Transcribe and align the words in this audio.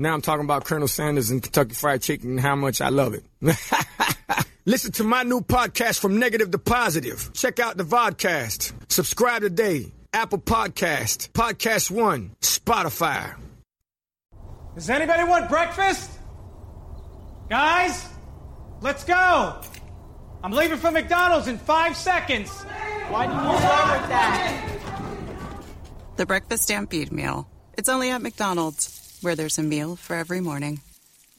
Now 0.00 0.14
I'm 0.14 0.22
talking 0.22 0.46
about 0.46 0.64
Colonel 0.64 0.88
Sanders 0.88 1.28
and 1.28 1.42
Kentucky 1.42 1.74
Fried 1.74 2.00
Chicken 2.00 2.30
and 2.30 2.40
how 2.40 2.56
much 2.56 2.80
I 2.80 2.88
love 2.88 3.12
it. 3.12 3.22
Listen 4.64 4.92
to 4.92 5.04
my 5.04 5.24
new 5.24 5.42
podcast 5.42 5.98
from 5.98 6.18
negative 6.18 6.50
to 6.52 6.58
positive. 6.58 7.30
Check 7.34 7.60
out 7.60 7.76
the 7.76 7.84
vodcast. 7.84 8.72
Subscribe 8.90 9.42
today. 9.42 9.92
Apple 10.14 10.38
Podcast, 10.38 11.28
Podcast 11.32 11.90
One, 11.90 12.34
Spotify. 12.40 13.36
Does 14.74 14.88
anybody 14.88 15.22
want 15.24 15.50
breakfast? 15.50 16.10
Guys, 17.50 18.08
let's 18.80 19.04
go. 19.04 19.60
I'm 20.42 20.52
leaving 20.52 20.78
for 20.78 20.90
McDonald's 20.90 21.46
in 21.46 21.58
five 21.58 21.94
seconds. 21.94 22.48
Why 23.10 23.26
did 23.26 23.34
you 23.34 23.58
start 23.58 24.00
with 24.00 24.08
that? 24.08 24.80
The 26.16 26.24
Breakfast 26.24 26.62
Stampede 26.62 27.12
Meal. 27.12 27.46
It's 27.76 27.90
only 27.90 28.10
at 28.10 28.22
McDonald's, 28.22 28.99
where 29.22 29.36
there's 29.36 29.58
a 29.58 29.62
meal 29.62 29.96
for 29.96 30.16
every 30.16 30.40
morning. 30.40 30.80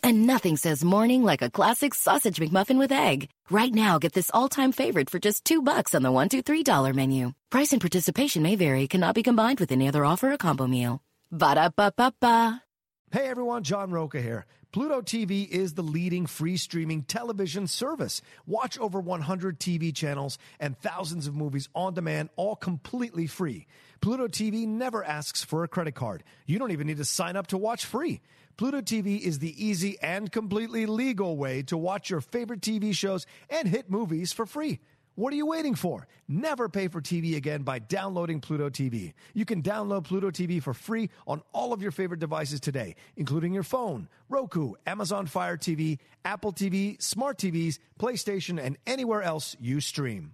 And 0.03 0.25
nothing 0.25 0.57
says 0.57 0.83
morning 0.83 1.21
like 1.23 1.41
a 1.41 1.49
classic 1.51 1.93
sausage 1.93 2.37
McMuffin 2.39 2.79
with 2.79 2.91
egg. 2.91 3.29
Right 3.49 3.73
now, 3.73 3.99
get 3.99 4.13
this 4.13 4.31
all-time 4.33 4.71
favorite 4.71 5.09
for 5.09 5.19
just 5.19 5.45
two 5.45 5.61
bucks 5.61 5.93
on 5.93 6.01
the 6.01 6.11
one, 6.11 6.29
two, 6.29 6.41
three 6.41 6.63
dollar 6.63 6.93
menu. 6.93 7.33
Price 7.51 7.71
and 7.71 7.81
participation 7.81 8.41
may 8.41 8.55
vary. 8.55 8.87
Cannot 8.87 9.15
be 9.15 9.23
combined 9.23 9.59
with 9.59 9.71
any 9.71 9.87
other 9.87 10.05
offer 10.05 10.31
or 10.31 10.37
combo 10.37 10.65
meal. 10.67 11.01
Ba 11.31 11.55
da 11.55 11.69
ba 11.69 11.93
ba 11.95 12.13
ba. 12.19 12.63
Hey 13.11 13.27
everyone, 13.27 13.63
John 13.63 13.91
Roca 13.91 14.21
here. 14.21 14.45
Pluto 14.71 15.01
TV 15.01 15.45
is 15.49 15.73
the 15.73 15.83
leading 15.83 16.25
free 16.25 16.55
streaming 16.55 17.03
television 17.03 17.67
service. 17.67 18.21
Watch 18.47 18.79
over 18.79 19.01
100 19.01 19.59
TV 19.59 19.93
channels 19.93 20.37
and 20.61 20.77
thousands 20.77 21.27
of 21.27 21.35
movies 21.35 21.67
on 21.75 21.93
demand, 21.93 22.29
all 22.37 22.55
completely 22.55 23.27
free. 23.27 23.67
Pluto 24.01 24.27
TV 24.27 24.67
never 24.67 25.03
asks 25.03 25.43
for 25.43 25.63
a 25.63 25.67
credit 25.67 25.93
card. 25.93 26.23
You 26.47 26.57
don't 26.57 26.71
even 26.71 26.87
need 26.87 26.97
to 26.97 27.05
sign 27.05 27.35
up 27.35 27.47
to 27.47 27.57
watch 27.57 27.85
free. 27.85 28.21
Pluto 28.57 28.81
TV 28.81 29.21
is 29.21 29.37
the 29.37 29.63
easy 29.63 29.99
and 30.01 30.31
completely 30.31 30.87
legal 30.87 31.37
way 31.37 31.61
to 31.63 31.77
watch 31.77 32.09
your 32.09 32.19
favorite 32.19 32.61
TV 32.61 32.95
shows 32.95 33.27
and 33.47 33.67
hit 33.67 33.91
movies 33.91 34.33
for 34.33 34.47
free. 34.47 34.79
What 35.13 35.33
are 35.33 35.35
you 35.35 35.45
waiting 35.45 35.75
for? 35.75 36.07
Never 36.27 36.67
pay 36.67 36.87
for 36.87 36.99
TV 36.99 37.35
again 37.35 37.61
by 37.61 37.77
downloading 37.77 38.41
Pluto 38.41 38.71
TV. 38.71 39.13
You 39.35 39.45
can 39.45 39.61
download 39.61 40.05
Pluto 40.05 40.31
TV 40.31 40.63
for 40.63 40.73
free 40.73 41.11
on 41.27 41.43
all 41.53 41.71
of 41.71 41.83
your 41.83 41.91
favorite 41.91 42.19
devices 42.19 42.59
today, 42.59 42.95
including 43.17 43.53
your 43.53 43.61
phone, 43.61 44.09
Roku, 44.29 44.73
Amazon 44.87 45.27
Fire 45.27 45.57
TV, 45.57 45.99
Apple 46.25 46.53
TV, 46.53 46.99
smart 46.99 47.37
TVs, 47.37 47.77
PlayStation, 47.99 48.59
and 48.59 48.79
anywhere 48.87 49.21
else 49.21 49.55
you 49.59 49.79
stream. 49.79 50.33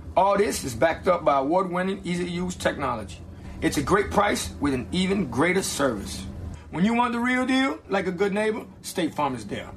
All 0.17 0.37
this 0.37 0.65
is 0.65 0.73
backed 0.73 1.07
up 1.07 1.23
by 1.23 1.39
award 1.39 1.71
winning, 1.71 2.01
easy 2.03 2.25
to 2.25 2.29
use 2.29 2.55
technology. 2.55 3.17
It's 3.61 3.77
a 3.77 3.81
great 3.81 4.11
price 4.11 4.51
with 4.59 4.73
an 4.73 4.87
even 4.91 5.29
greater 5.29 5.63
service. 5.63 6.25
When 6.71 6.83
you 6.83 6.93
want 6.93 7.13
the 7.13 7.19
real 7.19 7.45
deal, 7.45 7.79
like 7.87 8.07
a 8.07 8.11
good 8.11 8.33
neighbor, 8.33 8.65
State 8.81 9.13
Farm 9.13 9.35
is 9.35 9.45
there. 9.45 9.69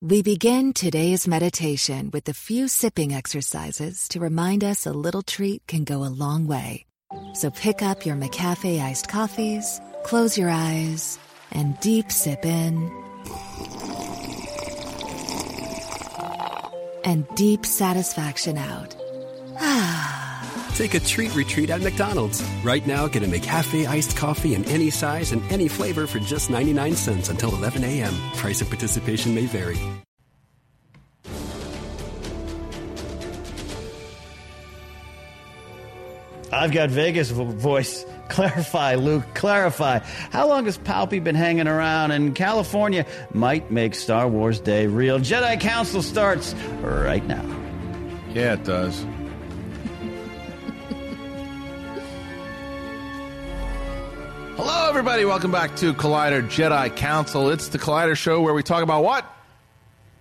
We 0.00 0.22
begin 0.22 0.72
today's 0.72 1.26
meditation 1.26 2.10
with 2.12 2.28
a 2.28 2.32
few 2.32 2.68
sipping 2.68 3.12
exercises 3.12 4.08
to 4.08 4.20
remind 4.20 4.62
us 4.62 4.86
a 4.86 4.92
little 4.92 5.22
treat 5.22 5.66
can 5.66 5.84
go 5.84 6.04
a 6.04 6.08
long 6.08 6.46
way. 6.46 6.86
So 7.34 7.50
pick 7.50 7.82
up 7.82 8.06
your 8.06 8.16
McCafe 8.16 8.80
iced 8.80 9.08
coffees, 9.08 9.80
close 10.04 10.38
your 10.38 10.48
eyes, 10.48 11.18
and 11.50 11.78
deep 11.80 12.12
sip 12.12 12.46
in. 12.46 12.90
And 17.04 17.26
deep 17.34 17.66
satisfaction 17.66 18.56
out. 18.56 18.99
Take 20.74 20.94
a 20.94 21.00
treat 21.00 21.34
retreat 21.34 21.68
at 21.70 21.82
McDonald's. 21.82 22.42
Right 22.64 22.86
now, 22.86 23.06
get 23.08 23.22
a 23.22 23.26
McCafe 23.26 23.86
iced 23.86 24.16
coffee 24.16 24.54
in 24.54 24.64
any 24.66 24.88
size 24.88 25.32
and 25.32 25.42
any 25.52 25.68
flavor 25.68 26.06
for 26.06 26.18
just 26.18 26.48
99 26.48 26.94
cents 26.96 27.28
until 27.28 27.54
11 27.54 27.84
a.m. 27.84 28.14
Price 28.36 28.62
of 28.62 28.68
participation 28.68 29.34
may 29.34 29.44
vary. 29.46 29.78
I've 36.52 36.72
got 36.72 36.90
Vegas 36.90 37.30
voice. 37.30 38.04
Clarify, 38.30 38.94
Luke, 38.94 39.24
clarify. 39.34 39.98
How 40.30 40.46
long 40.46 40.64
has 40.66 40.78
Palpy 40.78 41.18
been 41.18 41.34
hanging 41.34 41.66
around 41.66 42.12
in 42.12 42.32
California? 42.32 43.04
Might 43.34 43.72
make 43.72 43.96
Star 43.96 44.28
Wars 44.28 44.60
Day 44.60 44.86
real. 44.86 45.18
Jedi 45.18 45.58
Council 45.60 46.00
starts 46.00 46.54
right 46.80 47.26
now. 47.26 47.44
Yeah, 48.32 48.52
it 48.52 48.62
does. 48.62 49.04
Hello, 54.62 54.90
everybody. 54.90 55.24
Welcome 55.24 55.50
back 55.50 55.74
to 55.76 55.94
Collider 55.94 56.42
Jedi 56.42 56.94
Council. 56.94 57.48
It's 57.48 57.68
the 57.68 57.78
Collider 57.78 58.14
show 58.14 58.42
where 58.42 58.52
we 58.52 58.62
talk 58.62 58.82
about 58.82 59.02
what? 59.02 59.24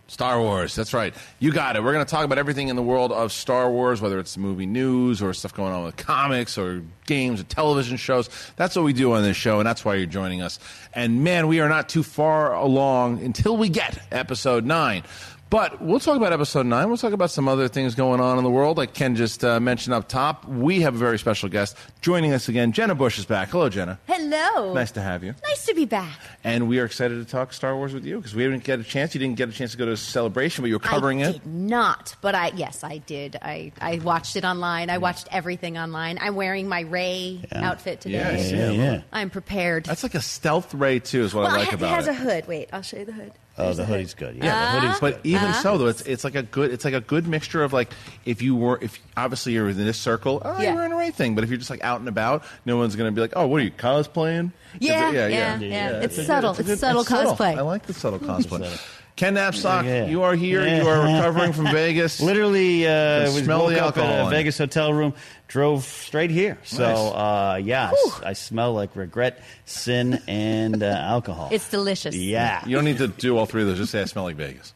Star 0.07 0.39
Wars. 0.39 0.73
That's 0.75 0.93
right. 0.93 1.13
You 1.39 1.51
got 1.51 1.75
it. 1.75 1.83
We're 1.83 1.91
going 1.91 2.05
to 2.05 2.09
talk 2.09 2.23
about 2.23 2.37
everything 2.37 2.69
in 2.69 2.77
the 2.77 2.81
world 2.81 3.11
of 3.11 3.33
Star 3.33 3.69
Wars, 3.69 3.99
whether 3.99 4.17
it's 4.17 4.37
movie 4.37 4.65
news 4.65 5.21
or 5.21 5.33
stuff 5.33 5.53
going 5.53 5.73
on 5.73 5.83
with 5.83 5.97
comics 5.97 6.57
or 6.57 6.83
games 7.05 7.41
or 7.41 7.43
television 7.43 7.97
shows. 7.97 8.29
That's 8.55 8.77
what 8.77 8.85
we 8.85 8.93
do 8.93 9.11
on 9.11 9.23
this 9.23 9.35
show, 9.35 9.59
and 9.59 9.67
that's 9.67 9.83
why 9.83 9.95
you're 9.95 10.05
joining 10.05 10.41
us. 10.41 10.57
And 10.93 11.21
man, 11.21 11.49
we 11.49 11.59
are 11.59 11.67
not 11.67 11.89
too 11.89 12.01
far 12.01 12.55
along 12.55 13.21
until 13.21 13.57
we 13.57 13.67
get 13.67 13.99
episode 14.09 14.65
nine. 14.65 15.03
But 15.49 15.81
we'll 15.81 15.99
talk 15.99 16.15
about 16.15 16.31
episode 16.31 16.67
nine. 16.67 16.89
We'll 16.89 16.97
talk 16.97 17.13
about 17.13 17.31
some 17.31 17.47
other 17.47 17.67
things 17.67 17.95
going 17.95 18.19
on 18.19 18.37
in 18.37 18.43
the 18.43 18.51
world. 18.51 18.77
Like 18.77 18.93
Ken 18.93 19.15
just 19.15 19.43
uh, 19.43 19.59
mentioned 19.59 19.95
up 19.95 20.07
top, 20.07 20.47
we 20.47 20.81
have 20.81 20.93
a 20.93 20.97
very 20.97 21.17
special 21.17 21.49
guest 21.49 21.75
joining 22.01 22.33
us 22.33 22.49
again. 22.49 22.71
Jenna 22.71 22.93
Busch 22.93 23.17
is 23.17 23.25
back. 23.25 23.49
Hello, 23.49 23.67
Jenna. 23.67 23.99
Hello. 24.05 24.73
Nice 24.73 24.91
to 24.91 25.01
have 25.01 25.23
you. 25.23 25.33
Nice 25.43 25.65
to 25.65 25.73
be 25.73 25.85
back. 25.85 26.19
And 26.43 26.69
we 26.69 26.79
are 26.79 26.85
excited 26.85 27.15
to 27.15 27.25
talk 27.25 27.51
Star 27.51 27.75
Wars 27.75 27.95
with 27.95 28.05
you 28.05 28.17
because 28.17 28.35
we 28.35 28.43
didn't 28.43 28.63
get 28.63 28.79
a 28.79 28.83
chance. 28.83 29.15
You 29.15 29.19
didn't 29.19 29.37
get 29.37 29.49
a 29.49 29.51
chance 29.51 29.71
to 29.71 29.77
go 29.77 29.85
to 29.87 29.93
a 29.93 29.97
celebration, 29.97 30.61
but 30.61 30.67
you 30.67 30.75
were 30.75 30.79
covering 30.79 31.21
it. 31.21 31.25
I 31.25 31.29
it. 31.29 31.33
did 31.33 31.47
not, 31.47 32.15
but 32.21 32.35
I 32.35 32.51
yes, 32.55 32.83
I 32.83 32.99
did. 32.99 33.35
I 33.41 33.71
I 33.81 33.97
watched 34.03 34.35
it 34.35 34.45
online. 34.45 34.91
I 34.91 34.99
watched 34.99 35.27
everything 35.31 35.79
online. 35.79 36.19
I'm 36.21 36.35
wearing 36.35 36.67
my 36.69 36.81
Rey 36.81 37.41
outfit 37.51 38.01
today. 38.01 38.19
Yeah, 38.19 38.29
I 38.29 38.37
see 38.37 38.55
it. 38.55 38.75
Yeah. 38.75 39.01
I'm 39.11 39.31
prepared. 39.31 39.85
That's 39.85 40.03
like 40.03 40.15
a 40.15 40.21
stealth 40.21 40.75
Rey 40.75 40.99
too, 40.99 41.23
is 41.23 41.33
what 41.33 41.45
well, 41.45 41.55
I 41.55 41.57
like 41.57 41.73
about 41.73 41.73
it 41.73 41.77
about 41.77 41.95
has 41.95 42.07
a 42.07 42.13
hood. 42.13 42.47
Wait, 42.47 42.69
I'll 42.71 42.83
show 42.83 42.97
you 42.97 43.05
the 43.05 43.13
hood. 43.13 43.31
Oh, 43.59 43.73
the 43.73 43.85
hoodie's 43.85 44.13
good. 44.13 44.35
Yeah, 44.37 44.51
Ah, 44.53 44.75
the 44.75 44.79
hoodie's 44.81 44.99
but 44.99 45.23
good. 45.23 45.29
even 45.29 45.53
so, 45.55 45.77
though, 45.77 45.87
it's 45.87 46.01
it's 46.01 46.23
like 46.23 46.35
a 46.35 46.43
good 46.43 46.71
it's 46.71 46.85
like 46.85 46.93
a 46.93 47.01
good 47.01 47.27
mixture 47.27 47.63
of 47.63 47.73
like 47.73 47.91
if 48.25 48.41
you 48.41 48.55
were 48.55 48.79
if 48.81 48.99
obviously 49.17 49.53
you're 49.53 49.69
in 49.69 49.77
this 49.77 49.97
circle, 49.97 50.41
oh, 50.45 50.61
Yeah. 50.61 50.73
you're 50.73 50.83
in 50.85 50.91
the 50.91 50.95
right 50.95 51.13
thing. 51.13 51.35
But 51.35 51.43
if 51.43 51.49
you're 51.49 51.57
just 51.59 51.69
like 51.69 51.83
out 51.83 51.99
and 51.99 52.07
about, 52.09 52.43
no 52.65 52.77
one's 52.77 52.95
gonna 52.95 53.11
be 53.11 53.21
like, 53.21 53.33
oh, 53.35 53.47
what 53.47 53.61
are 53.61 53.63
you 53.65 53.71
cosplaying? 53.71 54.51
Yeah, 54.79 55.09
It's- 55.09 55.31
yeah, 55.33 55.57
yeah. 55.59 55.91
It's 56.01 56.17
a 56.17 56.23
subtle. 56.23 56.51
a 56.55 56.59
It's 56.59 56.79
subtle 56.79 57.03
cosplay. 57.03 57.57
I 57.57 57.61
like 57.61 57.85
the 57.85 57.93
subtle 57.93 58.19
cosplay. 58.19 58.79
Ken 59.19 59.35
Napzok, 59.35 59.83
Yeah. 59.83 60.05
you 60.05 60.23
are 60.23 60.33
here. 60.33 60.65
Yeah. 60.65 60.81
You 60.81 60.87
are 60.87 61.01
recovering 61.01 61.51
from 61.51 61.65
Vegas. 61.71 62.21
Literally, 62.21 62.87
uh, 62.87 62.89
The 63.19 63.23
was 63.35 63.43
smell 63.43 63.59
woke 63.63 63.71
the 63.73 63.83
up 63.83 63.97
at 63.97 64.03
alcohol 64.03 64.13
a 64.13 64.21
in 64.21 64.27
it. 64.27 64.29
Vegas 64.37 64.57
hotel 64.57 64.93
room, 64.93 65.13
drove 65.49 65.83
straight 65.83 66.29
here. 66.31 66.57
So, 66.63 66.83
Nice. 66.83 66.97
uh, 66.97 67.59
yeah, 67.61 67.91
I 68.25 68.31
smell 68.31 68.73
like 68.73 68.95
regret, 68.95 69.41
sin, 69.65 70.21
and 70.25 70.81
uh, 70.81 70.85
alcohol. 70.87 71.49
It's 71.51 71.69
delicious. 71.69 72.15
Yeah. 72.15 72.65
You 72.65 72.75
don't 72.77 72.85
need 72.85 72.99
to 72.99 73.09
do 73.09 73.37
all 73.37 73.45
three 73.45 73.61
of 73.63 73.67
those. 73.67 73.77
Just 73.77 73.91
say 73.91 74.01
I 74.01 74.05
smell 74.05 74.23
like 74.23 74.37
Vegas. 74.37 74.73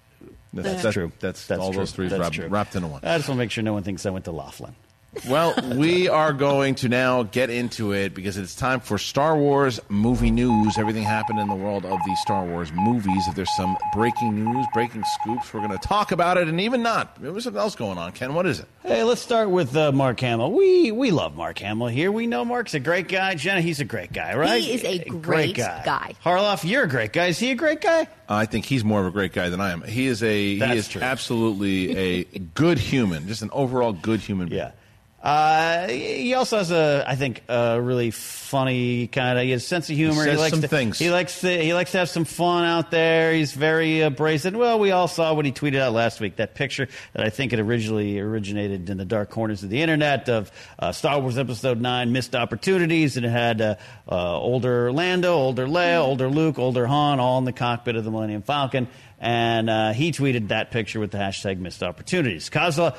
That's 0.54 0.84
that- 0.84 0.92
true. 0.94 1.12
That's, 1.22 1.48
That's 1.48 1.62
all 1.62 1.72
true. 1.72 1.80
those 1.80 1.92
three 1.94 2.10
wrapped, 2.10 2.34
true. 2.36 2.48
wrapped 2.48 2.76
into 2.76 2.90
one. 2.90 3.00
I 3.02 3.16
just 3.18 3.30
want 3.30 3.38
to 3.38 3.44
make 3.44 3.50
sure 3.52 3.64
no 3.64 3.72
one 3.74 3.84
thinks 3.84 4.06
I 4.06 4.10
went 4.10 4.26
to 4.26 4.32
Laughlin. 4.34 4.76
Well, 5.30 5.54
we 5.78 6.10
are 6.10 6.34
going 6.34 6.76
to 6.76 6.90
now 6.90 7.24
get 7.24 7.50
into 7.50 7.94
it 7.94 8.14
because 8.14 8.38
it's 8.38 8.56
time 8.56 8.80
for 8.80 8.98
Star 8.98 9.38
Wars 9.38 9.80
movie 9.88 10.32
news. 10.32 10.78
Everything 10.78 11.04
happened 11.04 11.40
in 11.40 11.48
the 11.48 11.56
world 11.56 11.86
of 11.86 12.00
the 12.06 12.16
Star 12.22 12.44
Wars 12.44 12.72
movies. 12.74 13.28
If 13.28 13.36
there's 13.36 13.56
some 13.56 13.78
breaking 13.94 14.44
news, 14.44 14.66
breaking 14.74 15.04
scoops, 15.06 15.54
we're 15.54 15.60
going 15.66 15.72
to 15.78 15.88
talk 15.88 16.12
about 16.12 16.38
it. 16.38 16.48
And 16.48 16.60
even 16.60 16.82
not, 16.84 17.22
there's 17.22 17.44
something 17.44 17.60
else 17.60 17.76
going 17.76 17.98
on. 17.98 18.12
Ken, 18.12 18.34
what 18.34 18.46
is 18.46 18.60
it? 18.60 18.66
Hey, 18.82 19.04
let's 19.04 19.22
start 19.22 19.50
with 19.50 19.76
uh, 19.78 19.92
Mark 19.92 20.20
Hamill. 20.20 20.52
We 20.52 20.92
we 20.92 21.12
love 21.12 21.36
Mark 21.36 21.60
Hamill 21.60 21.88
here. 21.88 22.12
We 22.12 22.28
know 22.28 22.44
Mark's 22.44 22.74
a 22.74 22.80
great 22.80 23.08
guy. 23.08 23.36
Jenna, 23.36 23.62
he's 23.62 23.80
a 23.80 23.86
great 23.86 24.12
guy, 24.12 24.36
right? 24.36 24.62
He 24.62 24.74
is 24.74 24.84
a 24.84 25.00
great 25.10 25.56
guy. 25.56 26.16
Harloff, 26.24 26.68
you're 26.70 26.84
a 26.84 26.90
great 26.90 27.14
guy. 27.14 27.28
Is 27.28 27.40
he 27.40 27.52
a 27.52 27.56
great 27.56 27.82
guy? 27.82 28.08
I 28.28 28.46
think 28.46 28.66
he's 28.66 28.84
more 28.84 29.00
of 29.02 29.06
a 29.08 29.12
great 29.12 29.32
guy 29.32 29.50
than 29.50 29.62
I 29.62 29.72
am. 29.72 29.84
He 29.84 30.08
is 30.08 30.22
a 30.24 30.58
That's 30.58 30.72
he 30.74 30.78
is 30.80 30.88
true. 30.90 31.02
absolutely 31.02 31.98
a 31.98 32.24
good 32.40 32.80
human, 32.80 33.28
just 33.28 33.42
an 33.42 33.50
overall 33.54 33.94
good 33.94 34.20
human 34.20 34.50
being. 34.50 34.60
Yeah. 34.60 34.72
Uh, 35.24 35.88
he 35.88 36.34
also 36.34 36.58
has 36.58 36.70
a, 36.70 37.06
I 37.08 37.16
think, 37.16 37.44
a 37.48 37.82
really 37.82 38.12
funny 38.12 39.08
kind 39.08 39.40
of. 39.40 39.46
He 39.46 39.52
has 39.52 39.64
a 39.64 39.66
sense 39.66 39.90
of 39.90 39.96
humor. 39.96 40.16
He 40.16 40.32
says 40.32 40.38
likes 40.38 40.52
some 40.52 40.62
to, 40.62 40.68
things. 40.68 41.00
He 41.00 41.10
likes 41.12 41.40
to. 41.40 41.64
He 41.64 41.74
likes 41.74 41.94
to 41.94 42.00
have 42.00 42.10
some 42.10 42.26
fun 42.26 42.66
out 42.66 42.92
there. 42.92 43.34
He's 43.34 43.54
very 43.54 44.04
uh, 44.04 44.10
brazen. 44.10 44.58
Well, 44.58 44.80
we 44.80 44.92
all 44.92 45.08
saw 45.08 45.34
what 45.34 45.46
he 45.46 45.54
tweeted 45.54 45.80
out 45.80 45.94
last 45.94 46.20
week. 46.20 46.36
That 46.36 46.56
picture 46.56 46.90
that 47.14 47.26
I 47.26 47.30
think 47.30 47.54
it 47.54 47.62
originally 47.62 48.20
originated 48.20 48.90
in 48.90 48.98
the 48.98 49.06
dark 49.06 49.30
corners 49.30 49.64
of 49.64 49.70
the 49.70 49.82
internet 49.82 50.28
of 50.28 50.52
uh, 50.78 50.92
Star 50.92 51.22
Wars 51.22 51.38
Episode 51.38 51.80
Nine 51.80 52.12
missed 52.12 52.36
opportunities, 52.36 53.16
and 53.16 53.26
it 53.26 53.30
had 53.30 53.62
uh, 53.62 53.76
uh, 54.12 54.38
older 54.38 54.92
Lando, 54.92 55.36
older 55.36 55.68
Leia, 55.68 56.00
older 56.00 56.28
Luke, 56.28 56.60
older 56.60 56.86
Han, 56.86 57.22
all 57.22 57.38
in 57.38 57.46
the 57.46 57.54
cockpit 57.54 57.96
of 57.96 58.04
the 58.04 58.12
Millennium 58.12 58.42
Falcon. 58.42 58.90
And 59.22 59.70
uh, 59.70 59.94
he 59.94 60.12
tweeted 60.12 60.50
that 60.50 60.72
picture 60.72 61.00
with 61.00 61.12
the 61.12 61.18
hashtag 61.18 61.60
missed 61.60 61.82
opportunities. 61.82 62.50
Kazla, 62.50 62.94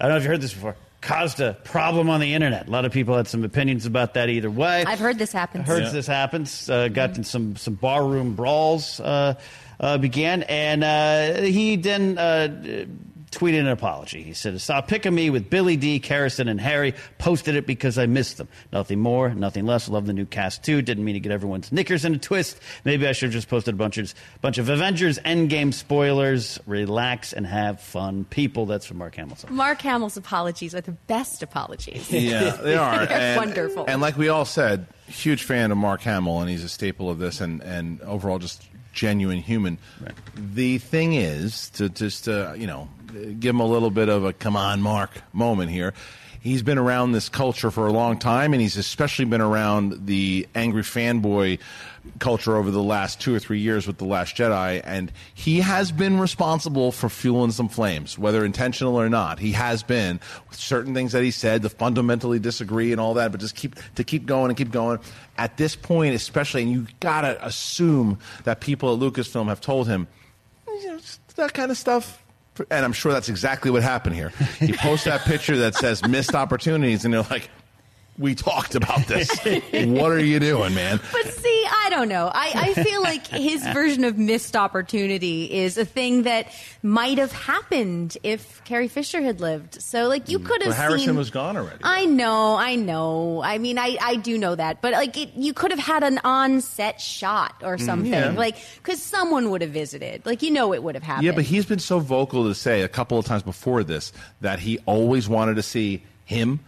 I 0.00 0.04
don't 0.04 0.12
know 0.12 0.16
if 0.16 0.22
you 0.22 0.30
heard 0.30 0.40
this 0.40 0.54
before. 0.54 0.74
Caused 1.00 1.40
a 1.40 1.54
problem 1.64 2.08
on 2.08 2.20
the 2.20 2.34
internet. 2.34 2.66
A 2.66 2.70
lot 2.70 2.84
of 2.84 2.92
people 2.92 3.16
had 3.16 3.28
some 3.28 3.44
opinions 3.44 3.86
about 3.86 4.14
that 4.14 4.28
either 4.28 4.50
way. 4.50 4.84
I've 4.84 4.98
heard 4.98 5.18
this 5.18 5.32
happens. 5.32 5.66
Heard 5.66 5.92
this 5.92 6.06
happens. 6.06 6.68
Uh, 6.68 6.88
got 6.88 7.16
in 7.16 7.24
some 7.24 7.54
some 7.56 7.74
barroom 7.74 8.34
brawls 8.34 8.98
uh, 9.00 9.34
uh, 9.78 9.98
began, 9.98 10.42
and 10.44 10.82
uh, 10.82 11.42
he 11.42 11.76
then 11.76 12.18
uh, 12.18 12.86
tweeted 13.36 13.60
an 13.60 13.68
apology. 13.68 14.22
He 14.22 14.32
said, 14.32 14.58
"Stop 14.60 14.88
picking 14.88 15.14
me 15.14 15.28
with 15.28 15.50
Billy 15.50 15.76
Dee, 15.76 16.02
Harrison, 16.02 16.48
and 16.48 16.58
Carrie. 16.58 16.94
Posted 17.18 17.54
it 17.54 17.66
because 17.66 17.98
I 17.98 18.06
missed 18.06 18.38
them. 18.38 18.48
Nothing 18.72 18.98
more, 19.00 19.34
nothing 19.34 19.66
less. 19.66 19.88
Love 19.88 20.06
the 20.06 20.12
new 20.14 20.24
cast 20.24 20.64
too. 20.64 20.80
Didn't 20.80 21.04
mean 21.04 21.14
to 21.14 21.20
get 21.20 21.32
everyone's 21.32 21.70
knickers 21.70 22.04
in 22.04 22.14
a 22.14 22.18
twist. 22.18 22.58
Maybe 22.84 23.06
I 23.06 23.12
should 23.12 23.26
have 23.26 23.34
just 23.34 23.48
posted 23.48 23.74
a 23.74 23.76
bunch 23.76 23.98
of 23.98 24.14
bunch 24.40 24.58
of 24.58 24.68
Avengers 24.68 25.18
Endgame 25.18 25.74
spoilers. 25.74 26.58
Relax 26.66 27.32
and 27.32 27.46
have 27.46 27.80
fun, 27.80 28.24
people." 28.24 28.66
That's 28.66 28.86
from 28.86 28.98
Mark 28.98 29.14
Hamilton. 29.16 29.54
Mark 29.54 29.82
Hamill's 29.82 30.16
apologies 30.16 30.74
are 30.74 30.80
the 30.80 30.92
best 30.92 31.42
apologies. 31.42 32.10
Yeah, 32.10 32.50
they 32.56 32.74
are. 32.76 33.06
They're 33.06 33.18
and, 33.18 33.36
wonderful. 33.36 33.84
And 33.86 34.00
like 34.00 34.16
we 34.16 34.28
all 34.28 34.46
said, 34.46 34.86
huge 35.06 35.42
fan 35.42 35.70
of 35.70 35.78
Mark 35.78 36.00
Hamill, 36.00 36.40
and 36.40 36.48
he's 36.48 36.64
a 36.64 36.68
staple 36.68 37.10
of 37.10 37.18
this, 37.18 37.40
and, 37.40 37.62
and 37.62 38.00
overall 38.02 38.38
just 38.38 38.66
genuine 38.92 39.38
human. 39.38 39.78
The 40.34 40.78
thing 40.78 41.14
is, 41.14 41.70
to 41.70 41.88
just 41.88 42.24
to, 42.24 42.54
you 42.58 42.66
know, 42.66 42.88
give 43.06 43.54
him 43.54 43.60
a 43.60 43.66
little 43.66 43.90
bit 43.90 44.08
of 44.08 44.24
a 44.24 44.32
come 44.32 44.56
on, 44.56 44.82
Mark 44.82 45.10
moment 45.32 45.70
here. 45.70 45.94
He's 46.40 46.62
been 46.62 46.78
around 46.78 47.10
this 47.10 47.28
culture 47.28 47.72
for 47.72 47.88
a 47.88 47.92
long 47.92 48.18
time, 48.18 48.52
and 48.52 48.62
he's 48.62 48.76
especially 48.76 49.24
been 49.24 49.40
around 49.40 50.06
the 50.06 50.46
angry 50.54 50.82
fanboy 50.82 51.58
culture 52.20 52.56
over 52.56 52.70
the 52.70 52.82
last 52.82 53.20
two 53.20 53.34
or 53.34 53.40
three 53.40 53.58
years 53.58 53.84
with 53.84 53.98
The 53.98 54.04
Last 54.04 54.36
Jedi, 54.36 54.80
and 54.84 55.10
he 55.34 55.60
has 55.60 55.90
been 55.90 56.20
responsible 56.20 56.92
for 56.92 57.08
fueling 57.08 57.50
some 57.50 57.68
flames, 57.68 58.16
whether 58.16 58.44
intentional 58.44 58.94
or 58.94 59.08
not. 59.08 59.40
He 59.40 59.52
has 59.52 59.82
been 59.82 60.20
with 60.48 60.56
certain 60.56 60.94
things 60.94 61.10
that 61.12 61.24
he 61.24 61.32
said, 61.32 61.62
to 61.62 61.68
fundamentally 61.68 62.38
disagree 62.38 62.92
and 62.92 63.00
all 63.00 63.14
that, 63.14 63.32
but 63.32 63.40
just 63.40 63.56
keep 63.56 63.74
to 63.96 64.04
keep 64.04 64.24
going 64.24 64.50
and 64.50 64.56
keep 64.56 64.70
going. 64.70 65.00
At 65.36 65.56
this 65.56 65.74
point, 65.74 66.14
especially, 66.14 66.62
and 66.62 66.70
you 66.70 66.86
gotta 67.00 67.44
assume 67.44 68.20
that 68.44 68.60
people 68.60 68.94
at 68.94 69.00
Lucasfilm 69.00 69.48
have 69.48 69.60
told 69.60 69.88
him 69.88 70.06
that 71.36 71.54
kind 71.54 71.70
of 71.70 71.76
stuff. 71.76 72.22
And 72.70 72.84
I'm 72.84 72.92
sure 72.92 73.12
that's 73.12 73.28
exactly 73.28 73.70
what 73.70 73.82
happened 73.82 74.14
here. 74.14 74.30
He 74.58 74.72
posts 74.72 75.04
that 75.04 75.22
picture 75.22 75.56
that 75.58 75.74
says 75.74 76.06
missed 76.06 76.34
opportunities, 76.34 77.04
and 77.04 77.12
they're 77.14 77.22
like, 77.22 77.50
"We 78.18 78.34
talked 78.34 78.74
about 78.74 79.06
this. 79.06 79.30
what 79.72 80.12
are 80.12 80.24
you 80.24 80.40
doing, 80.40 80.74
man?" 80.74 81.00
But 81.12 81.32
see, 81.32 81.66
I 81.86 81.90
don't 81.90 82.08
know. 82.08 82.30
I, 82.32 82.74
I 82.76 82.82
feel 82.82 83.02
like 83.02 83.26
his 83.26 83.66
version 83.72 84.04
of 84.04 84.18
missed 84.18 84.56
opportunity 84.56 85.44
is 85.52 85.78
a 85.78 85.84
thing 85.84 86.22
that 86.22 86.48
might 86.82 87.18
have 87.18 87.32
happened 87.32 88.16
if 88.22 88.62
Carrie 88.64 88.88
Fisher 88.88 89.20
had 89.20 89.40
lived. 89.40 89.80
So, 89.82 90.08
like, 90.08 90.28
you 90.28 90.38
mm. 90.38 90.46
could 90.46 90.62
have 90.62 90.72
But 90.72 90.76
Harrison 90.76 91.08
seen. 91.08 91.16
was 91.16 91.30
gone 91.30 91.56
already. 91.56 91.78
I 91.82 92.06
know, 92.06 92.56
I 92.56 92.76
know. 92.76 93.42
I 93.42 93.58
mean, 93.58 93.78
I, 93.78 93.96
I 94.00 94.16
do 94.16 94.38
know 94.38 94.54
that, 94.54 94.82
but 94.82 94.92
like, 94.92 95.16
it, 95.16 95.30
you 95.34 95.52
could 95.52 95.70
have 95.70 95.80
had 95.80 96.02
an 96.02 96.20
on-set 96.24 97.00
shot 97.00 97.54
or 97.62 97.76
mm, 97.76 97.84
something, 97.84 98.12
yeah. 98.12 98.30
like, 98.30 98.56
because 98.76 99.02
someone 99.02 99.50
would 99.50 99.62
have 99.62 99.70
visited. 99.70 100.24
Like, 100.26 100.42
you 100.42 100.50
know, 100.50 100.72
it 100.72 100.82
would 100.82 100.94
have 100.94 101.04
happened. 101.04 101.26
Yeah, 101.26 101.32
but 101.32 101.44
he's 101.44 101.66
been 101.66 101.78
so 101.78 101.98
vocal 101.98 102.44
to 102.44 102.54
say 102.54 102.82
a 102.82 102.88
couple 102.88 103.18
of 103.18 103.24
times 103.24 103.42
before 103.42 103.84
this 103.84 104.12
that 104.40 104.58
he 104.58 104.78
always 104.86 105.28
wanted 105.28 105.56
to 105.56 105.62
see 105.62 106.02
him 106.24 106.60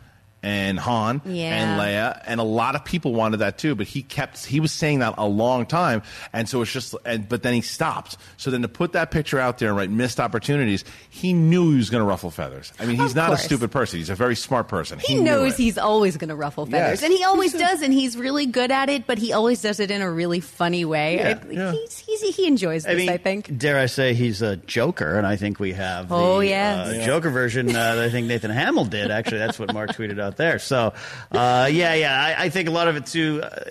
and 0.42 0.78
Han 0.78 1.20
Yeah. 1.24 1.46
and 1.54 1.80
Leia, 1.80 2.22
and 2.26 2.40
a 2.40 2.44
lot 2.44 2.74
of 2.74 2.84
people 2.84 3.12
wanted 3.14 3.38
that 3.38 3.58
too. 3.58 3.74
But 3.74 3.86
he 3.88 4.02
kept 4.02 4.44
he 4.46 4.60
was 4.60 4.72
saying 4.72 5.00
that 5.00 5.14
a 5.18 5.26
long 5.26 5.66
time, 5.66 6.02
and 6.32 6.48
so 6.48 6.62
it's 6.62 6.72
just. 6.72 6.94
And, 7.04 7.28
but 7.28 7.42
then 7.42 7.54
he 7.54 7.60
stopped. 7.60 8.16
So 8.36 8.50
then 8.50 8.62
to 8.62 8.68
put 8.68 8.92
that 8.92 9.10
picture 9.10 9.38
out 9.38 9.58
there 9.58 9.68
and 9.68 9.76
write 9.76 9.90
missed 9.90 10.20
opportunities, 10.20 10.84
he 11.10 11.32
knew 11.32 11.70
he 11.72 11.76
was 11.78 11.90
going 11.90 12.02
to 12.02 12.06
ruffle 12.06 12.30
feathers. 12.30 12.72
I 12.78 12.86
mean, 12.86 12.96
he's 12.96 13.10
Of 13.10 13.16
not 13.16 13.26
course. 13.28 13.40
a 13.40 13.44
stupid 13.44 13.70
person. 13.70 13.98
He's 13.98 14.10
a 14.10 14.14
very 14.14 14.36
smart 14.36 14.68
person. 14.68 14.98
He, 14.98 15.14
knew 15.16 15.22
knows 15.22 15.56
he's 15.56 15.78
always 15.78 16.16
going 16.16 16.28
to 16.28 16.36
ruffle 16.36 16.66
feathers, 16.66 17.00
Yes. 17.00 17.02
and 17.02 17.12
he 17.12 17.24
always 17.24 17.52
does, 17.52 17.82
and 17.82 17.92
he's 17.92 18.16
really 18.16 18.46
good 18.46 18.70
at 18.70 18.88
it. 18.88 19.06
But 19.06 19.18
he 19.18 19.32
always 19.32 19.60
does 19.62 19.80
it 19.80 19.90
in 19.90 20.02
a 20.02 20.10
really 20.10 20.40
funny 20.40 20.84
way. 20.84 21.16
Yeah, 21.16 21.40
I- 21.42 21.52
yeah. 21.52 21.72
He's, 21.72 21.98
he's, 21.98 22.36
he 22.36 22.46
enjoys 22.46 22.84
this. 22.84 23.08
I, 23.08 23.16
think. 23.16 23.56
Dare 23.58 23.78
I 23.78 23.86
say 23.86 24.14
he's 24.14 24.42
a 24.42 24.56
Joker, 24.56 25.16
and 25.16 25.26
I 25.26 25.36
think 25.36 25.58
we 25.60 25.72
have 25.72 26.08
the 26.08 26.14
Oh, 26.14 26.40
yes. 26.40 26.88
uh, 26.88 26.92
Yeah. 26.92 27.06
Joker 27.06 27.30
version 27.30 27.68
uh, 27.70 27.72
that 27.96 27.98
I 27.98 28.10
think 28.10 28.26
Nathan 28.26 28.50
Hamill 28.50 28.84
did. 28.84 29.10
Actually, 29.10 29.38
that's 29.38 29.58
what 29.58 29.72
Mark 29.74 29.90
tweeted 29.96 30.20
out 30.20 30.36
there. 30.38 30.58
So, 30.58 30.94
uh, 31.30 31.68
yeah, 31.70 31.92
yeah, 31.94 32.18
I, 32.38 32.44
I 32.44 32.48
think 32.48 32.68
a 32.68 32.72
lot 32.72 32.88
of 32.88 32.96
it 32.96 33.04
too, 33.04 33.42
uh, 33.42 33.70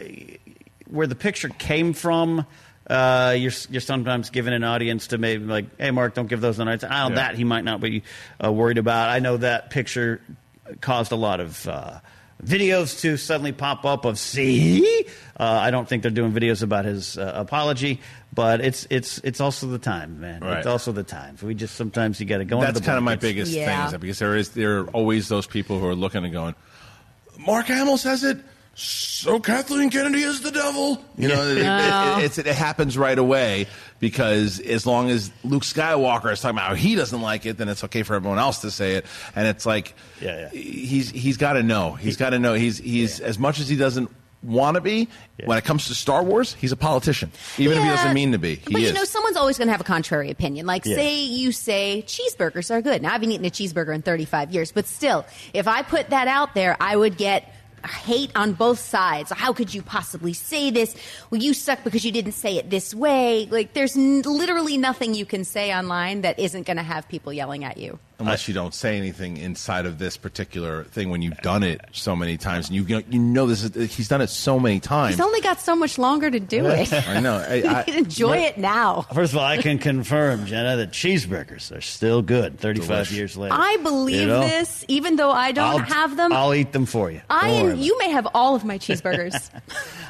where 0.88 1.08
the 1.08 1.16
picture 1.16 1.50
came 1.50 1.94
from. 1.94 2.46
Uh, 2.90 3.36
you're 3.38 3.52
you're 3.70 3.82
sometimes 3.82 4.30
given 4.30 4.54
an 4.54 4.64
audience 4.64 5.08
to 5.08 5.18
maybe 5.18 5.44
like, 5.44 5.66
hey, 5.78 5.92
Mark, 5.92 6.14
don't 6.14 6.28
give 6.28 6.40
those 6.40 6.56
the 6.58 6.64
nights. 6.66 6.84
I 6.86 7.04
know 7.04 7.10
Yeah. 7.10 7.16
that 7.16 7.36
he 7.36 7.44
might 7.44 7.64
not 7.66 7.82
be 7.82 8.04
uh, 8.42 8.52
worried 8.52 8.78
about. 8.78 9.10
I 9.10 9.20
know 9.20 9.36
that 9.38 9.72
picture 9.72 10.22
caused 10.80 11.12
a 11.12 11.18
lot 11.18 11.40
of. 11.40 11.68
Uh, 11.68 12.00
Videos 12.46 13.02
to 13.02 13.18
suddenly 13.18 13.52
pop 13.52 13.84
up 13.84 14.06
of 14.06 14.20
see. 14.20 15.06
Uh, 15.40 15.44
I 15.44 15.72
don't 15.72 15.90
think 15.90 16.04
they're 16.04 16.12
doing 16.12 16.32
videos 16.34 16.62
about 16.62 16.86
his 16.86 17.18
uh, 17.18 17.32
apology, 17.36 18.00
but 18.38 18.62
it's 18.62 18.86
it's 18.92 19.18
it's 19.24 19.42
also 19.42 19.66
the 19.66 19.80
time, 19.80 20.20
man. 20.22 20.42
Right. 20.42 20.60
It's 20.60 20.68
also 20.68 20.92
the 20.92 21.02
time. 21.04 21.36
We 21.42 21.56
just 21.56 21.76
sometimes 21.76 22.20
you 22.22 22.28
got 22.28 22.38
to 22.38 22.46
go. 22.46 22.62
into 22.62 22.72
That's 22.72 22.86
kind 22.86 22.98
of 23.00 23.04
my 23.04 23.16
blankets. 23.16 23.50
biggest 23.50 23.52
thing 23.54 23.80
is 23.86 23.92
that 23.92 24.00
because 24.00 24.20
there 24.20 24.36
is 24.38 24.50
there 24.52 24.82
are 24.82 24.88
always 24.92 25.28
those 25.28 25.48
people 25.48 25.80
who 25.80 25.88
are 25.88 25.96
looking 25.96 26.24
and 26.24 26.32
going, 26.32 26.54
Mark 27.40 27.66
Hamill 27.66 27.98
says 27.98 28.24
it. 28.24 28.38
So 28.80 29.40
Kathleen 29.40 29.90
Kennedy 29.90 30.22
is 30.22 30.42
the 30.42 30.52
devil. 30.52 31.04
You 31.18 31.30
know, 31.30 31.42
it, 31.48 31.58
it- 31.58 31.66
it- 32.20 32.24
it's, 32.26 32.38
it 32.38 32.46
happens 32.46 32.96
right 32.96 33.18
away 33.18 33.66
because 34.00 34.60
as 34.60 34.86
long 34.86 35.10
as 35.10 35.32
Luke 35.44 35.64
Skywalker 35.64 36.32
is 36.32 36.42
talking 36.42 36.58
about 36.58 36.70
how 36.70 36.76
he 36.76 36.94
doesn't 36.94 37.22
like 37.22 37.48
it, 37.48 37.58
then 37.58 37.70
it's 37.70 37.84
okay 37.86 38.04
for 38.04 38.14
everyone 38.16 38.38
else 38.38 38.60
to 38.60 38.70
say 38.70 38.94
it. 38.98 39.08
And 39.36 39.48
it's 39.48 39.66
like, 39.66 39.96
Yeah, 40.22 40.50
yeah. 40.54 40.62
he's 40.62 41.10
he's 41.10 41.38
got 41.38 41.54
to 41.54 41.64
know. 41.64 41.94
He's 41.94 42.18
got 42.18 42.30
to 42.32 42.40
know. 42.40 42.54
He's 42.54 42.78
he's 42.78 43.20
as 43.20 43.40
much 43.40 43.60
as 43.60 43.68
he 43.68 43.76
doesn't 43.78 44.12
want 44.44 44.76
to 44.76 44.82
be. 44.82 45.08
When 45.46 45.58
it 45.58 45.64
comes 45.66 45.88
to 45.88 45.96
Star 45.96 46.24
Wars, 46.24 46.54
he's 46.54 46.72
a 46.72 46.76
politician, 46.78 47.32
even 47.58 47.78
if 47.78 47.84
he 47.84 47.90
doesn't 47.90 48.14
mean 48.14 48.32
to 48.32 48.38
be. 48.38 48.56
He 48.56 48.74
but 48.74 48.82
is. 48.82 48.88
you 48.90 48.94
know, 48.94 49.04
someone's 49.04 49.38
always 49.38 49.58
going 49.58 49.68
to 49.68 49.72
have 49.72 49.82
a 49.82 49.86
contrary 49.86 50.30
opinion. 50.32 50.66
Like, 50.66 50.86
Yeah. 50.86 50.96
say 50.96 51.24
you 51.24 51.52
say 51.52 52.04
cheeseburgers 52.08 52.72
are 52.72 52.82
good. 52.82 53.02
Now, 53.02 53.14
I've 53.14 53.22
been 53.22 53.32
eating 53.32 53.46
a 53.48 53.50
cheeseburger 53.50 53.94
in 53.94 54.02
35 54.02 54.52
years, 54.52 54.72
but 54.72 54.86
still, 54.88 55.26
if 55.54 55.68
I 55.68 55.82
put 55.82 56.10
that 56.12 56.28
out 56.28 56.54
there, 56.56 56.78
I 56.80 56.96
would 56.96 57.18
get 57.18 57.54
hate 58.04 58.32
on 58.36 58.54
both 58.54 58.80
sides. 58.80 59.32
How 59.32 59.54
could 59.54 59.74
you 59.74 59.82
possibly 59.82 60.34
say 60.34 60.72
this? 60.72 60.96
Well, 61.30 61.42
you 61.42 61.54
suck 61.54 61.84
because 61.84 62.04
you 62.04 62.12
didn't 62.12 62.32
say 62.34 62.58
it 62.58 62.70
this 62.70 62.94
way. 62.94 63.48
Like, 63.50 63.74
there's 63.74 63.96
n- 63.96 64.22
literally 64.24 64.78
nothing 64.78 65.14
you 65.14 65.26
can 65.26 65.46
say 65.46 65.74
online 65.74 66.22
that 66.22 66.38
isn't 66.40 66.66
going 66.66 66.78
to 66.78 66.84
have 66.84 67.08
people 67.08 67.32
yelling 67.32 67.64
at 67.64 67.78
you. 67.78 68.00
Unless 68.20 68.48
you 68.48 68.54
don't 68.56 68.74
say 68.74 68.98
anything 68.98 69.38
inside 69.38 69.86
of 69.86 70.00
this 70.00 70.18
particular 70.18 70.86
thing 70.86 71.12
when 71.12 71.22
you've 71.22 71.38
done 71.38 71.62
it 71.62 71.82
so 71.92 72.16
many 72.16 72.36
times, 72.36 72.66
and 72.68 72.76
you 72.76 72.82
you 72.84 72.96
know, 72.96 73.04
you 73.10 73.20
know 73.20 73.46
this 73.46 73.64
is 73.64 73.96
he's 73.96 74.08
done 74.08 74.22
it 74.22 74.30
so 74.32 74.60
many 74.60 74.80
times. 74.80 75.14
He's 75.16 75.24
only 75.24 75.40
got 75.42 75.62
so 75.62 75.76
much 75.76 76.00
longer 76.00 76.32
to 76.32 76.40
do 76.40 76.66
it. 76.66 76.92
I 77.08 77.20
know. 77.20 77.36
I, 77.38 77.64
I, 77.68 77.84
can 77.84 77.94
enjoy 77.96 78.38
it 78.38 78.58
now. 78.58 79.02
First 79.14 79.34
of 79.34 79.38
all, 79.38 79.46
I 79.46 79.58
can 79.62 79.78
confirm, 79.78 80.48
Jenna, 80.48 80.78
that 80.78 80.92
cheeseburgers 80.92 81.76
are 81.76 81.82
still 81.82 82.24
good 82.24 82.60
35 82.60 83.08
Delish. 83.08 83.16
years 83.16 83.38
later. 83.38 83.54
I 83.56 83.78
believe 83.84 84.22
You 84.22 84.26
know? 84.26 84.40
this, 84.42 84.84
even 84.88 85.16
though 85.16 85.32
I 85.32 85.52
don't 85.52 85.66
I'll- 85.68 85.78
have 85.78 86.18
them. 86.18 86.34
I'll 86.34 86.56
eat 86.56 86.72
them 86.72 86.88
for 86.88 87.12
you. 87.12 87.22
I 87.30 87.50
Don't 87.60 87.70
and 87.74 87.80
you 87.84 88.00
may 88.00 88.10
have 88.10 88.28
all 88.34 88.56
of 88.56 88.66
my 88.66 88.80
cheeseburgers. 88.80 89.52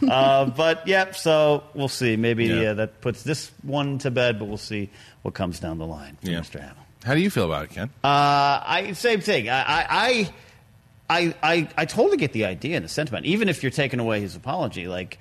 uh, 0.10 0.46
but 0.46 0.88
yep, 0.88 1.14
so 1.18 1.62
we'll 1.74 1.90
see. 1.90 2.16
Maybe 2.16 2.46
Yeah. 2.46 2.72
uh, 2.72 2.74
that 2.76 3.02
puts 3.02 3.24
this 3.24 3.52
one 3.64 3.98
to 4.00 4.12
bed, 4.12 4.40
but 4.40 4.46
we'll 4.48 4.58
see 4.58 4.92
what 5.24 5.34
comes 5.34 5.60
down 5.60 5.78
the 5.78 5.86
line 5.86 6.18
Yeah. 6.22 6.40
Mr. 6.40 6.62
Hamill. 6.62 6.76
How 7.08 7.16
do 7.16 7.22
you 7.22 7.30
feel 7.30 7.46
about 7.46 7.64
it, 7.64 7.70
Ken? 7.72 7.90
Uh, 8.04 8.62
I 8.66 8.92
same 8.94 9.22
thing. 9.22 9.50
I, 9.50 9.64
I, 9.90 10.34
I, 11.10 11.36
I, 11.42 11.70
I 11.78 11.86
totally 11.86 12.18
get 12.18 12.34
the 12.34 12.46
idea 12.46 12.76
and 12.76 12.84
the 12.84 12.90
sentiment. 12.90 13.26
Even 13.26 13.48
if 13.48 13.64
you're 13.64 13.72
taking 13.72 14.02
away 14.02 14.20
his 14.20 14.36
apology, 14.36 14.88
like 14.88 15.18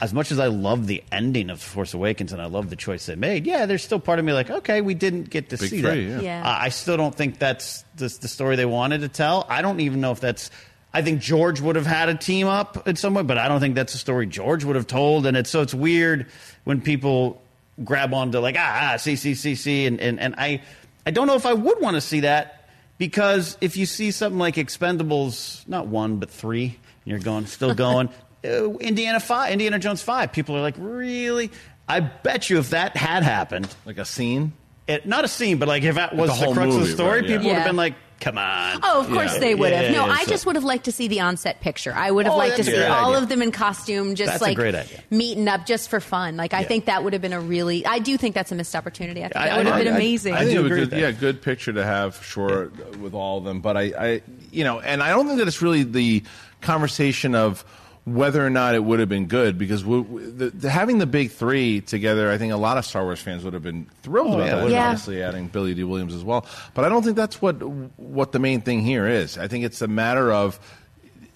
as 0.00 0.14
much 0.14 0.32
as 0.32 0.38
I 0.38 0.46
love 0.46 0.86
the 0.86 1.04
ending 1.12 1.50
of 1.50 1.60
Force 1.60 1.92
Awakens 1.92 2.32
and 2.32 2.40
I 2.40 2.46
love 2.46 2.70
the 2.70 2.76
choice 2.76 3.04
they 3.04 3.16
made, 3.16 3.46
yeah, 3.46 3.66
there's 3.66 3.84
still 3.84 4.00
part 4.00 4.18
of 4.18 4.24
me 4.24 4.32
like, 4.32 4.48
okay, 4.48 4.80
we 4.80 4.94
didn't 4.94 5.28
get 5.28 5.50
to 5.50 5.58
Big 5.58 5.68
see 5.68 5.82
three, 5.82 6.06
that. 6.06 6.22
yeah. 6.22 6.40
Yeah. 6.40 6.42
Uh, 6.42 6.56
I 6.58 6.70
still 6.70 6.96
don't 6.96 7.14
think 7.14 7.38
that's 7.38 7.84
the, 7.96 8.08
the 8.20 8.28
story 8.28 8.56
they 8.56 8.64
wanted 8.64 9.02
to 9.02 9.08
tell. 9.08 9.46
I 9.48 9.60
don't 9.60 9.80
even 9.80 10.00
know 10.00 10.12
if 10.12 10.20
that's. 10.20 10.50
I 10.92 11.02
think 11.02 11.20
George 11.20 11.60
would 11.60 11.76
have 11.76 11.86
had 11.86 12.08
a 12.08 12.16
team 12.16 12.48
up 12.48 12.88
in 12.88 12.96
some 12.96 13.14
way, 13.14 13.22
but 13.22 13.36
I 13.38 13.46
don't 13.46 13.60
think 13.60 13.74
that's 13.76 13.94
a 13.94 13.98
story 13.98 14.26
George 14.26 14.64
would 14.64 14.74
have 14.74 14.88
told. 14.88 15.26
And 15.26 15.36
it's 15.36 15.50
so 15.50 15.60
it's 15.60 15.74
weird 15.74 16.26
when 16.64 16.80
people 16.80 17.40
grab 17.84 18.12
onto 18.12 18.38
like 18.38 18.56
ah, 18.58 18.92
ah 18.92 18.96
see 18.96 19.16
see 19.16 19.34
see 19.34 19.54
see 19.54 19.86
and, 19.86 20.00
and 20.00 20.20
and 20.20 20.34
I 20.36 20.62
I 21.06 21.10
don't 21.10 21.26
know 21.26 21.34
if 21.34 21.46
I 21.46 21.52
would 21.52 21.80
want 21.80 21.96
to 21.96 22.00
see 22.00 22.20
that 22.20 22.68
because 22.98 23.56
if 23.60 23.76
you 23.76 23.86
see 23.86 24.10
something 24.10 24.38
like 24.38 24.56
Expendables, 24.56 25.66
not 25.68 25.86
one 25.86 26.16
but 26.16 26.30
three, 26.30 26.64
and 26.66 27.06
you're 27.06 27.18
going 27.18 27.46
still 27.46 27.74
going. 27.86 28.08
uh, 28.44 28.70
Indiana 28.78 29.20
five, 29.20 29.52
Indiana 29.52 29.78
Jones 29.78 30.02
five. 30.02 30.32
People 30.32 30.56
are 30.56 30.60
like, 30.60 30.76
really? 30.78 31.50
I 31.88 32.00
bet 32.00 32.50
you 32.50 32.58
if 32.58 32.70
that 32.70 32.96
had 32.96 33.22
happened, 33.24 33.74
Like 33.84 33.98
a 33.98 34.04
scene? 34.04 34.52
it, 34.86 35.06
not 35.06 35.24
a 35.24 35.28
scene, 35.28 35.58
but 35.58 35.68
like 35.68 35.82
if 35.82 35.94
that 35.96 36.14
was 36.14 36.30
the 36.30 36.36
the, 36.36 36.44
whole 36.44 36.54
crux 36.54 36.74
of 36.74 36.80
the 36.82 36.86
story, 36.88 37.20
right, 37.20 37.28
yeah. 37.30 37.36
people 37.36 37.48
would 37.48 37.56
have 37.56 37.66
been 37.66 37.76
like, 37.76 37.94
"Come 38.20 38.38
on." 38.38 38.80
Oh, 38.82 39.00
of 39.00 39.08
course 39.08 39.34
Yeah. 39.34 39.40
they 39.40 39.54
would 39.54 39.72
have. 39.72 39.84
Yeah, 39.86 39.90
no, 39.92 40.06
yeah, 40.06 40.12
I 40.12 40.24
so- 40.24 40.30
just 40.30 40.46
would 40.46 40.54
have 40.56 40.64
liked 40.64 40.84
to 40.84 40.92
see 40.92 41.08
the 41.08 41.20
on-set 41.20 41.60
picture. 41.60 41.92
I 41.92 42.10
would 42.10 42.26
have 42.26 42.34
Oh, 42.34 42.38
liked 42.38 42.56
to 42.56 42.64
see 42.64 42.70
great 42.72 42.84
all 42.86 43.10
idea. 43.10 43.22
of 43.22 43.28
them 43.28 43.42
in 43.42 43.50
costume, 43.50 44.14
just 44.14 44.30
That's 44.32 44.42
a 44.42 44.44
like 44.44 44.56
great 44.56 44.74
idea. 44.74 45.00
meeting 45.10 45.48
up 45.48 45.66
just 45.66 45.90
for 45.90 45.98
fun. 46.00 46.36
Like 46.36 46.54
I 46.54 46.60
Yeah. 46.60 46.68
think 46.68 46.84
that 46.84 47.02
would 47.02 47.12
have 47.14 47.22
been 47.22 47.32
a 47.32 47.40
really. 47.40 47.84
I 47.84 47.98
do 47.98 48.16
think 48.16 48.34
that's 48.34 48.52
a 48.52 48.54
missed 48.54 48.76
opportunity. 48.76 49.20
I 49.24 49.28
think 49.28 49.36
I- 49.36 49.46
that 49.48 49.56
would 49.58 49.66
have 49.66 49.74
I- 49.76 49.84
been 49.84 49.92
I- 49.92 49.96
amazing. 49.96 50.34
I, 50.34 50.36
I 50.36 50.40
think 50.40 50.50
do 50.52 50.58
it 50.58 50.62
would 50.62 50.66
agree 50.72 50.80
good, 50.82 50.90
with 50.92 51.00
that. 51.00 51.00
yeah, 51.00 51.10
good 51.12 51.42
picture 51.42 51.72
to 51.72 51.84
have, 51.84 52.20
sure, 52.24 52.70
with 53.00 53.14
all 53.14 53.38
of 53.38 53.44
them. 53.44 53.60
But 53.60 53.76
I, 53.76 53.82
I, 53.98 54.22
you 54.52 54.64
know, 54.64 54.80
and 54.80 55.02
I 55.02 55.10
don't 55.10 55.26
think 55.26 55.38
that 55.38 55.48
it's 55.48 55.62
really 55.62 55.82
the 55.82 56.22
conversation 56.60 57.34
of 57.34 57.64
whether 58.14 58.44
or 58.44 58.50
not 58.50 58.74
it 58.74 58.82
would 58.84 59.00
have 59.00 59.08
been 59.08 59.26
good 59.26 59.58
because 59.58 59.84
we, 59.84 60.02
the, 60.02 60.50
the, 60.50 60.70
having 60.70 60.98
the 60.98 61.06
big 61.06 61.30
three 61.30 61.80
together, 61.80 62.30
I 62.30 62.38
think 62.38 62.52
a 62.52 62.56
lot 62.56 62.78
of 62.78 62.84
Star 62.84 63.04
Wars 63.04 63.20
fans 63.20 63.44
would 63.44 63.54
have 63.54 63.62
been 63.62 63.86
thrilled 64.02 64.34
Oh, 64.34 64.40
about 64.40 64.46
yeah, 64.46 64.56
that. 64.56 64.70
have. 64.70 64.86
Obviously, 64.92 65.22
adding 65.22 65.48
Billy 65.48 65.74
Dee 65.74 65.84
Williams 65.84 66.14
as 66.14 66.24
well. 66.24 66.46
But 66.74 66.84
I 66.84 66.88
don't 66.88 67.02
think 67.02 67.16
that's 67.16 67.40
what 67.42 67.54
what 67.98 68.32
the 68.32 68.38
main 68.38 68.60
thing 68.60 68.80
here 68.80 69.06
is. 69.06 69.38
I 69.38 69.48
think 69.48 69.64
it's 69.64 69.80
a 69.82 69.88
matter 69.88 70.32
of 70.32 70.58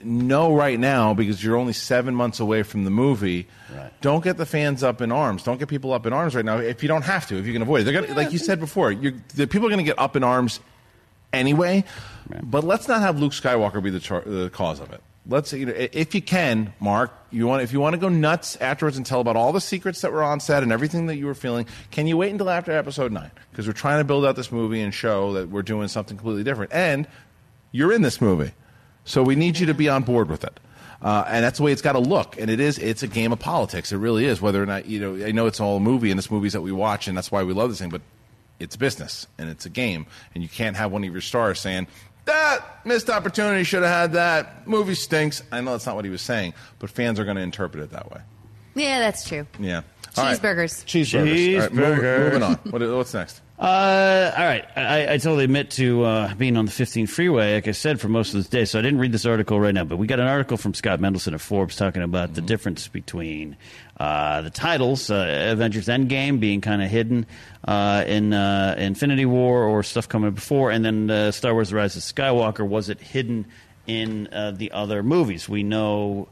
know 0.03 0.55
right 0.55 0.79
now 0.79 1.15
because 1.15 1.43
you're 1.43 1.57
only 1.57 1.73
seven 1.73 2.15
months 2.15 2.39
away 2.39 2.63
from 2.63 2.85
the 2.85 2.91
movie. 2.91 3.47
Right. 3.75 3.91
Don't 4.03 4.23
get 4.23 4.37
the 4.37 4.45
fans 4.45 4.83
up 4.83 5.01
in 5.01 5.11
arms. 5.11 5.43
Don't 5.45 5.59
get 5.59 5.69
people 5.69 5.93
up 5.95 6.05
in 6.05 6.13
arms 6.13 6.35
right 6.35 6.45
now 6.45 6.59
if 6.59 6.83
you 6.83 6.89
don't 6.89 7.03
have 7.03 7.27
to. 7.29 7.39
If 7.39 7.47
you 7.47 7.53
can 7.55 7.63
avoid 7.63 7.81
it, 7.81 7.85
they're 7.85 8.03
gonna, 8.03 8.15
like 8.15 8.31
you 8.33 8.39
said 8.39 8.61
before. 8.61 8.93
You're, 8.93 9.15
the 9.35 9.47
people 9.47 9.67
are 9.67 9.71
going 9.71 9.79
to 9.79 9.91
get 9.91 9.99
up 9.99 10.15
in 10.15 10.23
arms 10.23 10.61
anyway. 11.33 11.85
But 12.43 12.65
let's 12.65 12.87
not 12.89 13.01
have 13.01 13.19
Luke 13.19 13.33
Skywalker 13.33 13.83
be 13.83 13.91
the, 13.91 14.01
char- 14.01 14.23
the 14.27 14.51
cause 14.51 14.81
of 14.81 14.93
it. 14.93 15.03
Let's 15.27 15.55
you 15.55 15.67
know 15.67 15.73
if 15.75 16.15
you 16.15 16.21
can, 16.21 16.75
Mark. 16.81 17.11
You 17.31 17.47
want 17.47 17.63
if 17.63 17.73
you 17.73 17.81
want 17.81 17.95
to 17.95 17.99
go 17.99 18.11
nuts 18.11 18.57
afterwards 18.57 18.99
and 18.99 19.07
tell 19.07 19.21
about 19.21 19.37
all 19.37 19.53
the 19.53 19.61
secrets 19.61 20.03
that 20.03 20.13
were 20.13 20.23
on 20.23 20.39
set 20.39 20.63
and 20.63 20.71
everything 20.71 21.07
that 21.07 21.17
you 21.17 21.25
were 21.25 21.35
feeling. 21.35 21.67
Can 21.91 22.07
you 22.07 22.19
wait 22.19 22.31
until 22.31 22.51
after 22.51 22.73
Episode 22.73 23.11
Nine? 23.11 23.31
Because 23.51 23.67
we're 23.67 23.73
trying 23.73 24.01
to 24.01 24.05
build 24.05 24.27
out 24.27 24.37
this 24.37 24.53
movie 24.53 24.83
and 24.83 24.93
show 24.93 25.33
that 25.33 25.49
we're 25.49 25.63
doing 25.63 25.89
something 25.89 26.19
completely 26.19 26.45
different. 26.45 26.73
And 26.75 27.09
you're 27.73 27.93
in 27.93 28.03
this 28.03 28.21
movie, 28.21 28.53
so 29.05 29.23
we 29.23 29.35
need 29.35 29.59
you 29.59 29.65
to 29.67 29.75
be 29.75 29.89
on 29.89 30.03
board 30.03 30.29
with 30.29 30.45
it. 30.45 30.61
Uh, 31.01 31.25
and 31.27 31.43
that's 31.43 31.59
the 31.59 31.65
way 31.65 31.73
it's 31.73 31.83
got 31.83 31.93
to 31.93 32.01
look. 32.01 32.39
And 32.39 32.51
it 32.51 32.61
is. 32.61 32.79
It's 32.79 33.03
a 33.03 33.09
game 33.09 33.33
of 33.33 33.39
politics. 33.39 33.93
It 33.93 33.97
really 33.97 34.27
is. 34.27 34.43
Whether 34.43 34.63
or 34.63 34.67
not 34.67 34.87
you 34.87 35.01
know, 35.01 35.27
I 35.27 35.33
know 35.33 35.47
it's 35.47 35.61
all 35.61 35.79
a 35.79 35.81
movie, 35.81 36.11
and 36.11 36.19
it's 36.19 36.31
movies 36.31 36.53
that 36.53 36.61
we 36.61 36.73
watch, 36.73 37.09
and 37.09 37.17
that's 37.17 37.33
why 37.33 37.43
we 37.45 37.55
love 37.55 37.71
this 37.71 37.79
thing. 37.79 37.91
But 37.91 38.03
it's 38.61 38.77
business, 38.77 39.27
and 39.39 39.49
it's 39.49 39.65
a 39.65 39.71
game, 39.71 40.07
and 40.35 40.43
you 40.43 40.51
can't 40.51 40.77
have 40.77 40.93
one 40.93 41.03
of 41.03 41.11
your 41.11 41.21
stars 41.23 41.61
saying 41.61 41.87
that 42.27 42.65
missed 42.85 43.11
opportunity 43.11 43.65
should 43.65 43.83
have 43.83 43.93
had 43.93 44.13
that 44.13 44.67
movie 44.67 44.95
stinks. 44.95 45.43
I 45.53 45.61
know 45.61 45.73
that's 45.73 45.87
not 45.87 45.97
what 45.97 46.05
he 46.05 46.11
was 46.11 46.23
saying, 46.23 46.55
but 46.79 46.91
fans 46.91 47.19
are 47.21 47.25
going 47.25 47.37
to 47.37 47.43
interpret 47.43 47.83
it 47.83 47.91
that 47.91 48.11
way. 48.11 48.21
yeah, 48.75 48.99
that's 49.01 49.29
true. 49.29 49.47
Yeah. 49.59 49.83
All 50.17 50.25
right. 50.25 50.39
Cheeseburgers. 50.39 50.85
Cheeseburgers. 50.85 51.55
All 51.57 51.61
right, 51.61 51.73
move- 51.73 51.99
Cheeseburgers. 51.99 52.25
moving 52.25 52.43
on. 52.43 52.55
What, 52.71 52.97
what's 52.97 53.15
next? 53.15 53.41
Uh, 53.57 54.35
all 54.37 54.45
right. 54.45 54.65
I, 54.77 55.15
I 55.15 55.19
totally 55.19 55.45
admit 55.45 55.71
to 55.73 56.03
uh, 56.03 56.35
being 56.35 56.57
on 56.57 56.65
the 56.67 56.73
15 56.73 57.07
freeway, 57.07 57.55
like 57.55 57.69
I 57.69 57.71
said, 57.71 58.01
for 58.01 58.09
most 58.09 58.35
of 58.35 58.41
this 58.41 58.49
day. 58.49 58.65
So 58.65 58.81
I 58.81 58.83
didn't 58.83 58.99
read 58.99 59.13
this 59.13 59.25
article 59.25 59.61
right 59.61 59.73
now, 59.73 59.85
but 59.85 59.97
we 59.97 60.09
got 60.09 60.19
an 60.19 60.27
article 60.27 60.57
from 60.57 60.75
Scott 60.75 60.99
Mendelson 60.99 61.35
of 61.35 61.41
Forbes 61.41 61.77
talking 61.77 62.03
about 62.03 62.35
the 62.35 62.41
difference 62.41 62.89
between 62.89 63.57
uh, 63.99 64.43
the 64.43 64.51
titles, 64.51 65.11
uh, 65.11 65.51
Avengers 65.53 65.87
Endgame 65.87 66.41
being 66.41 66.61
kind 66.61 66.83
of 66.83 66.91
hidden 66.91 67.27
uh, 67.67 68.05
in 68.07 68.33
uh, 68.33 68.75
Infinity 68.79 69.27
War 69.27 69.65
or 69.65 69.83
stuff 69.83 70.09
coming 70.09 70.33
before, 70.33 70.71
and 70.71 70.85
then 70.85 71.11
uh, 71.11 71.31
Star 71.31 71.53
Wars 71.53 71.71
The 71.71 71.77
Rise 71.77 71.97
of 71.97 72.03
Skywalker. 72.03 72.67
Was 72.67 72.89
it 72.89 73.01
hidden 73.01 73.47
in 73.87 74.29
uh, 74.33 74.51
the 74.53 74.73
other 74.73 75.03
movies? 75.03 75.49
We 75.49 75.63
know. 75.63 76.29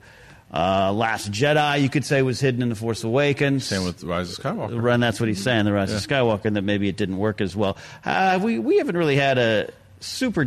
Uh, 0.54 0.92
Last 0.92 1.32
Jedi, 1.32 1.80
you 1.80 1.88
could 1.88 2.04
say, 2.04 2.20
was 2.20 2.38
hidden 2.38 2.60
in 2.60 2.68
The 2.68 2.74
Force 2.74 3.02
Awakens. 3.04 3.64
Same 3.64 3.84
with 3.84 4.04
Rise 4.04 4.36
of 4.36 4.44
Skywalker. 4.44 4.92
And 4.92 5.02
that's 5.02 5.18
what 5.18 5.30
he's 5.30 5.42
saying, 5.42 5.64
the 5.64 5.72
Rise 5.72 5.90
of 5.94 6.06
Skywalker, 6.06 6.44
and 6.44 6.56
that 6.56 6.62
maybe 6.62 6.88
it 6.88 6.98
didn't 6.98 7.16
work 7.16 7.40
as 7.40 7.56
well. 7.56 7.78
Uh, 8.04 8.38
we 8.42 8.58
we 8.58 8.76
haven't 8.76 8.98
really 8.98 9.16
had 9.16 9.38
a 9.38 9.70
super 10.02 10.44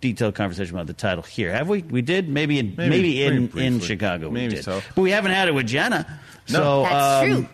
detailed 0.00 0.34
conversation 0.34 0.74
about 0.74 0.86
the 0.86 0.92
title 0.94 1.22
here, 1.22 1.52
have 1.52 1.68
we? 1.68 1.82
We 1.82 2.02
did 2.02 2.28
maybe 2.28 2.58
in, 2.58 2.74
Maybe 2.76 2.90
maybe, 2.90 3.22
very 3.22 3.36
in, 3.36 3.42
in 3.44 3.46
briefly. 3.48 3.80
Chicago. 3.80 4.28
we 4.30 4.48
did. 4.48 4.64
so. 4.64 4.82
but 4.94 5.02
we 5.02 5.10
haven't 5.10 5.32
had 5.32 5.48
it 5.48 5.54
with 5.54 5.66
Jenna. 5.66 6.06
No. 6.48 6.54
So 6.58 6.82
That's 6.82 7.22
um, 7.24 7.30
true. 7.44 7.48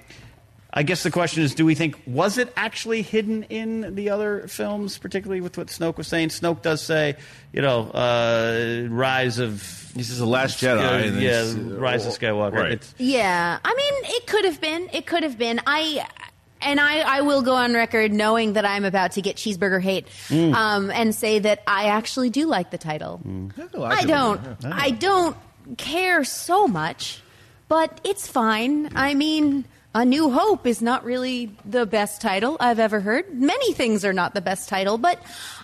I 0.73 0.85
guess 0.85 1.02
the 1.02 1.11
question 1.11 1.42
is, 1.42 1.52
do 1.57 1.66
we 1.66 1.75
think 1.75 2.00
was 2.07 2.38
it 2.38 2.52
actually 2.57 3.02
hidden 3.02 3.42
in 3.45 3.97
the 3.97 4.11
other 4.11 4.47
films, 4.47 4.99
particularly 4.99 5.40
with 5.40 5.59
what 5.59 5.66
Snoke 5.66 5.97
was 5.97 6.07
saying? 6.07 6.28
Snoke 6.28 6.62
does 6.62 6.80
say, 6.80 7.16
you 7.52 7.61
know, 7.61 7.90
uh, 7.90 8.87
Rise 8.88 9.40
of. 9.40 9.59
this 9.97 10.11
is 10.11 10.19
the 10.19 10.26
Last 10.26 10.62
Jedi. 10.62 10.78
Uh, 10.78 11.07
and 11.09 11.21
yeah, 11.21 11.42
he's- 11.42 11.54
Rise 11.57 12.07
of 12.07 12.12
Skywalker. 12.16 12.52
Right. 12.52 12.73
It's, 12.75 12.95
Yeah, 12.99 13.59
I 13.64 13.75
mean, 13.75 14.14
it 14.14 14.28
could 14.28 14.45
have 14.45 14.61
been. 14.61 14.88
It 14.92 15.07
could 15.07 15.25
have 15.25 15.37
been. 15.37 15.61
I. 15.66 16.07
And 16.62 16.79
I, 16.81 17.00
I 17.00 17.21
will 17.23 17.43
go 17.43 17.55
on 17.55 17.73
record 17.75 18.12
knowing 18.12 18.52
that 18.55 18.64
I'm 18.64 18.85
about 18.85 19.12
to 19.12 19.23
get 19.23 19.37
cheeseburger 19.37 19.81
hate 19.81 20.07
Mm. 20.29 20.55
um, 20.55 20.90
and 20.90 21.14
say 21.14 21.38
that 21.38 21.62
I 21.67 21.87
actually 21.87 22.31
do 22.31 22.47
like 22.47 22.71
the 22.71 22.79
title. 22.79 23.21
Yeah, 23.25 23.64
I 23.83 24.02
do. 24.02 24.07
don't. 24.09 24.40
Yeah. 24.62 24.71
I 24.73 24.90
don't 24.90 25.37
care 25.79 26.25
so 26.25 26.67
much, 26.67 27.23
but 27.69 28.00
it's 28.05 28.26
fine. 28.26 28.90
I 28.97 29.14
mean, 29.14 29.64
A 29.95 30.05
New 30.05 30.31
Hope 30.31 30.67
is 30.67 30.83
not 30.83 31.05
really 31.05 31.50
the 31.64 31.87
best 31.87 32.21
title 32.21 32.57
I've 32.61 32.79
ever 32.79 33.00
heard. 33.00 33.33
Many 33.33 33.73
things 33.73 34.05
are 34.05 34.12
not 34.12 34.35
the 34.35 34.40
best 34.40 34.69
title, 34.69 34.99
but 34.99 35.21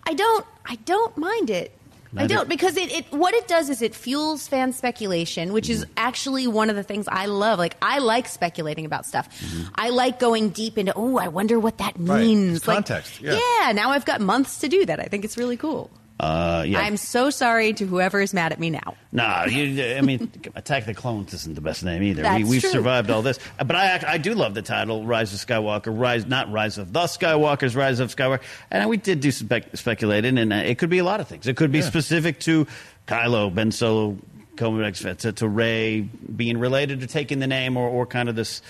I 0.06 0.14
don't. 0.14 0.46
I 0.64 0.76
don't 0.84 1.16
mind 1.16 1.50
it. 1.50 1.72
I 2.16 2.26
don't 2.26 2.48
because 2.48 2.76
it, 2.76 2.92
it 2.92 3.12
what 3.12 3.34
it 3.34 3.48
does 3.48 3.68
is 3.70 3.82
it 3.82 3.94
fuels 3.94 4.46
fan 4.48 4.72
speculation, 4.72 5.52
which 5.52 5.64
Mm-hmm. 5.66 5.82
is 5.82 5.86
actually 5.96 6.46
one 6.46 6.70
of 6.70 6.76
the 6.76 6.82
things 6.82 7.06
I 7.08 7.26
love. 7.26 7.58
Like 7.58 7.76
I 7.82 7.98
like 7.98 8.28
speculating 8.28 8.84
about 8.86 9.06
stuff. 9.06 9.28
I 9.74 9.90
like 9.90 10.18
going 10.18 10.50
deep 10.50 10.78
into 10.78 10.92
oh, 10.94 11.18
I 11.18 11.28
wonder 11.28 11.58
what 11.58 11.78
that 11.78 11.94
Mm-hmm. 11.94 12.10
Right. 12.10 12.20
means. 12.20 12.66
Like, 12.68 12.76
context, 12.76 13.20
yeah. 13.20 13.72
now 13.74 13.90
I've 13.90 14.04
got 14.04 14.20
months 14.20 14.60
to 14.60 14.68
do 14.68 14.84
that. 14.86 15.00
I 15.00 15.04
think 15.04 15.24
it's 15.24 15.36
really 15.36 15.56
cool. 15.56 15.90
Uh, 16.18 16.64
yeah. 16.66 16.80
I'm 16.80 16.96
so 16.96 17.28
sorry 17.28 17.74
to 17.74 17.86
whoever 17.86 18.20
is 18.22 18.32
mad 18.32 18.52
at 18.52 18.58
me 18.58 18.70
now. 18.70 18.94
No, 19.12 19.44
you, 19.44 19.96
I 19.96 20.00
mean, 20.00 20.30
Attack 20.54 20.86
the 20.86 20.94
Clones 20.94 21.34
isn't 21.34 21.54
the 21.54 21.60
best 21.60 21.84
name 21.84 22.02
either. 22.02 22.22
That's 22.22 22.42
we, 22.42 22.48
we've 22.48 22.60
true. 22.62 22.70
survived 22.70 23.10
all 23.10 23.20
this, 23.20 23.38
but 23.58 23.76
I 23.76 23.86
act- 23.86 24.04
I 24.04 24.16
do 24.16 24.34
love 24.34 24.54
the 24.54 24.62
title 24.62 25.04
Rise 25.04 25.34
of 25.34 25.46
Skywalker. 25.46 25.96
Rise, 25.98 26.24
not 26.24 26.50
Rise 26.50 26.78
of 26.78 26.92
the 26.92 27.00
Skywalkers, 27.00 27.76
Rise 27.76 28.00
of 28.00 28.14
Skywalker. 28.14 28.40
And 28.70 28.88
we 28.88 28.96
did 28.96 29.20
do 29.20 29.30
spec- 29.30 29.76
speculating, 29.76 30.38
and 30.38 30.52
uh, 30.52 30.56
it 30.56 30.78
could 30.78 30.90
be 30.90 30.98
a 30.98 31.04
lot 31.04 31.20
of 31.20 31.28
things. 31.28 31.46
It 31.46 31.56
could 31.56 31.70
be 31.70 31.82
specific 31.82 32.40
to 32.40 32.66
Kylo, 33.06 33.54
Ben 33.54 33.70
Solo, 33.70 34.16
coming 34.56 34.80
back 34.80 34.94
to, 35.18 35.32
to 35.32 35.48
Rey 35.48 36.00
being 36.00 36.58
related 36.58 37.00
to 37.00 37.06
taking 37.06 37.40
the 37.40 37.46
name, 37.46 37.76
or, 37.76 37.88
or 37.88 38.06
kind 38.06 38.30
of 38.30 38.36
this. 38.36 38.62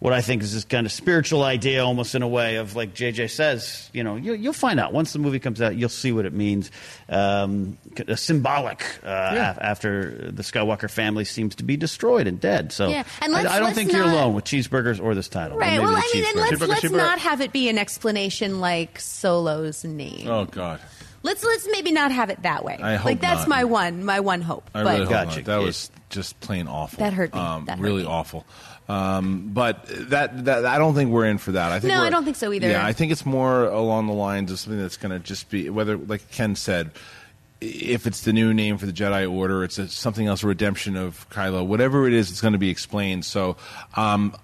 What 0.00 0.12
I 0.12 0.20
think 0.20 0.44
is 0.44 0.54
this 0.54 0.64
kind 0.64 0.86
of 0.86 0.92
spiritual 0.92 1.42
idea, 1.42 1.84
almost 1.84 2.14
in 2.14 2.22
a 2.22 2.28
way 2.28 2.54
of 2.56 2.76
like 2.76 2.94
JJ 2.94 3.30
says, 3.30 3.90
you 3.92 4.04
know, 4.04 4.14
you, 4.14 4.32
you'll 4.34 4.52
find 4.52 4.78
out 4.78 4.92
once 4.92 5.12
the 5.12 5.18
movie 5.18 5.40
comes 5.40 5.60
out. 5.60 5.74
You'll 5.74 5.88
see 5.88 6.12
what 6.12 6.24
it 6.24 6.32
means. 6.32 6.70
Um, 7.08 7.78
a 8.06 8.16
symbolic 8.16 8.80
uh, 9.02 9.08
af- 9.34 9.58
after 9.60 10.30
the 10.30 10.44
Skywalker 10.44 10.88
family 10.88 11.24
seems 11.24 11.56
to 11.56 11.64
be 11.64 11.76
destroyed 11.76 12.28
and 12.28 12.40
dead. 12.40 12.72
So 12.72 12.88
Yeah, 12.90 13.02
and 13.22 13.34
I, 13.34 13.40
I 13.40 13.42
don't 13.58 13.64
let's 13.64 13.76
think 13.76 13.90
you're 13.92 14.04
alone 14.04 14.34
with 14.34 14.44
cheeseburgers 14.44 15.02
or 15.02 15.16
this 15.16 15.28
title. 15.28 15.58
Right. 15.58 15.80
Well, 15.80 15.96
I 15.96 16.10
mean, 16.14 16.24
and 16.26 16.36
let's 16.36 16.52
Cheeseburger, 16.52 16.68
let's 16.68 16.80
cheeseburger. 16.82 16.96
not 16.96 17.18
have 17.18 17.40
it 17.40 17.52
be 17.52 17.68
an 17.68 17.78
explanation 17.78 18.60
like 18.60 19.00
Solo's 19.00 19.84
name. 19.84 20.28
Oh 20.28 20.44
God. 20.44 20.80
Let's 21.24 21.44
let's 21.44 21.66
maybe 21.72 21.90
not 21.90 22.12
have 22.12 22.30
it 22.30 22.42
that 22.42 22.64
way. 22.64 22.78
I 22.80 22.94
hope 22.94 23.06
like 23.06 23.20
that's 23.20 23.40
not. 23.40 23.48
my 23.48 23.64
one 23.64 24.04
my 24.04 24.20
one 24.20 24.40
hope. 24.42 24.70
I 24.72 24.84
but 24.84 24.92
really 25.00 25.12
hope 25.12 25.26
not. 25.34 25.44
That 25.46 25.56
was 25.60 25.90
just 26.10 26.38
plain 26.38 26.68
awful. 26.68 27.00
That 27.00 27.12
hurt 27.12 27.34
me. 27.34 27.40
Um, 27.40 27.64
That 27.64 27.78
hurt 27.78 27.84
really 27.84 28.02
me. 28.04 28.08
awful. 28.08 28.46
Um, 28.88 29.50
but 29.52 29.84
that, 30.10 30.46
that 30.46 30.64
I 30.64 30.78
don't 30.78 30.94
think 30.94 31.10
we're 31.10 31.26
in 31.26 31.38
for 31.38 31.52
that. 31.52 31.72
I 31.72 31.80
think 31.80 31.92
No, 31.92 32.02
I 32.02 32.08
don't 32.10 32.24
think 32.24 32.36
so 32.36 32.52
either. 32.52 32.68
Yeah, 32.68 32.84
I 32.86 32.92
think 32.92 33.12
it's 33.12 33.26
more 33.26 33.64
along 33.64 34.06
the 34.06 34.14
lines 34.14 34.50
of 34.50 34.58
something 34.58 34.80
that's 34.80 34.96
going 34.96 35.12
to 35.12 35.18
just 35.18 35.50
be 35.50 35.68
whether, 35.68 35.98
like 35.98 36.30
Ken 36.30 36.56
said, 36.56 36.92
if 37.60 38.06
it's 38.06 38.22
the 38.22 38.32
new 38.32 38.54
name 38.54 38.78
for 38.78 38.86
the 38.86 38.92
Jedi 38.92 39.30
Order, 39.30 39.62
it's 39.62 39.78
a, 39.78 39.88
something 39.88 40.26
else, 40.26 40.42
a 40.42 40.46
redemption 40.46 40.96
of 40.96 41.28
Kylo, 41.28 41.66
whatever 41.66 42.06
it 42.06 42.14
is, 42.14 42.30
it's 42.30 42.40
going 42.40 42.52
to 42.52 42.58
be 42.58 42.70
explained. 42.70 43.24
So. 43.24 43.56
Um, 43.94 44.34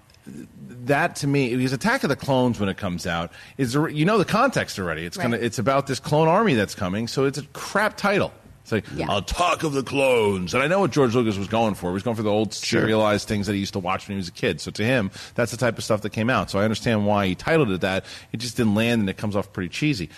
that 0.85 1.15
to 1.17 1.27
me, 1.27 1.55
because 1.55 1.71
Attack 1.71 2.03
of 2.03 2.09
the 2.09 2.15
Clones 2.15 2.59
when 2.59 2.67
it 2.67 2.77
comes 2.77 3.05
out 3.05 3.31
is 3.57 3.75
you 3.75 4.05
know 4.05 4.17
the 4.17 4.25
context 4.25 4.79
already. 4.79 5.05
It's 5.05 5.17
gonna 5.17 5.37
it's 5.37 5.59
about 5.59 5.85
this 5.85 5.99
clone 5.99 6.27
army 6.27 6.55
that's 6.55 6.73
coming, 6.73 7.07
so 7.07 7.25
it's 7.25 7.37
a 7.37 7.43
crap 7.53 7.95
title. 7.95 8.33
It's 8.65 8.71
like 8.71 8.85
Attack 9.09 9.61
of 9.61 9.73
the 9.73 9.83
Clones, 9.83 10.55
and 10.55 10.63
I 10.63 10.67
know 10.67 10.79
what 10.79 10.89
George 10.89 11.13
Lucas 11.13 11.37
was 11.37 11.47
going 11.47 11.75
for. 11.75 11.91
He 11.91 11.93
was 11.93 12.01
going 12.01 12.15
for 12.15 12.23
the 12.23 12.31
old 12.31 12.51
serialized 12.51 13.27
things 13.27 13.45
that 13.45 13.53
he 13.53 13.59
used 13.59 13.73
to 13.73 13.79
watch 13.79 14.07
when 14.07 14.15
he 14.15 14.17
was 14.17 14.27
a 14.27 14.31
kid. 14.31 14.59
So 14.59 14.71
to 14.71 14.83
him, 14.83 15.11
that's 15.35 15.51
the 15.51 15.57
type 15.57 15.77
of 15.77 15.83
stuff 15.83 16.01
that 16.01 16.09
came 16.09 16.31
out. 16.31 16.49
So 16.49 16.57
I 16.57 16.63
understand 16.63 17.05
why 17.05 17.27
he 17.27 17.35
titled 17.35 17.69
it 17.69 17.81
that. 17.81 18.05
It 18.33 18.37
just 18.37 18.57
didn't 18.57 18.73
land, 18.73 19.01
and 19.01 19.09
it 19.09 19.17
comes 19.17 19.35
off 19.35 19.53
pretty 19.53 19.69
cheesy. 19.69 20.09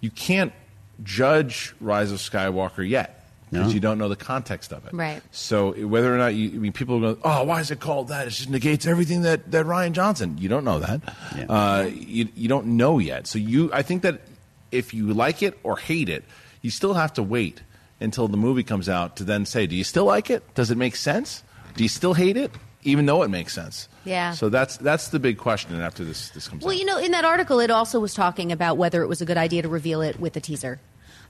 You 0.00 0.10
can't 0.10 0.54
judge 1.02 1.74
Rise 1.80 2.10
of 2.12 2.18
Skywalker 2.18 2.88
yet 2.88 3.22
because 3.50 3.68
No. 3.68 3.74
you 3.74 3.80
don't 3.80 3.98
know 3.98 4.08
the 4.08 4.16
context 4.16 4.72
of 4.72 4.86
it. 4.86 4.92
Right. 4.94 5.20
So 5.30 5.72
whether 5.86 6.14
or 6.14 6.16
not 6.16 6.34
you, 6.34 6.50
I 6.50 6.52
mean, 6.54 6.72
people 6.72 6.96
are 6.96 7.00
going, 7.00 7.18
oh, 7.22 7.44
why 7.44 7.60
is 7.60 7.70
it 7.70 7.80
called 7.80 8.08
that? 8.08 8.26
It 8.28 8.30
just 8.30 8.48
negates 8.48 8.86
everything 8.86 9.22
that, 9.22 9.50
that 9.50 9.66
Rian 9.66 9.92
Johnson. 9.92 10.38
You 10.38 10.48
don't 10.48 10.64
know 10.64 10.78
that. 10.78 11.00
Uh, 11.50 11.88
you, 11.92 12.28
you 12.34 12.48
don't 12.48 12.66
know 12.78 12.98
yet. 12.98 13.26
So 13.26 13.38
you, 13.38 13.70
I 13.72 13.82
think 13.82 14.02
that 14.02 14.20
if 14.70 14.94
you 14.94 15.12
like 15.12 15.42
it 15.42 15.58
or 15.64 15.76
hate 15.76 16.08
it, 16.08 16.24
you 16.62 16.70
still 16.70 16.94
have 16.94 17.12
to 17.14 17.22
wait 17.22 17.60
until 18.00 18.28
the 18.28 18.36
movie 18.36 18.62
comes 18.64 18.88
out 18.88 19.16
to 19.16 19.24
then 19.24 19.44
say, 19.46 19.66
do 19.66 19.76
you 19.76 19.84
still 19.84 20.04
like 20.06 20.30
it? 20.30 20.54
Does 20.54 20.70
it 20.70 20.78
make 20.78 20.96
sense? 20.96 21.42
Do 21.76 21.82
you 21.82 21.88
still 21.88 22.14
hate 22.14 22.36
it, 22.36 22.50
even 22.82 23.06
though 23.06 23.22
it 23.22 23.28
makes 23.28 23.52
sense? 23.54 23.88
Yeah. 24.04 24.32
So 24.32 24.48
that's 24.48 24.76
that's 24.78 25.08
the 25.08 25.18
big 25.18 25.36
question 25.38 25.80
after 25.80 26.04
this 26.04 26.30
this 26.30 26.48
comes 26.48 26.64
Well, 26.64 26.74
out. 26.74 26.78
you 26.78 26.84
know, 26.86 26.98
in 26.98 27.12
that 27.12 27.24
article, 27.24 27.60
it 27.60 27.70
also 27.70 28.00
was 28.00 28.14
talking 28.14 28.50
about 28.52 28.76
whether 28.78 29.02
it 29.02 29.06
was 29.08 29.20
a 29.20 29.26
good 29.26 29.36
idea 29.36 29.62
to 29.62 29.68
reveal 29.68 30.00
it 30.00 30.18
with 30.18 30.36
a 30.36 30.40
teaser. 30.40 30.80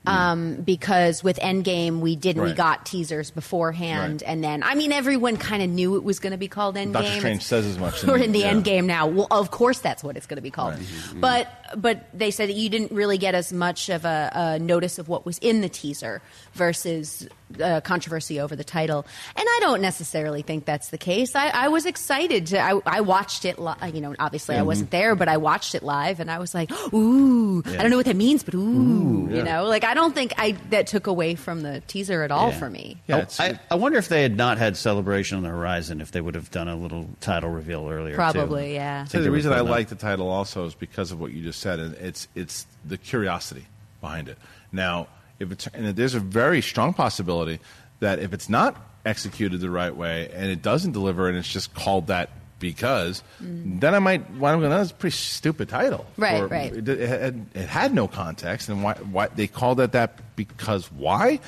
Um, 0.06 0.54
because 0.62 1.22
with 1.22 1.38
Endgame, 1.40 2.00
we 2.00 2.16
did 2.16 2.36
we 2.38 2.44
Right. 2.44 2.56
got 2.56 2.86
teasers 2.86 3.30
beforehand, 3.30 4.22
Right. 4.22 4.30
and 4.32 4.42
then 4.42 4.62
I 4.62 4.74
mean, 4.74 4.92
everyone 4.92 5.36
kind 5.36 5.62
of 5.62 5.68
knew 5.68 5.96
it 5.96 6.04
was 6.04 6.20
going 6.20 6.30
to 6.30 6.38
be 6.38 6.48
called 6.48 6.76
Endgame. 6.76 6.92
Doctor 6.94 7.08
Strange 7.18 7.36
It's- 7.42 7.46
says 7.46 7.66
as 7.66 7.76
much. 7.78 8.02
We're 8.06 8.16
in 8.16 8.32
the 8.32 8.38
yeah. 8.38 8.46
end 8.46 8.64
game 8.64 8.86
now. 8.86 9.06
Well, 9.08 9.26
of 9.30 9.50
course, 9.50 9.80
that's 9.80 10.02
what 10.02 10.16
it's 10.16 10.24
going 10.26 10.36
to 10.38 10.42
be 10.42 10.50
called. 10.50 10.74
But 11.16 11.48
but 11.76 12.06
they 12.12 12.30
said 12.30 12.48
that 12.48 12.54
you 12.54 12.68
didn't 12.68 12.92
really 12.92 13.18
get 13.18 13.34
as 13.34 13.52
much 13.52 13.88
of 13.88 14.04
a, 14.04 14.30
a 14.34 14.58
notice 14.58 14.98
of 14.98 15.08
what 15.08 15.24
was 15.26 15.38
in 15.38 15.60
the 15.60 15.68
teaser 15.68 16.20
versus 16.54 17.28
uh, 17.62 17.80
controversy 17.80 18.38
over 18.40 18.54
the 18.54 18.64
title. 18.64 19.04
And 19.36 19.44
I 19.48 19.58
don't 19.60 19.80
necessarily 19.82 20.42
think 20.42 20.64
that's 20.64 20.90
the 20.90 20.98
case. 20.98 21.34
I, 21.34 21.48
I 21.48 21.68
was 21.68 21.86
excited 21.86 22.46
to. 22.48 22.58
I, 22.60 22.80
I 22.86 23.00
watched 23.00 23.44
it. 23.44 23.58
Li- 23.58 23.74
you 23.92 24.00
know, 24.00 24.14
obviously 24.18 24.56
I 24.56 24.60
Mhm. 24.60 24.66
wasn't 24.66 24.90
there, 24.90 25.14
but 25.16 25.28
I 25.28 25.36
watched 25.36 25.74
it 25.74 25.82
live, 25.82 26.20
and 26.20 26.30
I 26.30 26.38
was 26.38 26.54
like, 26.54 26.70
ooh. 26.94 27.62
Yeah. 27.66 27.72
I 27.78 27.82
don't 27.82 27.90
know 27.90 27.96
what 27.96 28.06
that 28.06 28.16
means, 28.16 28.42
but 28.42 28.54
ooh. 28.54 29.28
yeah. 29.30 29.36
You 29.38 29.42
know, 29.42 29.64
like 29.64 29.84
I 29.84 29.94
don't 29.94 30.14
think 30.14 30.32
I 30.38 30.52
that 30.70 30.86
took 30.86 31.06
away 31.06 31.34
from 31.34 31.62
the 31.62 31.80
teaser 31.86 32.22
at 32.22 32.30
all 32.30 32.50
Yeah. 32.50 32.58
for 32.58 32.70
me. 32.70 33.02
I, 33.08 33.26
I, 33.38 33.58
I 33.70 33.74
wonder 33.74 33.98
if 33.98 34.08
they 34.08 34.22
had 34.22 34.36
not 34.36 34.58
had 34.58 34.76
Celebration 34.76 35.36
on 35.36 35.42
the 35.42 35.48
Horizon, 35.50 36.00
if 36.00 36.12
they 36.12 36.20
would 36.20 36.34
have 36.34 36.50
done 36.50 36.68
a 36.68 36.76
little 36.76 37.08
title 37.20 37.50
reveal 37.50 37.88
earlier. 37.88 38.12
too. 38.12 38.16
Probably, 38.16 38.74
yeah. 38.74 39.04
So 39.04 39.20
the 39.22 39.30
reason 39.30 39.52
I 39.52 39.60
like 39.60 39.88
the 39.88 39.94
title 39.96 40.28
also 40.28 40.66
is 40.66 40.74
because 40.74 41.10
of 41.12 41.20
what 41.20 41.32
you 41.32 41.42
just 41.42 41.59
said, 41.60 41.78
and 41.78 41.94
it's 41.96 42.28
it's 42.34 42.66
the 42.84 42.98
curiosity 42.98 43.66
behind 44.00 44.28
it. 44.28 44.38
Now, 44.72 45.08
if 45.38 45.52
it's 45.52 45.66
and 45.68 45.94
there's 45.94 46.14
a 46.14 46.20
very 46.20 46.62
strong 46.62 46.94
possibility 46.94 47.60
that 48.00 48.18
if 48.18 48.32
it's 48.32 48.48
not 48.48 48.76
executed 49.04 49.60
the 49.60 49.70
right 49.70 49.94
way 49.94 50.30
and 50.34 50.50
it 50.50 50.62
doesn't 50.62 50.92
deliver, 50.92 51.28
and 51.28 51.36
it's 51.36 51.48
just 51.48 51.74
called 51.74 52.08
that 52.08 52.30
because, 52.58 53.22
then 53.40 53.94
I 53.94 53.98
might 54.00 54.28
wind 54.32 54.56
up 54.56 54.60
going, 54.60 54.70
"That's 54.70 54.90
a 54.90 54.94
pretty 54.94 55.16
stupid 55.16 55.68
title." 55.68 56.04
Mm. 56.18 56.22
Right, 56.22 56.42
Or 56.42 56.46
right. 56.48 56.76
It, 56.76 56.88
it, 56.88 57.08
had, 57.08 57.46
it 57.54 57.68
had 57.68 57.94
no 57.94 58.06
context, 58.08 58.68
and 58.68 58.82
why, 58.82 58.94
why 58.94 59.28
they 59.28 59.46
called 59.46 59.80
it 59.80 59.92
that 59.92 60.36
because 60.36 60.90
why? 60.92 61.40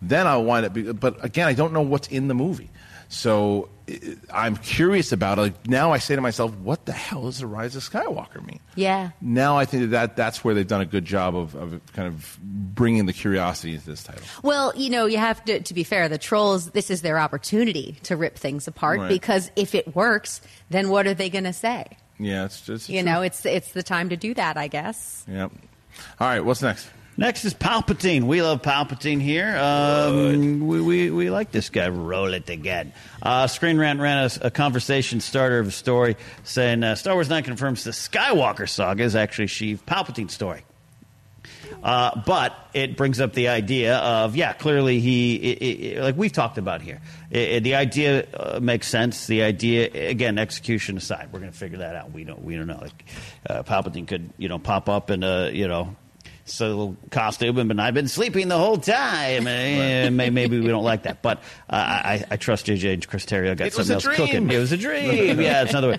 Then 0.00 0.26
I'll 0.26 0.44
wind 0.44 0.66
up. 0.66 0.74
Be, 0.74 0.92
but 0.92 1.24
again, 1.24 1.48
I 1.48 1.54
don't 1.54 1.72
know 1.72 1.82
what's 1.82 2.08
in 2.08 2.28
the 2.28 2.34
movie. 2.34 2.70
So 3.10 3.70
I'm 4.30 4.56
curious 4.56 5.12
about 5.12 5.38
it. 5.38 5.40
Like, 5.40 5.66
now 5.66 5.92
I 5.92 5.98
say 5.98 6.14
to 6.14 6.20
myself, 6.20 6.54
what 6.58 6.84
the 6.84 6.92
hell 6.92 7.22
does 7.22 7.38
the 7.38 7.46
Rise 7.46 7.74
of 7.74 7.82
Skywalker 7.82 8.44
mean? 8.46 8.60
Yeah. 8.74 9.10
Now 9.22 9.56
I 9.56 9.64
think 9.64 9.84
that, 9.84 9.88
that 9.90 10.16
that's 10.16 10.44
where 10.44 10.54
they've 10.54 10.66
done 10.66 10.82
a 10.82 10.86
good 10.86 11.06
job 11.06 11.34
of, 11.34 11.54
of 11.54 11.80
kind 11.94 12.06
of 12.06 12.38
bringing 12.42 13.06
the 13.06 13.14
curiosity 13.14 13.74
into 13.74 13.86
this 13.86 14.02
title. 14.04 14.22
Well, 14.42 14.74
you 14.76 14.90
know, 14.90 15.06
you 15.06 15.16
have 15.16 15.42
to 15.46 15.60
to 15.60 15.74
be 15.74 15.84
fair. 15.84 16.08
The 16.10 16.18
trolls, 16.18 16.70
this 16.72 16.90
is 16.90 17.00
their 17.00 17.18
opportunity 17.18 17.96
to 18.02 18.16
rip 18.16 18.36
things 18.36 18.68
apart 18.68 18.98
Right. 19.00 19.08
because 19.08 19.50
if 19.56 19.74
it 19.74 19.96
works, 19.96 20.42
then 20.68 20.90
what 20.90 21.06
are 21.06 21.14
they 21.14 21.30
going 21.30 21.44
to 21.44 21.52
say? 21.54 21.86
Yeah, 22.18 22.44
it's 22.44 22.60
just 22.60 22.90
You 22.90 23.02
know, 23.02 23.22
it's 23.22 23.46
it's 23.46 23.72
the 23.72 23.82
time 23.82 24.10
to 24.10 24.16
do 24.18 24.34
that, 24.34 24.58
I 24.58 24.68
guess. 24.68 25.24
Yep. 25.28 25.50
All 26.20 26.28
right, 26.28 26.44
what's 26.44 26.60
next? 26.62 26.88
Next 27.18 27.44
is 27.44 27.52
Palpatine. 27.52 28.28
We 28.28 28.42
love 28.42 28.62
Palpatine 28.62 29.20
here. 29.20 29.56
Um, 29.56 30.68
we, 30.68 30.80
we, 30.80 31.10
we 31.10 31.30
like 31.30 31.50
this 31.50 31.68
guy. 31.68 31.88
Roll 31.88 32.32
it 32.32 32.48
again. 32.48 32.92
Uh, 33.20 33.48
Screen 33.48 33.76
Rant 33.76 33.98
ran 33.98 34.30
a, 34.40 34.46
a 34.46 34.50
conversation 34.52 35.18
starter 35.18 35.58
of 35.58 35.66
a 35.66 35.72
story 35.72 36.16
saying 36.44 36.84
uh, 36.84 36.94
Star 36.94 37.14
Wars 37.14 37.28
9 37.28 37.42
confirms 37.42 37.82
the 37.82 37.90
Skywalker 37.90 38.68
saga 38.68 39.02
is 39.02 39.16
actually 39.16 39.48
Sheev 39.48 39.80
Palpatine's 39.80 40.32
story. 40.32 40.62
Uh, 41.82 42.22
but 42.24 42.54
it 42.72 42.96
brings 42.96 43.20
up 43.20 43.32
the 43.32 43.48
idea 43.48 43.96
of 43.96 44.36
yeah, 44.36 44.52
clearly 44.52 45.00
he 45.00 45.34
it, 45.34 45.96
it, 45.96 46.00
like 46.00 46.16
we've 46.16 46.32
talked 46.32 46.56
about 46.56 46.82
here. 46.82 47.00
It, 47.32 47.64
the 47.64 47.74
idea 47.74 48.28
uh, 48.32 48.60
makes 48.60 48.86
sense. 48.86 49.26
The 49.26 49.42
idea 49.42 49.90
again, 50.08 50.38
execution 50.38 50.96
aside, 50.96 51.30
we're 51.32 51.40
going 51.40 51.50
to 51.50 51.58
figure 51.58 51.78
that 51.78 51.96
out. 51.96 52.12
We 52.12 52.22
don't 52.22 52.44
we 52.44 52.56
don't 52.56 52.68
know. 52.68 52.78
Like 52.80 53.04
uh, 53.50 53.62
Palpatine 53.64 54.06
could 54.06 54.30
you 54.38 54.48
know 54.48 54.60
pop 54.60 54.88
up 54.88 55.10
in 55.10 55.24
a 55.24 55.50
you 55.50 55.66
know. 55.66 55.96
So 56.50 56.66
little 56.68 56.96
costume, 57.10 57.58
and 57.70 57.80
I've 57.80 57.94
been 57.94 58.08
sleeping 58.08 58.48
the 58.48 58.58
whole 58.58 58.78
time. 58.78 59.44
May- 60.16 60.30
Maybe 60.30 60.60
we 60.60 60.66
don't 60.68 60.84
like 60.84 61.02
that, 61.04 61.22
but 61.22 61.38
uh, 61.68 61.74
I, 61.76 62.24
I 62.30 62.36
trust 62.36 62.66
JJ 62.66 62.94
and 62.94 63.06
Chris 63.08 63.26
Terrio 63.26 63.56
got 63.56 63.68
It 63.68 63.72
something 63.74 63.94
else 63.94 64.02
dream. 64.04 64.16
cooking. 64.16 64.50
It 64.50 64.58
was 64.58 64.72
a 64.72 64.76
dream. 64.78 65.40
yeah, 65.40 65.62
it's 65.62 65.70
another 65.72 65.90
way. 65.90 65.98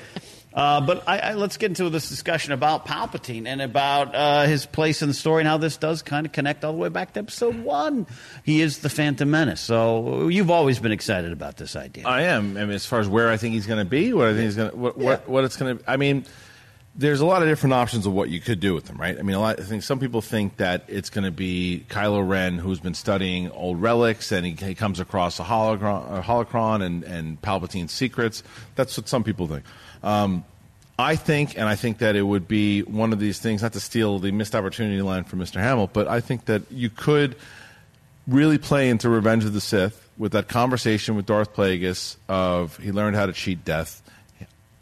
Uh, 0.51 0.81
but 0.81 1.07
I, 1.07 1.19
I, 1.19 1.33
let's 1.35 1.57
get 1.57 1.67
into 1.69 1.87
this 1.91 2.09
discussion 2.09 2.53
about 2.53 2.87
Palpatine 2.87 3.45
and 3.45 3.61
about 3.61 4.15
uh, 4.15 4.45
his 4.45 4.65
place 4.65 5.03
in 5.03 5.07
the 5.07 5.13
story 5.13 5.41
and 5.41 5.47
how 5.47 5.57
this 5.59 5.77
does 5.77 6.01
kind 6.01 6.25
of 6.25 6.31
connect 6.31 6.65
all 6.65 6.73
the 6.73 6.79
way 6.79 6.89
back 6.89 7.13
to 7.13 7.19
Episode 7.19 7.63
One. 7.63 8.07
He 8.43 8.61
is 8.61 8.79
the 8.79 8.89
Phantom 8.89 9.29
Menace, 9.29 9.61
so 9.61 10.27
you've 10.27 10.49
always 10.49 10.79
been 10.79 10.91
excited 10.91 11.31
about 11.31 11.57
this 11.57 11.75
idea. 11.75 12.07
I 12.07 12.23
am. 12.23 12.57
I 12.57 12.61
mean, 12.61 12.71
as 12.71 12.85
far 12.85 12.99
as 12.99 13.07
where 13.07 13.29
I 13.29 13.37
think 13.37 13.53
he's 13.53 13.67
going 13.67 13.77
to 13.85 13.89
be, 13.89 14.11
what 14.11 14.27
I 14.27 14.31
think 14.33 14.45
he's 14.45 14.55
going 14.55 14.71
to, 14.71 14.75
what, 14.75 14.97
what, 14.97 15.29
what 15.29 15.43
it's 15.43 15.55
going 15.55 15.77
to. 15.77 15.83
I 15.89 15.97
mean, 15.97 16.25
there's 16.95 17.21
a 17.21 17.25
lot 17.25 17.41
of 17.41 17.47
different 17.47 17.73
options 17.73 18.05
of 18.05 18.13
what 18.13 18.29
you 18.29 18.39
could 18.39 18.59
do 18.59 18.73
with 18.73 18.85
them, 18.85 18.97
right? 18.97 19.17
I 19.17 19.21
mean, 19.21 19.35
a 19.35 19.39
lot. 19.39 19.59
I 19.59 19.63
think 19.63 19.83
some 19.83 19.99
people 19.99 20.21
think 20.21 20.57
that 20.57 20.83
it's 20.87 21.09
going 21.09 21.23
to 21.23 21.31
be 21.31 21.85
Kylo 21.89 22.27
Ren 22.27 22.57
who's 22.57 22.79
been 22.79 22.93
studying 22.93 23.51
old 23.51 23.81
relics, 23.81 24.31
and 24.31 24.45
he, 24.45 24.53
he 24.53 24.75
comes 24.75 24.99
across 24.99 25.39
a 25.39 25.43
holocron, 25.43 26.19
a 26.19 26.21
holocron 26.21 26.83
and 26.83 27.03
and 27.03 27.41
Palpatine's 27.41 27.91
secrets. 27.91 28.43
That's 28.75 28.97
what 28.97 29.07
some 29.07 29.23
people 29.23 29.47
think. 29.47 29.63
Um, 30.03 30.43
I 30.97 31.15
think, 31.15 31.57
and 31.57 31.69
I 31.69 31.75
think 31.75 31.99
that 31.99 32.17
it 32.17 32.23
would 32.23 32.47
be 32.47 32.81
one 32.81 33.13
of 33.13 33.19
these 33.19 33.39
things. 33.39 33.61
Not 33.61 33.71
to 33.73 33.79
steal 33.79 34.19
the 34.19 34.31
missed 34.31 34.53
opportunity 34.53 35.01
line 35.01 35.23
from 35.23 35.39
Mr. 35.39 35.61
Hamill, 35.61 35.89
but 35.91 36.09
I 36.09 36.19
think 36.19 36.45
that 36.45 36.63
you 36.69 36.89
could 36.89 37.37
really 38.27 38.57
play 38.57 38.89
into 38.89 39.09
Revenge 39.09 39.45
of 39.45 39.53
the 39.53 39.61
Sith 39.61 40.09
with 40.17 40.33
that 40.33 40.49
conversation 40.49 41.15
with 41.15 41.25
Darth 41.25 41.53
Plagueis 41.53 42.17
of 42.27 42.77
he 42.77 42.91
learned 42.91 43.15
how 43.15 43.25
to 43.25 43.33
cheat 43.33 43.63
death. 43.63 44.03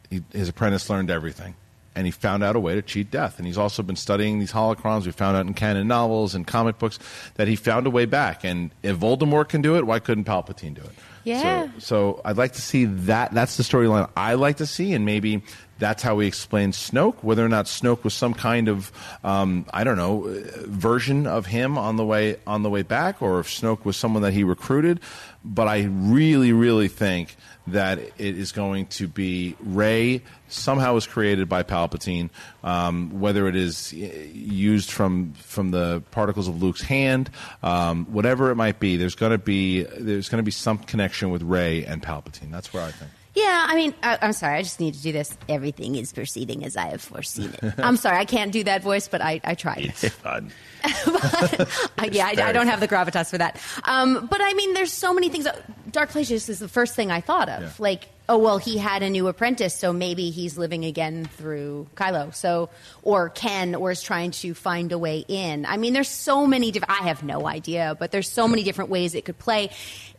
He, 0.10 0.24
his 0.34 0.50
apprentice 0.50 0.90
learned 0.90 1.12
everything, 1.12 1.54
and 1.98 2.06
he 2.06 2.12
found 2.12 2.44
out 2.44 2.56
a 2.56 2.60
way 2.60 2.76
to 2.76 2.82
cheat 2.84 3.10
death. 3.10 3.40
And 3.40 3.48
he's 3.48 3.58
also 3.58 3.82
been 3.82 3.96
studying 3.96 4.38
these 4.38 4.52
holocrons. 4.52 5.08
We 5.08 5.12
found 5.12 5.36
out 5.36 5.48
in 5.48 5.56
canon 5.56 5.88
novels 5.88 6.36
and 6.36 6.46
comic 6.46 6.78
books 6.78 7.00
that 7.36 7.48
he 7.48 7.56
found 7.56 7.88
a 7.88 7.90
way 7.90 8.06
back. 8.06 8.44
And 8.44 8.70
if 8.84 8.98
Voldemort 8.98 9.50
can 9.50 9.64
do 9.64 9.78
it, 9.78 9.88
why 9.88 9.98
couldn't 9.98 10.26
Palpatine 10.26 10.76
do 10.76 10.82
it? 10.82 10.92
Yeah. 11.24 11.70
So, 11.80 11.80
so 11.80 12.22
I'd 12.24 12.38
like 12.38 12.54
to 12.54 12.62
see 12.62 12.86
that. 12.86 13.34
That's 13.34 13.58
the 13.58 13.64
storyline 13.64 14.10
I 14.16 14.36
like 14.36 14.58
to 14.58 14.68
see, 14.68 14.94
and 14.94 15.06
maybe 15.06 15.42
that's 15.80 16.04
how 16.04 16.16
we 16.16 16.28
explain 16.28 16.72
Snoke. 16.72 17.16
Whether 17.22 17.44
or 17.44 17.50
not 17.50 17.66
Snoke 17.66 18.04
was 18.04 18.14
some 18.14 18.36
kind 18.36 18.70
of, 18.70 18.92
um, 19.24 19.66
I 19.74 19.84
don't 19.84 19.98
know, 19.98 20.24
version 20.68 21.26
of 21.26 21.48
him 21.48 21.78
on 21.78 21.98
the 21.98 22.06
way 22.06 22.38
on 22.46 22.62
the 22.62 22.70
way 22.70 22.84
back, 22.84 23.22
or 23.22 23.40
if 23.40 23.48
Snoke 23.48 23.84
was 23.84 23.98
someone 23.98 24.22
that 24.22 24.34
he 24.34 24.44
recruited. 24.44 25.00
But 25.44 25.68
I 25.68 25.90
really, 25.90 26.54
really 26.54 26.88
think 26.88 27.36
that 27.68 28.00
it 28.00 28.14
is 28.18 28.52
going 28.52 28.88
to 28.88 29.08
be 29.08 29.56
Rey 29.60 30.22
somehow 30.48 30.94
was 30.94 31.06
created 31.06 31.50
by 31.50 31.64
Palpatine, 31.64 32.30
um, 32.64 33.20
whether 33.20 33.48
it 33.48 33.56
is 33.56 33.94
uh, 33.94 33.98
used 33.98 34.92
from 34.92 35.34
from 35.34 35.72
the 35.72 36.02
particles 36.12 36.48
of 36.48 36.62
Luke's 36.62 36.82
hand, 36.82 37.30
um, 37.64 38.06
whatever 38.06 38.52
it 38.52 38.56
might 38.56 38.80
be. 38.80 38.98
There's 38.98 39.16
going 39.16 39.34
to 39.34 39.38
be 39.38 39.84
there's 39.84 40.30
going 40.30 40.40
to 40.40 40.44
be 40.44 40.52
some 40.52 40.78
connection 40.78 41.30
with 41.30 41.44
Rey 41.44 41.86
and 41.86 42.02
Palpatine. 42.02 42.52
That's 42.52 42.74
where 42.74 42.84
I 42.84 42.92
think. 42.92 43.12
Yeah, 43.38 43.66
I 43.70 43.76
mean, 43.76 43.94
I, 44.02 44.18
I'm 44.24 44.34
sorry. 44.34 44.58
I 44.58 44.64
just 44.64 44.80
need 44.80 44.96
to 44.96 45.02
do 45.04 45.12
this. 45.12 45.38
Everything 45.48 45.96
is 45.96 46.12
proceeding 46.12 46.66
as 46.66 46.76
I 46.76 46.88
have 46.88 47.02
foreseen 47.02 47.54
it. 47.62 47.76
I'm 47.78 47.96
sorry. 47.96 48.18
I 48.18 48.26
can't 48.26 48.52
do 48.52 48.64
that 48.64 48.82
voice, 48.82 49.08
but 49.08 49.22
I, 49.22 49.40
I 49.44 49.54
tried. 49.54 49.86
It's 49.86 50.10
Fun. 50.10 50.52
I, 50.84 52.10
yeah, 52.12 52.26
I, 52.26 52.50
I 52.50 52.52
don't 52.52 52.66
have 52.68 52.80
the 52.80 52.88
gravitas 52.88 53.30
for 53.30 53.38
that. 53.38 53.62
Um, 53.84 54.26
but 54.26 54.42
I 54.42 54.54
mean, 54.56 54.74
there's 54.74 54.92
so 54.92 55.14
many 55.14 55.30
things. 55.30 55.48
Darth 55.92 56.14
Plagueis 56.14 56.50
is 56.50 56.58
the 56.58 56.68
first 56.68 56.96
thing 56.96 57.12
I 57.12 57.22
thought 57.22 57.48
of. 57.48 57.62
Yeah. 57.62 57.70
Like, 57.78 58.10
oh 58.30 58.38
well, 58.38 58.58
he 58.58 58.78
had 58.78 59.04
a 59.04 59.10
new 59.10 59.28
apprentice, 59.28 59.74
so 59.74 59.94
maybe 59.94 60.30
he's 60.32 60.58
living 60.58 60.84
again 60.86 61.26
through 61.38 61.88
Kylo. 61.96 62.34
So, 62.36 62.70
or 63.04 63.30
Ken, 63.30 63.76
or 63.76 63.92
is 63.92 64.02
trying 64.02 64.32
to 64.32 64.54
find 64.54 64.92
a 64.92 64.98
way 64.98 65.24
in. 65.28 65.66
I 65.66 65.78
mean, 65.78 65.94
there's 65.94 66.10
so 66.10 66.46
many 66.46 66.72
different. 66.72 67.02
I 67.02 67.08
have 67.08 67.24
no 67.24 67.48
idea, 67.48 67.96
but 68.00 68.12
there's 68.12 68.30
so 68.30 68.48
many 68.48 68.64
different 68.64 68.90
ways 68.90 69.16
it 69.16 69.26
could 69.26 69.38
play. 69.40 69.70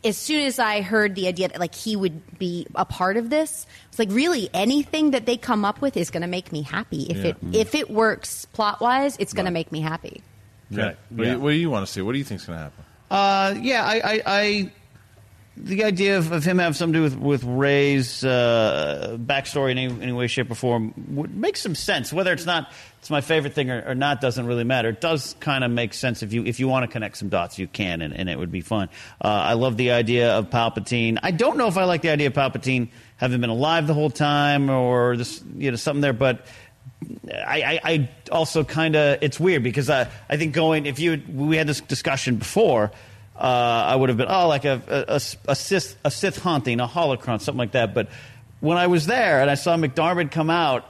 As 0.03 0.17
soon 0.17 0.45
as 0.45 0.59
I 0.59 0.81
heard 0.81 1.15
the 1.15 1.27
idea 1.27 1.49
that 1.49 1.59
like 1.59 1.75
he 1.75 1.95
would 1.95 2.39
be 2.39 2.65
a 2.75 2.85
part 2.85 3.17
of 3.17 3.29
this, 3.29 3.67
it's 3.89 3.99
like 3.99 4.09
really 4.11 4.49
anything 4.53 5.11
that 5.11 5.25
they 5.25 5.37
come 5.37 5.65
up 5.65 5.81
with 5.81 5.97
is 5.97 6.09
going 6.09 6.21
to 6.21 6.27
make 6.27 6.51
me 6.51 6.61
happy. 6.61 7.03
If 7.09 7.17
Yeah. 7.17 7.25
it 7.25 7.37
if 7.53 7.75
it 7.75 7.89
works 7.89 8.45
plot 8.45 8.81
wise, 8.81 9.17
it's 9.19 9.33
going 9.33 9.45
to 9.45 9.51
make 9.51 9.71
me 9.71 9.81
happy. 9.81 10.21
Okay. 10.71 10.95
What, 11.09 11.17
do 11.17 11.23
you, 11.31 11.39
what 11.39 11.49
do 11.51 11.57
you 11.57 11.69
want 11.69 11.85
to 11.85 11.91
see? 11.91 12.01
What 12.01 12.13
do 12.13 12.17
you 12.19 12.23
think's 12.23 12.45
going 12.45 12.57
to 12.57 12.63
happen? 12.63 12.85
Uh, 13.11 13.55
yeah, 13.59 13.83
I, 13.83 13.95
I, 14.03 14.21
I 14.27 14.71
the 15.61 15.83
idea 15.83 16.17
of, 16.17 16.31
of 16.31 16.45
him 16.45 16.57
having 16.57 16.73
something 16.73 16.93
to 16.93 16.99
do 16.99 17.03
with 17.03 17.17
with 17.17 17.43
Rey's 17.43 18.23
uh, 18.23 19.17
backstory 19.19 19.71
in 19.71 19.77
any, 19.77 20.01
any 20.01 20.11
way, 20.13 20.27
shape, 20.27 20.49
or 20.49 20.55
form 20.55 20.93
would 21.09 21.35
make 21.35 21.57
some 21.57 21.75
sense. 21.75 22.13
Whether 22.13 22.31
it's 22.31 22.45
not 22.45 22.71
it's 22.99 23.09
my 23.09 23.21
favorite 23.21 23.53
thing 23.53 23.69
or, 23.69 23.83
or 23.87 23.95
not 23.95 24.21
doesn't 24.21 24.45
really 24.45 24.63
matter. 24.63 24.89
It 24.89 25.01
does 25.01 25.35
kind 25.39 25.63
of 25.63 25.71
make 25.71 25.93
sense 25.93 26.23
if 26.23 26.31
you 26.31 26.45
if 26.45 26.59
you 26.59 26.67
want 26.67 26.83
to 26.83 26.87
connect 26.91 27.17
some 27.17 27.29
dots, 27.29 27.59
you 27.59 27.67
can, 27.67 28.01
and, 28.01 28.13
and 28.13 28.29
it 28.29 28.39
would 28.39 28.51
be 28.51 28.61
fun. 28.61 28.89
Uh, 29.21 29.27
I 29.27 29.53
love 29.53 29.75
the 29.75 29.91
idea 29.91 30.31
of 30.31 30.49
Palpatine. 30.49 31.19
I 31.21 31.31
don't 31.31 31.57
know 31.57 31.67
if 31.67 31.77
I 31.77 31.83
like 31.83 32.01
the 32.01 32.09
idea 32.09 32.27
of 32.27 32.33
Palpatine 32.33 32.89
having 33.17 33.41
been 33.41 33.49
alive 33.49 33.85
the 33.85 33.93
whole 33.93 34.09
time 34.11 34.69
or 34.69 35.17
this 35.17 35.43
you 35.57 35.71
know 35.71 35.77
something 35.77 36.01
there, 36.01 36.13
but. 36.13 36.45
I, 37.33 37.61
I, 37.61 37.79
I 37.91 38.09
also 38.29 38.65
kind 38.65 38.97
of 38.97 39.19
it's 39.21 39.39
weird 39.39 39.63
because 39.63 39.89
I, 39.89 40.09
I 40.29 40.35
think 40.35 40.53
going 40.53 40.85
if 40.85 40.99
you 40.99 41.21
we 41.33 41.55
had 41.55 41.65
this 41.65 41.79
discussion 41.79 42.35
before 42.35 42.91
uh, 43.39 43.43
I 43.87 43.95
would 43.95 44.09
have 44.09 44.17
been 44.17 44.27
oh 44.29 44.47
like 44.47 44.65
a 44.65 44.81
a, 44.87 45.13
a, 45.15 45.21
a 45.51 45.55
Sith 45.55 45.97
a 46.03 46.11
Sith 46.11 46.37
haunting 46.43 46.79
a 46.79 46.87
holocron 46.87 47.39
something 47.41 47.57
like 47.57 47.71
that 47.71 47.93
but 47.93 48.09
when 48.59 48.77
I 48.77 48.87
was 48.87 49.05
there 49.05 49.41
and 49.41 49.49
I 49.49 49.55
saw 49.55 49.77
McDiarmid 49.77 50.31
come 50.31 50.49
out 50.49 50.85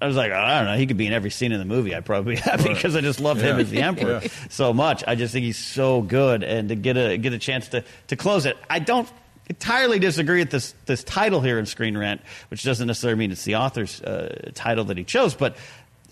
I 0.00 0.06
was 0.08 0.16
like 0.16 0.32
I 0.32 0.58
don't 0.58 0.66
know 0.72 0.76
he 0.76 0.86
could 0.86 0.96
be 0.96 1.06
in 1.06 1.12
every 1.12 1.30
scene 1.30 1.52
in 1.52 1.58
the 1.60 1.64
movie 1.64 1.94
I'd 1.94 2.04
probably 2.04 2.34
be 2.34 2.40
happy 2.40 2.64
Right. 2.64 2.74
because 2.74 2.96
I 2.96 3.00
just 3.02 3.20
love 3.20 3.40
him 3.40 3.58
as 3.60 3.70
the 3.70 3.82
Emperor 3.82 4.20
Yeah. 4.22 4.28
so 4.50 4.72
much 4.72 5.04
I 5.06 5.14
just 5.14 5.32
think 5.32 5.44
he's 5.44 5.58
so 5.58 6.02
good 6.02 6.42
and 6.42 6.68
to 6.70 6.74
get 6.74 6.96
a 6.96 7.16
get 7.18 7.32
a 7.32 7.38
chance 7.38 7.68
to 7.68 7.84
to 8.08 8.16
close 8.16 8.46
it 8.46 8.56
I 8.68 8.80
don't 8.80 9.08
entirely 9.48 9.98
disagree 9.98 10.40
with 10.40 10.50
this 10.50 10.74
this 10.86 11.04
title 11.04 11.40
here 11.40 11.58
in 11.58 11.66
Screen 11.66 11.96
Rant, 11.98 12.20
which 12.48 12.62
doesn't 12.62 12.86
necessarily 12.86 13.18
mean 13.18 13.32
it's 13.32 13.44
the 13.44 13.56
author's 13.56 14.00
uh, 14.00 14.50
title 14.54 14.84
that 14.84 14.96
he 14.96 15.04
chose, 15.04 15.34
but 15.34 15.56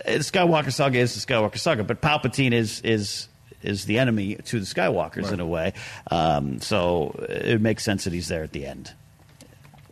uh, 0.04 0.10
Skywalker 0.18 0.72
Saga 0.72 0.98
is 0.98 1.14
the 1.14 1.32
Skywalker 1.32 1.56
Saga. 1.56 1.84
But 1.84 2.02
Palpatine 2.02 2.52
is 2.52 2.80
is 2.82 3.28
is 3.62 3.84
the 3.84 3.98
enemy 3.98 4.36
to 4.36 4.60
the 4.60 4.66
Skywalkers 4.66 5.32
in 5.32 5.40
a 5.40 5.46
way, 5.46 5.72
um, 6.10 6.60
so 6.60 7.14
it 7.28 7.60
makes 7.60 7.84
sense 7.84 8.04
that 8.04 8.12
he's 8.12 8.28
there 8.28 8.42
at 8.42 8.52
the 8.52 8.66
end. 8.66 8.92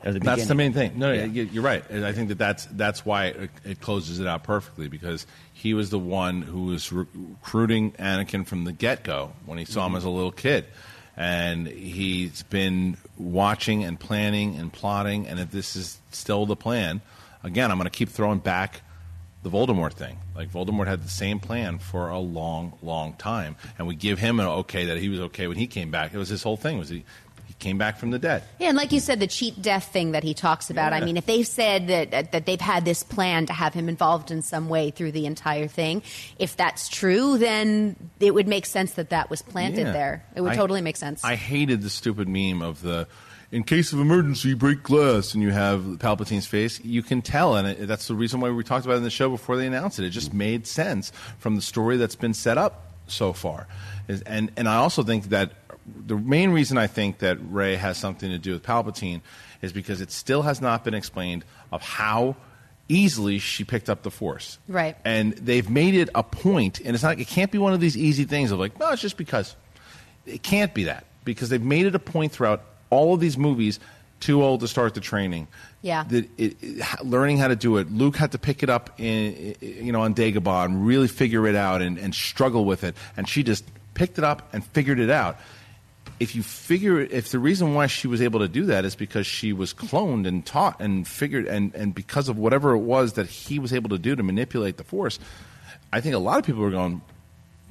The 0.04 0.12
That's 0.20 0.46
the 0.46 0.54
main 0.54 0.72
thing. 0.72 0.92
No, 0.96 1.12
Yeah. 1.12 1.24
you- 1.24 1.48
you're 1.52 1.62
right. 1.62 1.82
And 1.90 2.06
I 2.06 2.12
think 2.12 2.28
that 2.28 2.38
that's 2.38 2.66
that's 2.66 3.04
why 3.04 3.26
it, 3.26 3.50
it 3.64 3.80
closes 3.80 4.20
it 4.20 4.28
out 4.28 4.44
perfectly 4.44 4.86
because 4.88 5.26
he 5.52 5.74
was 5.74 5.90
the 5.90 5.98
one 5.98 6.40
who 6.42 6.66
was 6.66 6.92
re- 6.92 7.04
recruiting 7.14 7.90
Anakin 7.92 8.46
from 8.46 8.62
the 8.64 8.72
get 8.72 9.02
go 9.02 9.32
when 9.44 9.58
he 9.58 9.64
saw 9.64 9.84
him 9.86 9.96
as 9.96 10.04
a 10.04 10.08
little 10.08 10.30
kid, 10.30 10.66
and 11.16 11.66
he's 11.66 12.44
been 12.44 12.96
watching 13.18 13.82
and 13.82 13.98
planning 13.98 14.54
and 14.56 14.72
plotting. 14.72 15.26
And 15.26 15.40
if 15.40 15.50
this 15.50 15.74
is 15.74 15.98
still 16.12 16.46
the 16.46 16.56
plan, 16.56 17.00
again, 17.42 17.72
I'm 17.72 17.76
going 17.76 17.90
to 17.90 17.90
keep 17.90 18.08
throwing 18.08 18.38
back 18.38 18.82
the 19.42 19.50
Voldemort 19.50 19.92
thing. 19.92 20.18
Like 20.34 20.50
Voldemort 20.50 20.86
had 20.86 21.02
the 21.04 21.08
same 21.08 21.38
plan 21.40 21.78
for 21.78 22.08
a 22.08 22.18
long, 22.18 22.72
long 22.82 23.14
time, 23.14 23.56
and 23.78 23.86
we 23.86 23.94
give 23.94 24.18
him 24.18 24.40
an 24.40 24.46
okay 24.46 24.86
that 24.86 24.98
he 24.98 25.08
was 25.08 25.20
okay 25.20 25.46
when 25.46 25.56
he 25.56 25.66
came 25.66 25.90
back. 25.90 26.12
It 26.14 26.18
was 26.18 26.28
his 26.28 26.42
whole 26.42 26.56
thing. 26.56 26.78
Was 26.78 26.88
he? 26.88 27.04
He 27.46 27.54
came 27.54 27.78
back 27.78 27.96
from 27.98 28.10
the 28.10 28.18
dead. 28.18 28.42
Yeah, 28.58 28.68
and 28.68 28.76
like 28.76 28.92
you 28.92 29.00
said, 29.00 29.20
the 29.20 29.26
cheat 29.26 29.62
death 29.62 29.90
thing 29.90 30.12
that 30.12 30.22
he 30.22 30.34
talks 30.34 30.68
about. 30.70 30.92
I 30.92 31.00
mean, 31.02 31.16
if 31.16 31.24
they've 31.24 31.46
said 31.46 31.86
that 31.88 32.32
that 32.32 32.44
they've 32.46 32.60
had 32.60 32.84
this 32.84 33.02
plan 33.02 33.46
to 33.46 33.52
have 33.54 33.72
him 33.74 33.88
involved 33.88 34.30
in 34.30 34.42
some 34.42 34.68
way 34.68 34.90
through 34.90 35.12
the 35.12 35.24
entire 35.24 35.66
thing, 35.66 36.02
if 36.38 36.56
that's 36.56 36.88
true, 36.88 37.38
then 37.38 37.96
it 38.20 38.34
would 38.34 38.46
make 38.48 38.66
sense 38.66 38.92
that 38.92 39.10
that 39.10 39.30
was 39.30 39.40
planted 39.40 39.86
Yeah. 39.86 39.92
there. 39.92 40.24
It 40.36 40.42
would 40.42 40.52
I- 40.52 40.56
totally 40.56 40.82
make 40.82 40.96
sense. 40.96 41.24
I 41.24 41.36
hated 41.36 41.80
the 41.82 41.90
stupid 41.90 42.28
meme 42.28 42.60
of 42.60 42.82
the 42.82 43.08
in 43.50 43.62
case 43.64 43.92
of 43.92 44.00
emergency 44.00 44.54
break 44.54 44.82
glass 44.82 45.34
and 45.34 45.42
you 45.42 45.50
have 45.50 45.80
Palpatine's 45.98 46.46
face. 46.46 46.80
You 46.84 47.02
can 47.02 47.22
tell, 47.22 47.56
and 47.56 47.66
it, 47.68 47.86
that's 47.86 48.08
the 48.08 48.14
reason 48.14 48.40
why 48.40 48.50
we 48.50 48.62
talked 48.62 48.84
about 48.84 48.94
it 48.94 48.98
in 48.98 49.04
the 49.04 49.10
show 49.10 49.30
before 49.30 49.56
they 49.56 49.66
announced 49.66 49.98
it. 49.98 50.04
It 50.04 50.10
just 50.10 50.34
made 50.34 50.66
sense 50.66 51.12
from 51.38 51.56
the 51.56 51.62
story 51.62 51.96
that's 51.96 52.16
been 52.16 52.34
set 52.34 52.58
up 52.58 52.92
so 53.06 53.32
far. 53.32 53.66
And 54.26 54.50
and 54.56 54.68
I 54.68 54.76
also 54.76 55.02
think 55.02 55.30
that 55.30 55.52
the 55.86 56.16
main 56.16 56.50
reason 56.50 56.76
I 56.76 56.86
think 56.86 57.18
that 57.18 57.38
Rey 57.50 57.76
has 57.76 57.96
something 57.96 58.30
to 58.30 58.38
do 58.38 58.52
with 58.52 58.62
Palpatine 58.62 59.22
is 59.62 59.72
because 59.72 60.00
it 60.00 60.10
still 60.10 60.42
has 60.42 60.60
not 60.60 60.84
been 60.84 60.94
explained 60.94 61.44
of 61.72 61.82
how 61.82 62.36
easily 62.88 63.38
she 63.38 63.64
picked 63.64 63.90
up 63.90 64.02
the 64.02 64.10
Force. 64.10 64.58
Right. 64.68 64.96
And 65.04 65.32
they've 65.34 65.68
made 65.68 65.94
it 65.94 66.08
a 66.14 66.22
point, 66.22 66.80
and 66.80 66.94
it's 66.94 67.02
not. 67.02 67.18
It 67.18 67.28
can't 67.28 67.50
be 67.50 67.58
one 67.58 67.72
of 67.72 67.80
these 67.80 67.96
easy 67.96 68.24
things 68.24 68.50
of 68.50 68.58
like, 68.58 68.78
no, 68.78 68.90
it's 68.90 69.02
just 69.02 69.16
because. 69.16 69.56
It 70.26 70.42
can't 70.42 70.74
be 70.74 70.84
that 70.84 71.06
because 71.24 71.48
they've 71.48 71.62
made 71.62 71.86
it 71.86 71.94
a 71.94 71.98
point 71.98 72.32
throughout 72.32 72.62
all 72.90 73.14
of 73.14 73.20
these 73.20 73.38
movies. 73.38 73.80
Too 74.20 74.42
old 74.42 74.60
to 74.60 74.68
start 74.68 74.94
the 74.94 75.00
training. 75.00 75.46
Yeah. 75.80 76.02
That 76.02 76.28
it, 76.36 76.56
it, 76.60 77.04
learning 77.04 77.38
how 77.38 77.46
to 77.46 77.54
do 77.54 77.76
it. 77.76 77.88
Luke 77.88 78.16
had 78.16 78.32
to 78.32 78.38
pick 78.38 78.64
it 78.64 78.68
up 78.68 78.98
in, 78.98 79.54
you 79.60 79.92
know, 79.92 80.00
on 80.00 80.12
Dagobah 80.12 80.64
and 80.64 80.84
really 80.84 81.06
figure 81.06 81.46
it 81.46 81.54
out 81.54 81.82
and, 81.82 81.98
and 81.98 82.12
struggle 82.12 82.64
with 82.64 82.82
it. 82.82 82.96
And 83.16 83.28
she 83.28 83.44
just 83.44 83.64
picked 83.94 84.18
it 84.18 84.24
up 84.24 84.52
and 84.52 84.64
figured 84.64 84.98
it 84.98 85.08
out. 85.08 85.38
If 86.18 86.34
you 86.34 86.42
figure, 86.42 86.98
if 86.98 87.30
the 87.30 87.38
reason 87.38 87.74
why 87.74 87.86
she 87.86 88.08
was 88.08 88.20
able 88.20 88.40
to 88.40 88.48
do 88.48 88.66
that 88.66 88.84
is 88.84 88.96
because 88.96 89.24
she 89.24 89.52
was 89.52 89.72
cloned 89.72 90.26
and 90.26 90.44
taught 90.44 90.80
and 90.80 91.06
figured, 91.06 91.46
and, 91.46 91.72
and 91.76 91.94
because 91.94 92.28
of 92.28 92.36
whatever 92.36 92.72
it 92.72 92.78
was 92.78 93.12
that 93.12 93.28
he 93.28 93.60
was 93.60 93.72
able 93.72 93.90
to 93.90 93.98
do 93.98 94.16
to 94.16 94.22
manipulate 94.24 94.78
the 94.78 94.84
Force, 94.84 95.20
I 95.92 96.00
think 96.00 96.16
a 96.16 96.18
lot 96.18 96.40
of 96.40 96.44
people 96.44 96.64
are 96.64 96.72
going, 96.72 97.02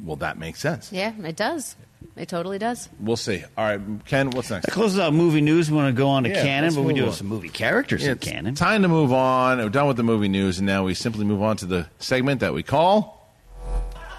well, 0.03 0.15
that 0.17 0.37
makes 0.37 0.59
sense. 0.59 0.91
yeah, 0.91 1.13
it 1.23 1.35
does. 1.35 1.75
It 2.15 2.29
totally 2.29 2.57
does. 2.59 2.89
We'll 2.99 3.15
see. 3.17 3.43
All 3.57 3.65
right, 3.65 3.79
Ken, 4.05 4.31
what's 4.31 4.49
next? 4.49 4.65
That 4.67 4.71
closes 4.71 4.99
out 4.99 5.13
movie 5.13 5.41
news. 5.41 5.69
We 5.69 5.77
want 5.77 5.95
to 5.95 5.97
go 5.99 6.07
on 6.09 6.23
to 6.23 6.29
Yeah, 6.29 6.41
canon, 6.43 6.63
let's 6.65 6.75
but 6.75 6.81
we 6.81 6.87
move 6.89 6.95
do 6.95 7.01
on. 7.03 7.07
have 7.09 7.15
some 7.17 7.27
movie 7.27 7.49
characters 7.49 8.01
Yeah, 8.03 8.11
in 8.11 8.17
it's 8.17 8.27
canon. 8.27 8.55
Time 8.55 8.81
to 8.83 8.87
move 8.87 9.11
on. 9.13 9.59
We're 9.59 9.69
done 9.69 9.87
with 9.87 9.97
the 9.97 10.03
movie 10.03 10.27
news, 10.27 10.57
and 10.59 10.65
now 10.65 10.83
we 10.83 10.93
simply 10.93 11.25
move 11.25 11.41
on 11.41 11.57
to 11.57 11.65
the 11.65 11.87
segment 11.99 12.39
that 12.41 12.53
we 12.53 12.63
call 12.63 13.31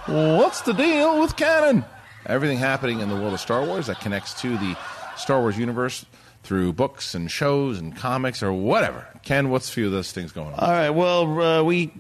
What's 0.07 0.63
the 0.63 0.73
Deal 0.73 1.21
with 1.21 1.37
Canon? 1.37 1.85
Everything 2.27 2.59
happening 2.59 3.01
in 3.01 3.09
the 3.09 3.15
world 3.17 3.35
of 3.35 3.41
Star 3.41 3.65
Wars 3.65 3.87
that 3.89 4.01
connects 4.01 4.41
to 4.43 4.57
the 4.59 4.77
Star 5.17 5.41
Wars 5.41 5.59
universe 5.59 6.05
through 6.43 6.73
books 6.73 7.15
and 7.15 7.31
shows 7.31 7.79
and 7.79 7.97
comics 7.97 8.43
or 8.43 8.53
whatever. 8.53 9.07
Ken, 9.23 9.51
what's 9.51 9.69
a 9.69 9.73
few 9.73 9.87
of 9.87 9.93
those 9.93 10.13
things 10.13 10.33
going 10.33 10.49
on? 10.49 10.55
All 10.55 10.71
right. 10.71 10.91
Well, 10.91 11.41
uh, 11.43 11.63
we 11.63 11.93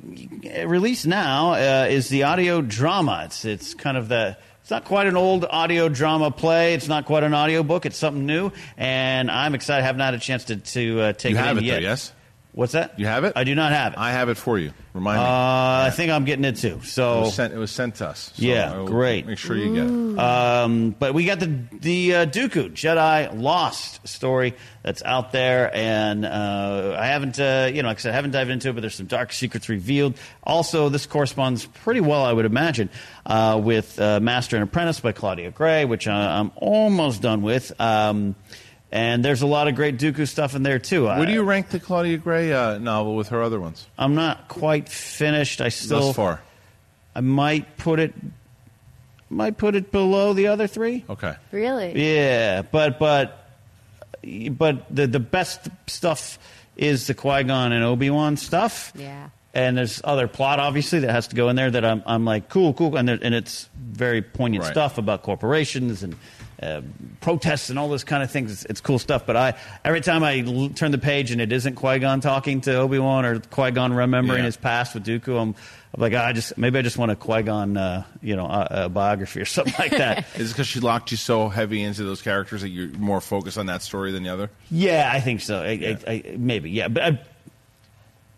release 0.64 1.04
now 1.04 1.52
uh, 1.52 1.86
is 1.90 2.08
the 2.08 2.22
audio 2.22 2.62
drama. 2.62 3.22
It's 3.26 3.44
it's 3.44 3.74
kind 3.74 3.96
of 3.96 4.08
the. 4.08 4.36
It's 4.62 4.70
not 4.70 4.84
quite 4.84 5.06
an 5.06 5.16
old 5.16 5.46
audio 5.48 5.88
drama 5.88 6.30
play. 6.30 6.74
It's 6.74 6.88
not 6.88 7.06
quite 7.06 7.24
an 7.24 7.32
audio 7.32 7.62
book. 7.62 7.86
It's 7.86 7.96
something 7.96 8.26
new, 8.26 8.52
and 8.76 9.30
I'm 9.30 9.54
excited. 9.54 9.82
I 9.82 9.86
have 9.86 9.96
not 9.96 10.12
had 10.12 10.14
a 10.14 10.18
chance 10.18 10.44
to 10.44 10.56
to 10.56 11.00
uh, 11.00 11.12
take 11.14 11.32
you 11.32 11.38
it 11.38 11.40
have 11.40 11.56
it, 11.58 11.64
yet. 11.64 11.76
though, 11.76 11.80
yes? 11.80 12.12
What's 12.58 12.72
that? 12.72 12.98
You 12.98 13.06
have 13.06 13.22
it? 13.22 13.34
I 13.36 13.44
do 13.44 13.54
not 13.54 13.70
have 13.70 13.92
it. 13.92 14.00
I 14.00 14.10
have 14.10 14.28
it 14.30 14.36
for 14.36 14.58
you. 14.58 14.72
Remind 14.92 15.20
Uh, 15.20 15.22
me. 15.22 15.86
I 15.86 15.90
think 15.90 16.10
I'm 16.10 16.24
getting 16.24 16.44
it 16.44 16.56
too. 16.56 16.80
So 16.82 17.18
It 17.18 17.20
was 17.20 17.34
sent, 17.34 17.54
it 17.54 17.56
was 17.56 17.70
sent 17.70 17.94
to 17.96 18.08
us. 18.08 18.32
So 18.34 18.42
yeah, 18.44 18.82
great. 18.84 19.28
Make 19.28 19.38
sure 19.38 19.54
you 19.56 19.74
get 19.76 19.84
it. 19.86 20.18
Um, 20.18 20.90
but 20.98 21.14
we 21.14 21.24
got 21.24 21.38
the 21.38 21.56
the 21.80 22.14
uh, 22.16 22.26
Dooku 22.26 22.72
Jedi 22.72 23.30
Lost 23.40 24.08
story 24.08 24.56
that's 24.82 25.04
out 25.04 25.30
there, 25.30 25.70
and 25.72 26.26
uh, 26.26 26.96
I 26.98 27.06
haven't, 27.06 27.38
uh, 27.38 27.70
you 27.72 27.82
know, 27.82 27.88
like 27.90 27.98
I 27.98 28.00
said, 28.00 28.10
I 28.10 28.16
haven't 28.16 28.32
dived 28.32 28.50
into 28.50 28.70
it, 28.70 28.72
but 28.72 28.80
there's 28.80 28.96
some 28.96 29.06
dark 29.06 29.32
secrets 29.32 29.68
revealed. 29.68 30.14
Also, 30.42 30.88
this 30.88 31.06
corresponds 31.06 31.64
pretty 31.64 32.00
well, 32.00 32.24
I 32.24 32.32
would 32.32 32.44
imagine, 32.44 32.90
uh, 33.24 33.60
with 33.62 34.00
uh, 34.00 34.18
Master 34.18 34.56
and 34.56 34.64
Apprentice 34.64 34.98
by 34.98 35.12
Claudia 35.12 35.52
Gray, 35.52 35.84
which 35.84 36.08
uh, 36.08 36.10
I'm 36.12 36.50
almost 36.56 37.22
done 37.22 37.42
with. 37.42 37.70
Um, 37.80 38.34
and 38.90 39.24
there's 39.24 39.42
a 39.42 39.46
lot 39.46 39.68
of 39.68 39.74
great 39.74 39.98
Dooku 39.98 40.26
stuff 40.26 40.54
in 40.54 40.62
there 40.62 40.78
too. 40.78 41.04
Where 41.04 41.26
do 41.26 41.32
you 41.32 41.42
rank 41.42 41.68
the 41.68 41.80
Claudia 41.80 42.16
Gray 42.18 42.52
uh, 42.52 42.78
novel 42.78 43.16
with 43.16 43.28
her 43.28 43.42
other 43.42 43.60
ones? 43.60 43.86
I'm 43.98 44.14
not 44.14 44.48
quite 44.48 44.88
finished. 44.88 45.60
I 45.60 45.68
still 45.68 46.00
Thus 46.00 46.16
far. 46.16 46.42
I 47.14 47.20
might 47.20 47.76
put 47.76 48.00
it 48.00 48.14
might 49.30 49.58
put 49.58 49.74
it 49.74 49.90
below 49.92 50.32
the 50.32 50.46
other 50.46 50.66
three. 50.66 51.04
Okay. 51.08 51.34
Really? 51.52 51.92
Yeah, 52.00 52.62
but 52.62 52.98
but 52.98 53.44
but 54.50 54.94
the 54.94 55.06
the 55.06 55.20
best 55.20 55.68
stuff 55.86 56.38
is 56.76 57.06
the 57.08 57.14
Qui 57.14 57.42
Gon 57.44 57.72
and 57.72 57.84
Obi 57.84 58.08
Wan 58.10 58.36
stuff. 58.36 58.92
Yeah. 58.94 59.30
And 59.54 59.76
there's 59.76 60.00
other 60.04 60.28
plot, 60.28 60.60
obviously, 60.60 61.00
that 61.00 61.10
has 61.10 61.28
to 61.28 61.36
go 61.36 61.48
in 61.48 61.56
there 61.56 61.70
that 61.70 61.84
I'm, 61.84 62.02
I'm 62.06 62.24
like, 62.24 62.48
cool, 62.48 62.74
cool. 62.74 62.96
And, 62.96 63.08
there, 63.08 63.18
and 63.20 63.34
it's 63.34 63.68
very 63.76 64.22
poignant 64.22 64.62
Right. 64.64 64.70
stuff 64.70 64.98
about 64.98 65.22
corporations 65.22 66.02
and 66.04 66.14
uh, 66.62 66.80
protests 67.20 67.70
and 67.70 67.78
all 67.78 67.88
this 67.88 68.04
kind 68.04 68.22
of 68.22 68.30
things. 68.30 68.50
It's, 68.52 68.64
it's 68.64 68.80
cool 68.80 68.98
stuff. 68.98 69.26
But 69.26 69.36
I 69.36 69.54
every 69.84 70.00
time 70.00 70.22
I 70.24 70.40
l- 70.40 70.70
turn 70.70 70.90
the 70.90 70.98
page 70.98 71.30
and 71.30 71.40
it 71.40 71.52
isn't 71.52 71.76
Qui 71.76 71.98
Gon 72.00 72.20
talking 72.20 72.60
to 72.62 72.74
Obi 72.76 72.98
Wan 72.98 73.24
or 73.24 73.40
Qui 73.40 73.70
Gon 73.70 73.92
remembering 73.92 74.40
Yeah. 74.40 74.44
his 74.46 74.56
past 74.56 74.94
with 74.94 75.04
Dooku, 75.06 75.40
I'm, 75.40 75.54
I'm 75.94 76.00
like, 76.00 76.12
"Ah, 76.14 76.26
I 76.26 76.32
just 76.32 76.58
maybe 76.58 76.78
I 76.78 76.82
just 76.82 76.98
want 76.98 77.10
a 77.12 77.16
Qui 77.16 77.42
Gon, 77.42 77.76
uh, 77.76 78.04
you 78.20 78.34
know, 78.36 78.46
uh, 78.46 78.68
uh, 78.70 78.88
biography 78.88 79.40
or 79.40 79.44
something 79.46 79.74
like 79.78 79.92
that. 79.92 80.26
Is 80.36 80.50
it 80.50 80.54
because 80.54 80.66
she 80.66 80.80
locked 80.80 81.10
you 81.10 81.16
so 81.16 81.48
heavy 81.48 81.82
into 81.82 82.02
those 82.04 82.22
characters 82.22 82.62
that 82.62 82.70
you're 82.70 82.88
more 82.98 83.20
focused 83.20 83.56
on 83.58 83.66
that 83.66 83.82
story 83.82 84.10
than 84.12 84.22
the 84.24 84.30
other? 84.30 84.50
Yeah, 84.70 85.10
I 85.12 85.20
think 85.20 85.40
so. 85.40 85.62
I, 85.62 85.96
I, 86.06 86.10
I, 86.12 86.36
maybe, 86.36 86.70
yeah. 86.70 86.88
But 86.88 87.02
I, 87.02 87.20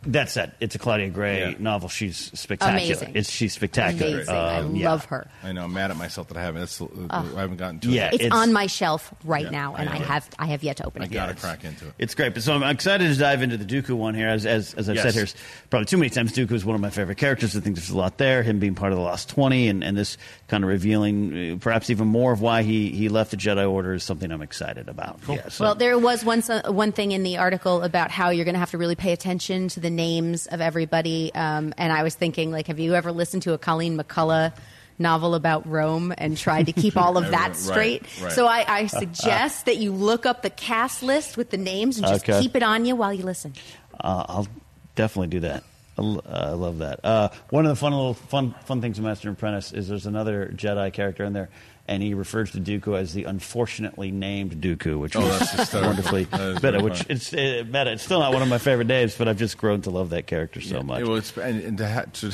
that 0.06 0.30
said, 0.30 0.52
it's 0.60 0.74
a 0.74 0.78
Claudia 0.78 1.10
Gray 1.10 1.50
Yeah. 1.50 1.54
novel. 1.58 1.88
She's 1.90 2.30
spectacular. 2.38 2.82
Amazing. 2.84 3.12
It's 3.14 3.30
she's 3.30 3.52
spectacular. 3.52 4.14
Amazing. 4.14 4.34
I 4.34 4.56
Um, 4.58 4.74
yeah. 4.76 4.90
love 4.90 5.04
her. 5.06 5.26
I 5.44 5.52
know. 5.52 5.64
I'm 5.64 5.72
mad 5.74 5.90
at 5.90 5.96
myself 5.98 6.28
that 6.28 6.38
I 6.38 6.42
haven't. 6.42 6.62
It's, 6.62 6.80
I 7.10 7.22
haven't 7.36 7.58
gotten 7.58 7.80
to 7.80 7.90
Yeah, 7.90 8.06
it. 8.06 8.14
It's, 8.14 8.24
It's- 8.24 8.38
on 8.40 8.52
my 8.54 8.66
shelf 8.66 9.12
right 9.24 9.44
Yeah, 9.44 9.50
now, 9.50 9.74
and 9.74 9.88
I 9.90 9.96
I, 9.96 9.98
know. 9.98 10.04
have 10.06 10.28
I 10.38 10.46
have 10.46 10.62
yet 10.62 10.78
to 10.78 10.86
open 10.86 11.02
it. 11.02 11.04
I 11.04 11.08
it. 11.08 11.12
got 11.12 11.26
to 11.26 11.34
crack 11.34 11.64
into 11.64 11.86
it. 11.88 11.92
It's 11.98 12.14
great. 12.14 12.32
But 12.32 12.42
so 12.42 12.54
I'm 12.54 12.62
excited 12.62 13.12
to 13.12 13.18
dive 13.18 13.42
into 13.42 13.58
the 13.58 13.64
Dooku 13.66 13.90
one 13.94 14.14
here. 14.14 14.28
As 14.28 14.46
as, 14.46 14.72
as 14.74 14.88
I've 14.88 14.96
Yes. 14.96 15.04
said 15.04 15.14
here 15.14 15.26
probably 15.68 15.84
too 15.86 15.98
many 15.98 16.08
times, 16.08 16.32
Dooku 16.32 16.52
is 16.52 16.64
one 16.64 16.74
of 16.74 16.80
my 16.80 16.90
favorite 16.90 17.18
characters. 17.18 17.54
I 17.54 17.60
think 17.60 17.76
there's 17.76 17.90
a 17.90 17.96
lot 17.96 18.16
there. 18.16 18.42
Him 18.42 18.58
being 18.58 18.74
part 18.74 18.92
of 18.92 18.98
the 18.98 19.04
Lost 19.04 19.28
Twenty, 19.28 19.68
and, 19.68 19.84
and 19.84 19.98
this 19.98 20.16
kind 20.48 20.64
of 20.64 20.68
revealing 20.68 21.52
uh, 21.52 21.56
perhaps 21.60 21.90
even 21.90 22.08
more 22.08 22.32
of 22.32 22.40
why 22.40 22.62
he, 22.62 22.88
he 22.90 23.08
left 23.10 23.32
the 23.32 23.36
Jedi 23.36 23.70
Order 23.70 23.92
is 23.94 24.02
something 24.02 24.30
I'm 24.32 24.40
excited 24.42 24.88
about. 24.88 25.20
Yeah, 25.28 25.48
so- 25.50 25.64
Well, 25.64 25.74
there 25.74 25.98
was 25.98 26.24
one 26.24 26.40
so- 26.40 26.62
one 26.72 26.92
thing 26.92 27.12
in 27.12 27.22
the 27.22 27.36
article 27.36 27.82
about 27.82 28.10
how 28.10 28.30
you're 28.30 28.44
going 28.46 28.54
to 28.54 28.58
have 28.60 28.70
to 28.70 28.78
really 28.78 28.94
pay 28.96 29.12
attention 29.12 29.68
to 29.68 29.80
the 29.80 29.89
names 29.90 30.46
of 30.46 30.61
everybody. 30.61 31.33
Um, 31.35 31.74
and 31.76 31.92
I 31.92 32.03
was 32.03 32.14
thinking, 32.14 32.50
like, 32.50 32.66
have 32.68 32.79
you 32.79 32.94
ever 32.94 33.12
listened 33.12 33.42
to 33.42 33.53
a 33.53 33.59
Colleen 33.59 33.98
McCullough 33.98 34.53
novel 34.98 35.35
about 35.35 35.66
Rome 35.66 36.12
and 36.18 36.37
tried 36.37 36.66
to 36.66 36.72
keep 36.72 36.96
all 36.96 37.16
of 37.18 37.31
that 37.31 37.57
straight? 37.57 38.03
right. 38.22 38.33
So 38.33 38.46
I, 38.46 38.64
I 38.68 38.87
suggest 38.87 39.66
that 39.66 39.76
you 39.79 39.92
look 39.92 40.26
up 40.26 40.42
the 40.42 40.50
cast 40.50 41.03
list 41.03 41.37
with 41.37 41.50
the 41.50 41.57
names 41.57 41.98
and 41.98 42.07
just 42.07 42.29
Okay. 42.29 42.40
keep 42.40 42.55
it 42.57 42.62
on 42.62 42.85
you 42.85 42.96
while 42.96 43.12
you 43.12 43.24
listen. 43.24 43.55
Uh, 43.98 44.24
I'll 44.29 44.48
definitely 44.94 45.29
do 45.29 45.40
that. 45.40 45.64
I 45.98 46.03
uh, 46.03 46.20
I 46.26 46.50
love 46.53 46.79
that. 46.79 47.00
Uh, 47.05 47.29
one 47.50 47.66
of 47.66 47.70
the 47.70 47.76
fun 47.76 47.92
little 47.92 48.14
fun 48.14 48.55
fun 48.64 48.81
things 48.81 48.98
in 48.98 49.05
Master 49.05 49.29
and 49.29 49.37
Apprentice 49.37 49.72
is 49.72 49.88
there's 49.88 50.07
another 50.07 50.50
Jedi 50.55 50.90
character 50.92 51.24
in 51.24 51.33
there, 51.35 51.50
and 51.90 52.03
he 52.03 52.14
refers 52.14 52.53
to 52.53 52.59
Dooku 52.59 52.96
as 52.96 53.12
the 53.12 53.24
unfortunately 53.24 54.11
named 54.11 54.53
Dooku, 54.62 54.98
which 54.98 55.14
Oh, 55.16 55.20
was 55.20 55.53
that's 55.53 55.74
wonderfully 55.74 56.24
That 56.24 56.40
is 56.40 56.62
meta. 56.62 56.81
Which 56.83 57.05
it's 57.11 57.35
uh, 57.35 57.64
meta. 57.66 57.92
It's 57.92 58.03
still 58.05 58.20
not 58.20 58.33
one 58.33 58.40
of 58.42 58.48
my 58.48 58.59
favorite 58.59 58.87
names, 58.87 59.16
but 59.16 59.29
I've 59.29 59.37
just 59.38 59.59
grown 59.59 59.83
to 59.83 59.90
love 59.90 60.11
that 60.11 60.26
character 60.26 60.61
so 60.62 60.83
much. 60.83 61.00
Yeah, 61.00 61.07
well, 61.09 61.16
it's, 61.16 61.37
and, 61.37 61.61
and 61.62 61.79
to, 61.79 61.88
ha- 61.92 62.05
to 62.14 62.33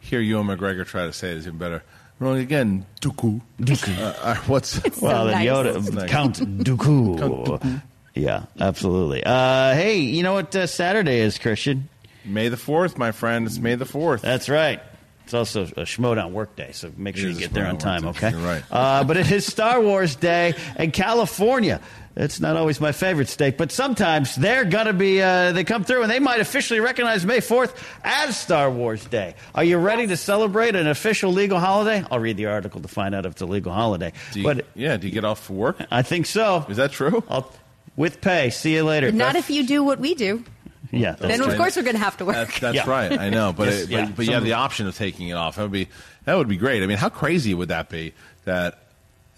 hear 0.00 0.20
Ewan 0.20 0.46
McGregor 0.46 0.86
try 0.86 1.06
to 1.06 1.12
say 1.12 1.30
it 1.32 1.38
is 1.38 1.46
even 1.46 1.58
better. 1.58 1.82
Rolling 2.20 2.40
again, 2.42 2.84
Dooku. 3.00 3.40
Dooku. 3.60 3.96
Uh, 3.98 4.14
uh, 4.22 4.34
what's 4.46 4.80
well, 5.00 5.26
then 5.26 5.34
nice. 5.44 5.46
Yoda, 5.48 5.92
Nice. 5.94 6.10
Count 6.10 6.36
Dooku. 6.64 7.18
Count 7.18 7.44
Dooku. 7.46 7.82
Yeah, 8.14 8.44
absolutely. 8.60 9.22
Uh, 9.24 9.74
hey, 9.74 9.98
you 10.00 10.22
know 10.22 10.32
what 10.34 10.54
uh, 10.54 10.66
Saturday 10.66 11.20
is, 11.20 11.38
Kristian? 11.38 11.82
May 12.24 12.48
the 12.48 12.56
4th, 12.56 12.98
my 12.98 13.12
friend. 13.12 13.46
It's 13.46 13.58
May 13.58 13.76
the 13.76 13.84
4th. 13.84 14.20
That's 14.20 14.48
right. 14.48 14.82
It's 15.28 15.34
also 15.34 15.64
a 15.64 15.84
Schmodown 15.84 16.30
work 16.30 16.56
day, 16.56 16.70
so 16.72 16.90
make 16.96 17.14
sure 17.18 17.28
you 17.28 17.38
get 17.38 17.52
there 17.52 17.66
on 17.66 17.76
time, 17.76 18.06
okay? 18.06 18.30
You're 18.30 18.40
right. 18.40 18.62
Uh, 18.70 19.04
but 19.04 19.18
it 19.18 19.30
is 19.30 19.44
Star 19.44 19.78
Wars 19.78 20.16
Day 20.16 20.54
in 20.78 20.90
California. 20.90 21.82
It's 22.16 22.40
not 22.40 22.56
always 22.56 22.80
my 22.80 22.92
favorite 22.92 23.28
state, 23.28 23.58
but 23.58 23.70
sometimes 23.70 24.36
they're 24.36 24.64
going 24.64 24.86
to 24.86 24.94
be, 24.94 25.20
uh, 25.20 25.52
they 25.52 25.64
come 25.64 25.84
through 25.84 26.00
and 26.00 26.10
they 26.10 26.18
might 26.18 26.40
officially 26.40 26.80
recognize 26.80 27.26
May 27.26 27.40
4th 27.40 27.76
as 28.02 28.40
Star 28.40 28.70
Wars 28.70 29.04
Day. 29.04 29.34
Are 29.54 29.64
you 29.64 29.76
ready 29.76 30.06
to 30.06 30.16
celebrate 30.16 30.74
an 30.74 30.86
official 30.86 31.30
legal 31.30 31.58
holiday? 31.58 32.02
I'll 32.10 32.20
read 32.20 32.38
the 32.38 32.46
article 32.46 32.80
to 32.80 32.88
find 32.88 33.14
out 33.14 33.26
if 33.26 33.32
it's 33.32 33.42
a 33.42 33.46
legal 33.46 33.74
holiday. 33.74 34.14
Do 34.32 34.40
you, 34.40 34.46
but 34.46 34.64
yeah, 34.74 34.96
do 34.96 35.08
you 35.08 35.12
get 35.12 35.26
off 35.26 35.44
for 35.44 35.52
work? 35.52 35.76
I 35.90 36.00
think 36.00 36.24
so. 36.24 36.64
Is 36.70 36.78
that 36.78 36.92
true? 36.92 37.22
I'll, 37.28 37.52
with 37.98 38.20
pay. 38.20 38.48
See 38.48 38.74
you 38.74 38.84
later. 38.84 39.10
Not 39.12 39.34
if 39.36 39.50
you 39.50 39.66
do 39.66 39.82
what 39.82 39.98
we 39.98 40.14
do. 40.14 40.44
Yeah. 40.90 41.12
that's 41.12 41.22
Then, 41.38 41.40
of 41.48 41.56
course, 41.56 41.76
we're 41.76 41.82
going 41.82 41.96
to 41.96 42.00
have 42.02 42.16
to 42.18 42.24
work. 42.24 42.34
That's, 42.36 42.60
that's 42.60 42.76
Yeah. 42.76 42.88
right. 42.90 43.18
I 43.18 43.30
know, 43.30 43.52
but 43.52 43.68
Yes, 43.68 43.82
it, 43.82 43.90
yeah. 43.90 44.04
but, 44.06 44.16
but 44.16 44.26
you 44.26 44.32
have 44.32 44.44
the 44.44 44.54
option 44.54 44.86
of 44.86 44.96
taking 44.96 45.28
it 45.28 45.34
off. 45.34 45.56
That 45.56 45.62
would 45.62 45.72
be 45.72 45.88
that 46.24 46.34
would 46.36 46.48
be 46.48 46.56
great. 46.56 46.82
I 46.82 46.86
mean, 46.86 46.98
how 46.98 47.08
crazy 47.08 47.54
would 47.54 47.68
that 47.68 47.88
be? 47.88 48.12
That 48.44 48.82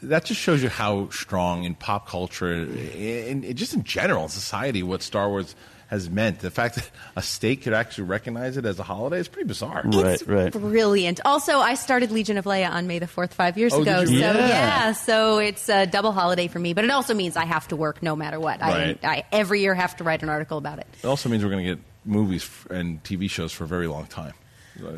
that 0.02 0.24
just 0.24 0.40
shows 0.40 0.62
you 0.62 0.68
how 0.68 1.08
strong 1.10 1.64
in 1.64 1.74
pop 1.74 2.08
culture, 2.08 2.52
in, 2.52 3.44
in 3.44 3.56
just 3.56 3.74
in 3.74 3.84
general 3.84 4.24
in 4.24 4.28
society, 4.28 4.82
what 4.82 5.02
Star 5.02 5.28
Wars 5.28 5.54
has 5.88 6.08
meant. 6.08 6.38
The 6.38 6.50
fact 6.52 6.76
that 6.76 6.88
a 7.16 7.22
state 7.22 7.62
could 7.62 7.72
actually 7.72 8.04
recognize 8.04 8.56
it 8.56 8.64
as 8.64 8.78
a 8.78 8.82
holiday 8.84 9.18
is 9.18 9.26
pretty 9.28 9.48
bizarre. 9.48 9.82
Right, 9.84 10.22
right. 10.26 10.52
Brilliant. 10.52 11.20
Also, 11.24 11.58
I 11.58 11.74
started 11.74 12.12
Legion 12.12 12.38
of 12.38 12.44
Leia 12.44 12.70
on 12.70 12.86
May 12.86 13.00
the 13.00 13.06
4th 13.06 13.32
five 13.32 13.58
years 13.58 13.74
Oh, 13.74 13.82
ago. 13.82 14.04
did 14.04 14.10
you 14.10 14.20
so. 14.20 14.26
Yeah. 14.26 14.46
yeah, 14.48 14.92
so 14.92 15.38
it's 15.38 15.68
a 15.68 15.86
double 15.86 16.12
holiday 16.12 16.46
for 16.46 16.60
me. 16.60 16.74
But 16.74 16.84
it 16.84 16.90
also 16.90 17.12
means 17.12 17.36
I 17.36 17.44
have 17.44 17.66
to 17.68 17.76
work 17.76 18.02
no 18.04 18.14
matter 18.14 18.38
what. 18.38 18.60
Right. 18.60 18.98
I, 19.02 19.08
I 19.08 19.24
every 19.32 19.60
year 19.62 19.74
have 19.74 19.96
to 19.96 20.04
write 20.04 20.22
an 20.22 20.28
article 20.28 20.58
about 20.58 20.78
it. 20.78 20.86
It 21.02 21.06
also 21.06 21.28
means 21.28 21.42
we're 21.42 21.50
going 21.50 21.66
to 21.66 21.74
get 21.74 21.84
movies 22.04 22.48
and 22.70 23.02
TV 23.02 23.28
shows 23.28 23.52
for 23.52 23.64
a 23.64 23.68
very 23.68 23.88
long 23.88 24.06
time. 24.06 24.32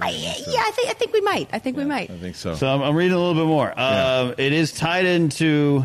I, 0.01 0.11
yeah, 0.11 0.63
I 0.67 0.71
think 0.73 0.89
I 0.91 0.93
think 0.95 1.13
we 1.13 1.21
might. 1.21 1.49
I 1.53 1.59
think 1.59 1.77
we 1.77 1.85
might. 1.85 2.11
I 2.11 2.17
think 2.19 2.37
so. 2.37 2.55
So 2.55 2.67
I'm, 2.69 2.83
I'm 2.83 2.95
reading 2.97 3.15
a 3.17 3.19
little 3.19 3.35
bit 3.35 3.47
more. 3.49 3.73
Uh, 3.77 4.35
It 4.39 4.53
is 4.53 4.73
tied 4.73 5.05
into 5.07 5.85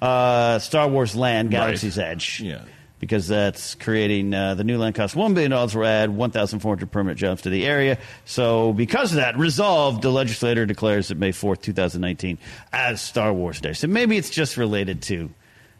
uh, 0.00 0.58
Star 0.58 0.88
Wars 0.88 1.14
Land, 1.16 1.50
Galaxy's 1.50 1.98
Edge. 1.98 2.40
Yeah. 2.40 2.62
Because 3.00 3.28
that's 3.28 3.76
creating 3.76 4.34
uh, 4.34 4.56
the 4.56 4.64
new 4.64 4.76
land 4.76 4.96
costs 4.96 5.14
$1 5.16 5.32
billion 5.32 5.52
will 5.52 5.84
add 5.86 6.10
1,400 6.10 6.90
permanent 6.90 7.16
jobs 7.16 7.42
to 7.42 7.48
the 7.50 7.64
area. 7.64 7.96
So, 8.24 8.72
because 8.72 9.12
of 9.12 9.18
that, 9.18 9.38
resolved, 9.38 10.02
the 10.02 10.10
legislator 10.10 10.66
declares 10.66 11.06
that 11.06 11.16
May 11.16 11.30
4th, 11.30 11.62
2019, 11.62 12.38
as 12.72 13.00
Star 13.00 13.32
Wars 13.32 13.60
Day. 13.60 13.72
So 13.72 13.86
maybe 13.86 14.16
it's 14.16 14.30
just 14.30 14.56
related 14.56 15.02
to 15.02 15.30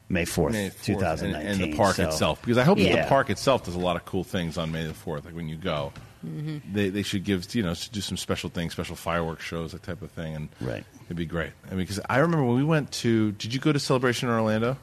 May 0.08 0.26
4th, 0.26 0.52
May 0.52 0.70
4th, 0.70 0.84
2019. 0.84 1.34
and, 1.50 1.60
and 1.62 1.72
the 1.72 1.76
park 1.76 1.96
So- 1.96 2.04
itself. 2.04 2.40
Because 2.40 2.56
I 2.56 2.62
hope 2.62 2.78
that 2.78 2.84
Yeah. 2.84 3.02
the 3.02 3.08
park 3.08 3.30
itself 3.30 3.64
does 3.64 3.74
a 3.74 3.80
lot 3.80 3.96
of 3.96 4.04
cool 4.04 4.22
things 4.22 4.56
on 4.56 4.70
May 4.70 4.86
the 4.86 4.94
Fourth. 4.94 5.24
Like 5.24 5.34
when 5.34 5.48
you 5.48 5.56
go, 5.56 5.92
Mm-hmm. 6.26 6.72
they 6.74 6.88
they 6.90 7.02
should 7.02 7.24
give 7.24 7.54
you 7.54 7.62
know 7.62 7.74
do 7.92 8.00
some 8.00 8.16
special 8.16 8.50
things, 8.50 8.72
special 8.72 8.96
fireworks 8.96 9.44
shows, 9.44 9.72
that 9.72 9.82
type 9.82 10.02
of 10.02 10.10
thing, 10.10 10.34
and 10.34 10.48
Right. 10.60 10.84
it'd 11.06 11.16
be 11.16 11.26
great. 11.26 11.50
I 11.66 11.70
mean, 11.70 11.78
because 11.80 12.00
I 12.08 12.18
remember 12.18 12.44
when 12.44 12.56
we 12.56 12.64
went 12.64 12.90
to. 12.92 13.32
Did 13.32 13.54
you 13.54 13.60
go 13.60 13.72
to 13.72 13.78
Celebration 13.78 14.28
in 14.28 14.34
Orlando? 14.34 14.76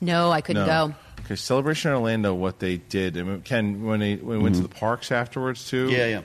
No, 0.00 0.30
I 0.30 0.40
couldn't 0.40 0.66
no. 0.66 0.88
go. 0.88 0.94
Okay, 1.24 1.36
Celebration 1.36 1.90
in 1.90 1.96
Orlando. 1.96 2.34
What 2.34 2.58
they 2.60 2.76
did, 2.76 3.16
and 3.16 3.44
Ken, 3.44 3.84
when 3.84 4.00
they 4.00 4.16
when 4.16 4.38
we 4.38 4.42
went 4.44 4.56
to 4.56 4.62
the 4.62 4.68
parks 4.68 5.10
afterwards 5.12 5.68
too. 5.68 5.86
Mm-hmm. 5.86 5.96
Yeah, 5.96 6.06
yeah. 6.06 6.20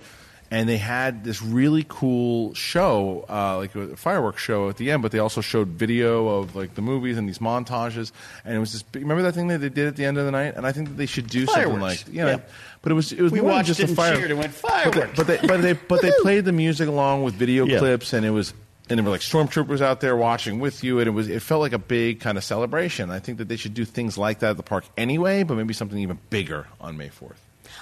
And 0.56 0.70
they 0.70 0.78
had 0.78 1.24
this 1.26 1.42
really 1.42 1.86
cool 1.90 2.54
show, 2.54 3.26
uh, 3.30 3.58
like 3.58 3.76
a 3.76 3.98
fireworks 3.98 4.42
show 4.42 4.70
at 4.70 4.78
the 4.78 4.90
end, 4.92 5.02
but 5.02 5.12
they 5.12 5.20
also 5.20 5.42
showed 5.42 5.68
video 5.70 6.28
of 6.30 6.56
like 6.56 6.76
the 6.76 6.82
movies 6.82 7.18
and 7.18 7.28
these 7.28 7.40
montages. 7.40 8.12
And 8.46 8.56
it 8.56 8.60
was 8.60 8.72
this. 8.72 8.82
Big, 8.84 9.02
remember 9.02 9.24
that 9.24 9.34
thing 9.34 9.50
that 9.50 9.58
they 9.60 9.68
did 9.70 9.88
at 9.88 9.96
the 9.98 10.06
end 10.06 10.18
of 10.18 10.24
the 10.26 10.32
night? 10.32 10.54
And 10.56 10.66
I 10.66 10.72
think 10.72 10.88
that 10.88 10.96
they 10.96 11.08
should 11.08 11.28
do 11.28 11.46
something 11.46 11.64
Fireworks. 11.64 12.06
like 12.08 12.14
you 12.16 12.22
know. 12.22 12.28
Yeah. 12.30 12.40
But 12.82 12.92
it 12.94 12.96
was 12.96 13.12
it 13.12 13.22
was 13.22 13.32
We 13.34 13.42
more 13.42 13.50
than 13.50 13.58
watched 13.58 13.68
just 13.68 13.80
it 13.82 13.84
a 13.84 13.88
and 13.88 13.98
fire. 13.98 14.16
cheered 14.16 14.32
and 14.32 14.40
went, 14.40 14.54
But 14.62 14.72
they- 14.72 14.92
"Fireworks." 14.92 15.18
But 15.18 15.28
they 15.28 15.38
but 15.48 15.62
they 15.62 15.74
but 15.74 16.02
they 16.02 16.12
played 16.22 16.46
the 16.46 16.54
music 16.54 16.88
along 16.88 17.24
with 17.24 17.34
video 17.34 17.66
Yeah. 17.66 17.80
clips, 17.80 18.14
and 18.14 18.26
it 18.26 18.32
was 18.32 18.54
and 18.90 18.98
there 19.00 19.04
were 19.04 19.10
like 19.12 19.22
stormtroopers 19.22 19.82
out 19.82 20.00
there 20.00 20.16
watching 20.16 20.60
with 20.60 20.84
you, 20.86 21.00
and 21.00 21.08
it 21.08 21.12
was 21.12 21.28
it 21.28 21.42
felt 21.42 21.60
like 21.62 21.74
a 21.74 21.80
big 21.80 22.22
kind 22.22 22.38
of 22.38 22.44
celebration. 22.46 23.10
I 23.12 23.20
think 23.20 23.40
that 23.40 23.50
they 23.50 23.58
should 23.58 23.74
do 23.74 23.84
things 23.84 24.18
like 24.18 24.40
that 24.40 24.52
at 24.52 24.58
the 24.58 24.64
park 24.64 24.86
anyway, 24.98 25.44
but 25.44 25.58
maybe 25.58 25.74
something 25.74 25.98
even 26.00 26.20
bigger 26.30 26.68
on 26.80 26.96
May 26.96 27.10
fourth. 27.10 27.42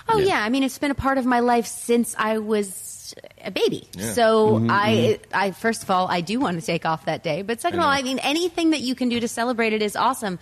Oh 0.10 0.18
yeah. 0.20 0.44
I 0.44 0.50
mean 0.50 0.64
it's 0.64 0.78
been 0.78 0.92
a 0.92 0.96
part 0.96 1.18
of 1.18 1.26
my 1.26 1.40
life 1.40 1.66
since 1.68 2.16
I 2.18 2.38
was 2.40 3.16
a 3.44 3.52
baby. 3.52 3.88
Yeah. 3.96 4.12
So 4.14 4.52
Mm-hmm, 4.58 4.68
I, 4.72 5.20
I 5.34 5.52
first 5.52 5.84
of 5.84 5.92
all, 5.92 6.08
I 6.08 6.22
do 6.22 6.40
want 6.40 6.60
to 6.60 6.66
take 6.66 6.86
off 6.86 7.06
that 7.06 7.24
day. 7.24 7.42
But 7.42 7.62
second 7.62 7.80
of 7.80 7.86
all, 7.86 7.92
I 7.92 8.00
I 8.00 8.04
mean 8.04 8.20
anything 8.20 8.72
that 8.72 8.82
you 8.82 8.96
can 8.96 9.10
do 9.10 9.20
to 9.20 9.28
celebrate 9.28 9.74
it 9.74 9.82
is 9.82 9.96
awesome. 9.96 10.40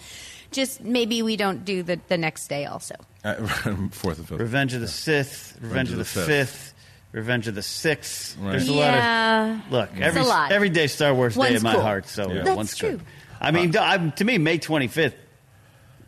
Just 0.51 0.81
maybe 0.81 1.21
we 1.21 1.37
don't 1.37 1.63
do 1.65 1.81
the 1.83 1.99
the 2.07 2.17
next 2.17 2.47
day 2.47 2.65
also. 2.65 2.95
Uh, 3.23 3.35
fourth 3.91 4.19
and 4.19 4.27
fifth. 4.27 4.39
Revenge 4.39 4.73
of 4.73 4.81
the 4.81 4.87
Sith, 4.87 5.57
Revenge, 5.61 5.91
of 5.91 5.97
the, 5.97 6.05
Fifth. 6.05 6.73
Revenge 7.11 7.47
of 7.47 7.55
the 7.55 7.61
Sixth. 7.61 8.37
Right. 8.39 8.51
There's 8.51 8.69
a 8.69 8.73
Yeah. 8.73 9.59
lot 9.61 9.65
of 9.65 9.71
look. 9.71 10.01
Every 10.01 10.21
a 10.21 10.25
lot. 10.25 10.51
every 10.51 10.69
day 10.69 10.87
Star 10.87 11.13
Wars 11.13 11.35
Day 11.35 11.55
in 11.55 11.61
my 11.63 11.73
cool. 11.73 11.81
heart. 11.81 12.07
So 12.07 12.29
Yeah. 12.31 12.43
That's 12.43 12.55
one's 12.57 12.75
true. 12.77 12.91
good. 12.91 13.01
I 13.39 13.51
mean, 13.51 13.75
I'm- 13.77 14.11
to 14.13 14.23
me, 14.23 14.37
May 14.37 14.59
25th 14.59 15.13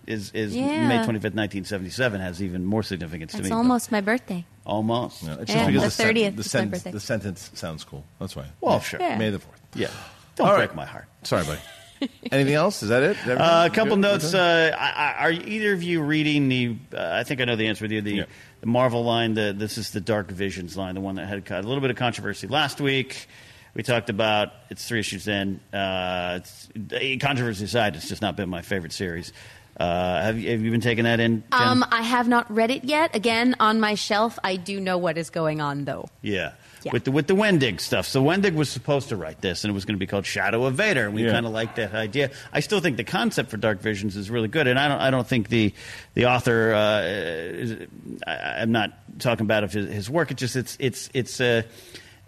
is 0.07 0.31
is 0.31 0.55
Yeah. 0.55 0.87
May 0.87 0.97
25th, 1.05 1.33
1977 1.35 2.21
has 2.21 2.41
even 2.41 2.65
more 2.65 2.83
significance 2.83 3.31
to 3.33 3.41
me. 3.43 3.49
but- 3.49 3.55
almost 3.55 3.91
my 3.91 4.01
birthday. 4.01 4.45
almost. 4.65 5.23
Yeah, 5.23 5.37
it's 5.39 5.53
Yeah, 5.53 5.67
because 5.67 5.97
the 5.97 6.03
30th 6.03 6.35
the, 6.35 6.41
is 6.41 6.53
my 6.71 6.77
sen- 6.77 6.91
the 6.93 6.99
sentence 6.99 7.51
sounds 7.53 7.83
cool. 7.83 8.03
That's 8.19 8.35
why. 8.35 8.45
Well, 8.61 8.79
sure. 8.79 8.99
Yeah. 9.01 9.17
May 9.17 9.29
the 9.29 9.39
fourth. 9.39 9.59
Yeah. 9.75 9.87
Don't 10.35 10.47
All 10.47 10.55
break 10.55 10.69
right. 10.69 10.75
my 10.75 10.85
heart. 10.85 11.07
Sorry, 11.23 11.43
buddy. 11.45 11.59
Anything 12.31 12.55
else? 12.55 12.83
Is 12.83 12.89
that 12.89 13.03
it? 13.03 13.17
Uh, 13.27 13.67
a 13.71 13.73
couple 13.73 13.95
Good? 13.95 14.01
notes. 14.01 14.33
Uh, 14.33 14.75
I, 14.77 14.89
I, 14.91 15.13
are 15.25 15.31
either 15.31 15.73
of 15.73 15.83
you 15.83 16.01
reading 16.01 16.49
the? 16.49 16.75
Uh, 16.93 17.09
I 17.13 17.23
think 17.23 17.39
I 17.39 17.45
know 17.45 17.55
the 17.55 17.67
answer 17.67 17.83
with 17.85 17.91
you. 17.91 18.01
The, 18.01 18.11
Yeah. 18.15 18.23
the 18.59 18.65
Marvel 18.67 19.03
line. 19.05 19.35
The 19.35 19.53
this 19.57 19.77
is 19.77 19.91
the 19.91 20.01
Dark 20.01 20.29
Visions 20.31 20.75
line. 20.75 20.95
The 20.95 21.01
one 21.01 21.15
that 21.15 21.27
had 21.27 21.49
a 21.49 21.61
little 21.61 21.79
bit 21.81 21.91
of 21.91 21.95
controversy 21.95 22.47
last 22.47 22.81
week. 22.81 23.27
We 23.75 23.83
talked 23.83 24.09
about 24.09 24.51
it's 24.69 24.85
three 24.87 24.99
issues 24.99 25.27
in. 25.27 25.59
Uh, 25.71 26.39
it's, 26.41 26.67
eh, 26.91 27.17
controversy 27.17 27.65
aside, 27.65 27.95
it's 27.95 28.07
just 28.09 28.21
not 28.21 28.35
been 28.35 28.49
my 28.49 28.61
favorite 28.61 28.91
series. 28.93 29.31
Uh, 29.77 30.21
have, 30.21 30.38
you, 30.39 30.51
have 30.51 30.62
you 30.62 30.69
been 30.71 30.81
taking 30.81 31.03
that 31.05 31.19
in? 31.19 31.43
Jen? 31.51 31.62
Um, 31.67 31.86
I 31.91 32.01
have 32.03 32.27
not 32.27 32.49
read 32.53 32.69
it 32.71 32.83
yet. 32.83 33.15
Again, 33.15 33.55
on 33.59 33.79
my 33.79 33.95
shelf, 33.95 34.38
I 34.43 34.55
do 34.55 34.79
know 34.79 34.97
what 34.97 35.17
is 35.17 35.29
going 35.29 35.62
on 35.62 35.86
though. 35.86 36.09
yeah. 36.21 36.51
with 36.91 37.05
the 37.05 37.12
with 37.12 37.27
the 37.27 37.33
Wendig 37.33 37.79
stuff. 37.79 38.05
So 38.05 38.21
Wendig 38.23 38.53
was 38.55 38.69
supposed 38.69 39.09
to 39.09 39.15
write 39.15 39.39
this, 39.41 39.63
and 39.63 39.71
it 39.71 39.73
was 39.73 39.86
going 39.86 39.95
to 39.95 39.99
be 39.99 40.05
called 40.05 40.25
Shadow 40.25 40.65
of 40.65 40.75
Vader, 40.75 41.05
and 41.05 41.15
we 41.15 41.23
Yeah. 41.25 41.31
kind 41.31 41.45
of 41.45 41.53
liked 41.53 41.77
that 41.77 41.93
idea. 41.95 42.29
I 42.51 42.59
still 42.59 42.81
think 42.81 42.97
the 42.97 43.03
concept 43.05 43.49
for 43.49 43.57
Dark 43.57 43.79
Visions 43.81 44.15
is 44.17 44.29
really 44.29 44.49
good, 44.49 44.67
and 44.67 44.77
I 44.77 44.88
don't 44.89 44.99
I 45.01 45.09
don't 45.09 45.25
think 45.27 45.47
the 45.49 45.73
the 46.13 46.25
author 46.25 46.73
uh, 46.73 47.01
is, 47.05 47.88
I, 48.27 48.62
I'm 48.62 48.71
not 48.71 48.91
talking 49.19 49.45
about 49.45 49.63
of 49.63 49.71
his, 49.73 49.89
his 49.89 50.09
work. 50.09 50.29
It's 50.31 50.39
just 50.41 50.55
it's 50.55 50.75
it's 50.79 51.09
it's 51.13 51.39
uh, 51.41 51.63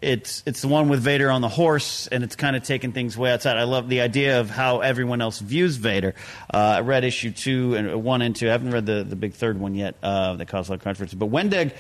it's 0.06 0.44
it's 0.46 0.62
the 0.62 0.68
one 0.68 0.88
with 0.88 1.02
Vader 1.02 1.32
on 1.32 1.42
the 1.42 1.50
horse, 1.50 2.08
and 2.08 2.24
it's 2.24 2.36
kind 2.36 2.56
of 2.56 2.62
taking 2.62 2.92
things 2.92 3.18
way 3.18 3.32
outside. 3.32 3.58
I 3.58 3.64
love 3.64 3.90
the 3.90 4.02
idea 4.02 4.40
of 4.40 4.52
how 4.52 4.82
everyone 4.82 5.20
else 5.20 5.40
views 5.40 5.78
Vader. 5.78 6.14
Uh, 6.54 6.58
I 6.58 6.80
read 6.82 7.04
issue 7.04 7.32
two 7.32 7.76
and 7.76 8.04
one 8.04 8.22
and 8.22 8.36
two. 8.36 8.48
I 8.48 8.52
haven't 8.52 8.72
read 8.72 8.86
the, 8.86 9.04
the 9.04 9.16
big 9.16 9.34
third 9.34 9.60
one 9.60 9.74
yet 9.74 9.96
uh, 10.04 10.36
that 10.36 10.48
caused 10.48 10.70
a 10.70 10.74
lot 10.74 10.78
of 10.78 10.84
controversy. 10.84 11.18
But 11.18 11.32
Wendig 11.32 11.74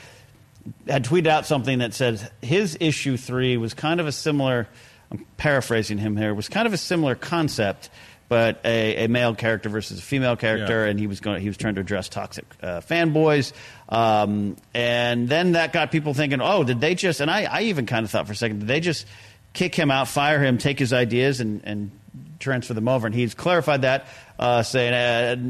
had 0.87 1.05
tweeted 1.05 1.27
out 1.27 1.45
something 1.45 1.79
that 1.79 1.93
said 1.93 2.31
his 2.41 2.75
issue 2.79 3.15
three 3.15 3.57
was 3.57 3.75
kind 3.75 3.99
of 3.99 4.07
a 4.07 4.11
similar. 4.11 4.67
I'm 5.11 5.23
paraphrasing 5.37 5.99
him 5.99 6.17
here. 6.17 6.33
Was 6.33 6.49
kind 6.49 6.65
of 6.65 6.73
a 6.73 6.77
similar 6.77 7.13
concept, 7.13 7.91
but 8.27 8.59
a, 8.65 9.05
a 9.05 9.07
male 9.07 9.35
character 9.35 9.69
versus 9.69 9.99
a 9.99 10.01
female 10.01 10.35
character, 10.35 10.83
Yeah. 10.85 10.89
and 10.89 10.99
he 10.99 11.07
was 11.07 11.19
going. 11.19 11.41
He 11.41 11.47
was 11.47 11.57
trying 11.57 11.75
to 11.75 11.81
address 11.81 12.09
toxic 12.09 12.45
uh, 12.61 12.81
fanboys, 12.81 13.53
um, 13.89 14.55
and 14.73 15.29
then 15.29 15.53
that 15.53 15.73
got 15.73 15.91
people 15.91 16.13
thinking, 16.13 16.41
oh, 16.41 16.63
did 16.63 16.81
they 16.81 16.95
just? 16.95 17.19
And 17.21 17.29
I, 17.29 17.43
I 17.43 17.61
even 17.63 17.85
kind 17.85 18.03
of 18.03 18.11
thought 18.11 18.25
for 18.27 18.33
a 18.33 18.35
second, 18.35 18.59
did 18.59 18.67
they 18.67 18.79
just 18.79 19.05
kick 19.53 19.75
him 19.75 19.91
out, 19.91 20.07
fire 20.07 20.41
him, 20.43 20.57
take 20.57 20.79
his 20.79 20.91
ideas, 20.93 21.39
and 21.39 21.61
and 21.63 21.91
transfer 22.39 22.73
them 22.73 22.87
over? 22.87 23.05
And 23.07 23.15
he's 23.15 23.33
clarified 23.33 23.83
that, 23.83 24.07
uh, 24.39 24.63
saying 24.63 24.93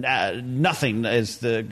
uh, 0.05 0.41
nothing 0.43 1.05
is 1.05 1.39
the 1.39 1.63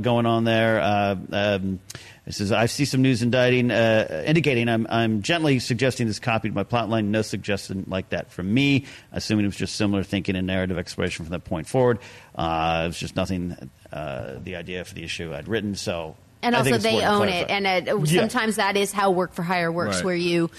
going 0.00 0.26
on 0.26 0.44
there. 0.44 0.80
Uh, 0.80 1.16
um, 1.32 1.80
it 2.26 2.32
says, 2.32 2.52
I 2.52 2.66
see 2.66 2.86
some 2.86 3.02
news 3.02 3.20
indicting, 3.22 3.70
uh, 3.70 4.24
indicating 4.26 4.70
I'm, 4.70 4.86
I'm 4.88 5.20
gently 5.20 5.58
suggesting 5.58 6.06
this 6.06 6.18
copied 6.18 6.54
my 6.54 6.64
plotline. 6.64 7.06
No 7.08 7.20
suggestion 7.20 7.84
like 7.86 8.08
that 8.10 8.32
from 8.32 8.52
me. 8.52 8.86
Assuming 9.12 9.44
it 9.44 9.48
was 9.48 9.56
just 9.56 9.76
similar 9.76 10.02
thinking 10.02 10.34
and 10.34 10.46
narrative 10.46 10.78
exploration 10.78 11.26
from 11.26 11.32
that 11.32 11.44
point 11.44 11.66
forward. 11.68 11.98
Uh, 12.34 12.82
it 12.84 12.86
was 12.88 12.98
just 12.98 13.14
nothing, 13.14 13.70
uh, 13.92 14.36
the 14.42 14.56
idea 14.56 14.84
for 14.86 14.94
the 14.94 15.04
issue 15.04 15.34
I'd 15.34 15.48
written. 15.48 15.74
So 15.74 16.16
And 16.42 16.56
also, 16.56 16.78
they 16.78 17.04
own 17.04 17.28
it. 17.28 17.50
And 17.50 17.66
uh, 17.66 17.98
Yeah. 18.04 18.20
sometimes 18.20 18.56
that 18.56 18.78
is 18.78 18.90
how 18.90 19.10
work 19.10 19.34
for 19.34 19.42
hire 19.42 19.70
works, 19.70 19.96
Right. 19.96 20.04
where 20.06 20.14
you 20.16 20.50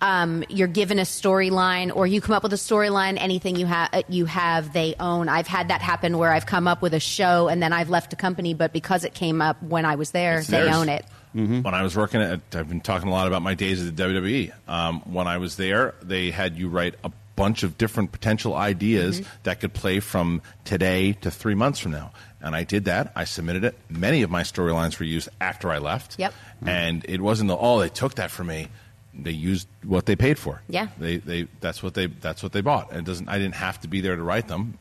um, 0.00 0.44
you're 0.48 0.68
given 0.68 0.98
a 0.98 1.02
storyline, 1.02 1.94
or 1.94 2.06
you 2.06 2.20
come 2.20 2.34
up 2.34 2.42
with 2.42 2.52
a 2.52 2.56
storyline. 2.56 3.16
Anything 3.18 3.56
you 3.56 3.66
have, 3.66 3.90
you 4.08 4.26
have, 4.26 4.72
they 4.72 4.94
own. 5.00 5.28
I've 5.28 5.46
had 5.46 5.68
that 5.68 5.80
happen 5.82 6.18
where 6.18 6.30
I've 6.32 6.46
come 6.46 6.68
up 6.68 6.82
with 6.82 6.94
a 6.94 7.00
show, 7.00 7.48
and 7.48 7.62
then 7.62 7.72
I've 7.72 7.90
left 7.90 8.12
a 8.12 8.16
company, 8.16 8.54
but 8.54 8.72
because 8.72 9.04
it 9.04 9.14
came 9.14 9.40
up 9.40 9.62
when 9.62 9.84
I 9.84 9.94
was 9.96 10.10
there, 10.10 10.38
It's 10.38 10.48
they 10.48 10.62
theirs. 10.62 10.74
own 10.76 10.88
it. 10.88 11.04
When 11.32 11.66
I 11.66 11.82
was 11.82 11.96
working 11.96 12.20
at, 12.22 12.40
I've 12.54 12.68
been 12.68 12.80
talking 12.80 13.08
a 13.08 13.10
lot 13.10 13.26
about 13.26 13.42
my 13.42 13.54
days 13.54 13.84
at 13.84 13.96
the 13.96 14.02
WWE. 14.04 14.52
Um, 14.68 15.00
when 15.00 15.26
I 15.26 15.38
was 15.38 15.56
there, 15.56 15.94
they 16.00 16.30
had 16.30 16.56
you 16.56 16.68
write 16.68 16.94
a 17.02 17.10
bunch 17.34 17.64
of 17.64 17.76
different 17.76 18.12
potential 18.12 18.54
ideas 18.54 19.20
Mm-hmm. 19.20 19.28
that 19.42 19.58
could 19.58 19.72
play 19.74 19.98
from 19.98 20.42
today 20.64 21.12
to 21.22 21.32
three 21.32 21.56
months 21.56 21.80
from 21.80 21.90
now. 21.90 22.12
And 22.40 22.54
I 22.54 22.62
did 22.62 22.84
that. 22.84 23.10
I 23.16 23.24
submitted 23.24 23.64
it. 23.64 23.74
Many 23.90 24.22
of 24.22 24.30
my 24.30 24.42
storylines 24.42 25.00
were 25.00 25.06
used 25.06 25.28
after 25.40 25.72
I 25.72 25.78
left. 25.78 26.20
Yep. 26.20 26.34
And 26.66 27.04
it 27.08 27.20
wasn't 27.20 27.48
the 27.48 27.56
oh 27.56 27.80
they 27.80 27.88
took 27.88 28.14
that 28.16 28.30
from 28.30 28.46
me. 28.46 28.68
They 29.16 29.30
used 29.30 29.68
what 29.84 30.06
they 30.06 30.16
paid 30.16 30.38
for. 30.38 30.62
Yeah. 30.68 30.88
They 30.98 31.18
they 31.18 31.46
that's 31.60 31.82
what 31.82 31.94
they 31.94 32.06
that's 32.06 32.42
what 32.42 32.52
they 32.52 32.60
bought. 32.60 32.90
And 32.90 32.98
it 33.00 33.04
doesn't. 33.04 33.28
I 33.28 33.38
didn't 33.38 33.54
have 33.54 33.80
to 33.82 33.88
be 33.88 34.00
there 34.00 34.16
to 34.16 34.22
write 34.22 34.48
them. 34.48 34.78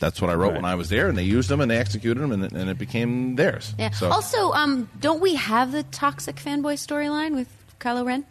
That's 0.00 0.20
what 0.20 0.28
I 0.30 0.34
wrote 0.34 0.54
when 0.54 0.64
I 0.64 0.74
was 0.74 0.88
there, 0.88 1.08
and 1.08 1.16
they 1.16 1.22
used 1.22 1.48
them 1.48 1.60
and 1.60 1.70
they 1.70 1.76
executed 1.78 2.20
them, 2.20 2.32
and 2.32 2.44
it, 2.44 2.52
and 2.52 2.68
it 2.68 2.78
became 2.78 3.36
theirs. 3.36 3.74
Yeah. 3.78 3.90
So, 3.90 4.10
Also, 4.10 4.50
um, 4.52 4.88
don't 5.00 5.20
we 5.20 5.36
have 5.36 5.70
the 5.70 5.82
toxic 5.84 6.36
fanboy 6.36 6.74
storyline 6.74 7.34
with 7.34 7.48
Kylo 7.78 8.04
Ren? 8.04 8.24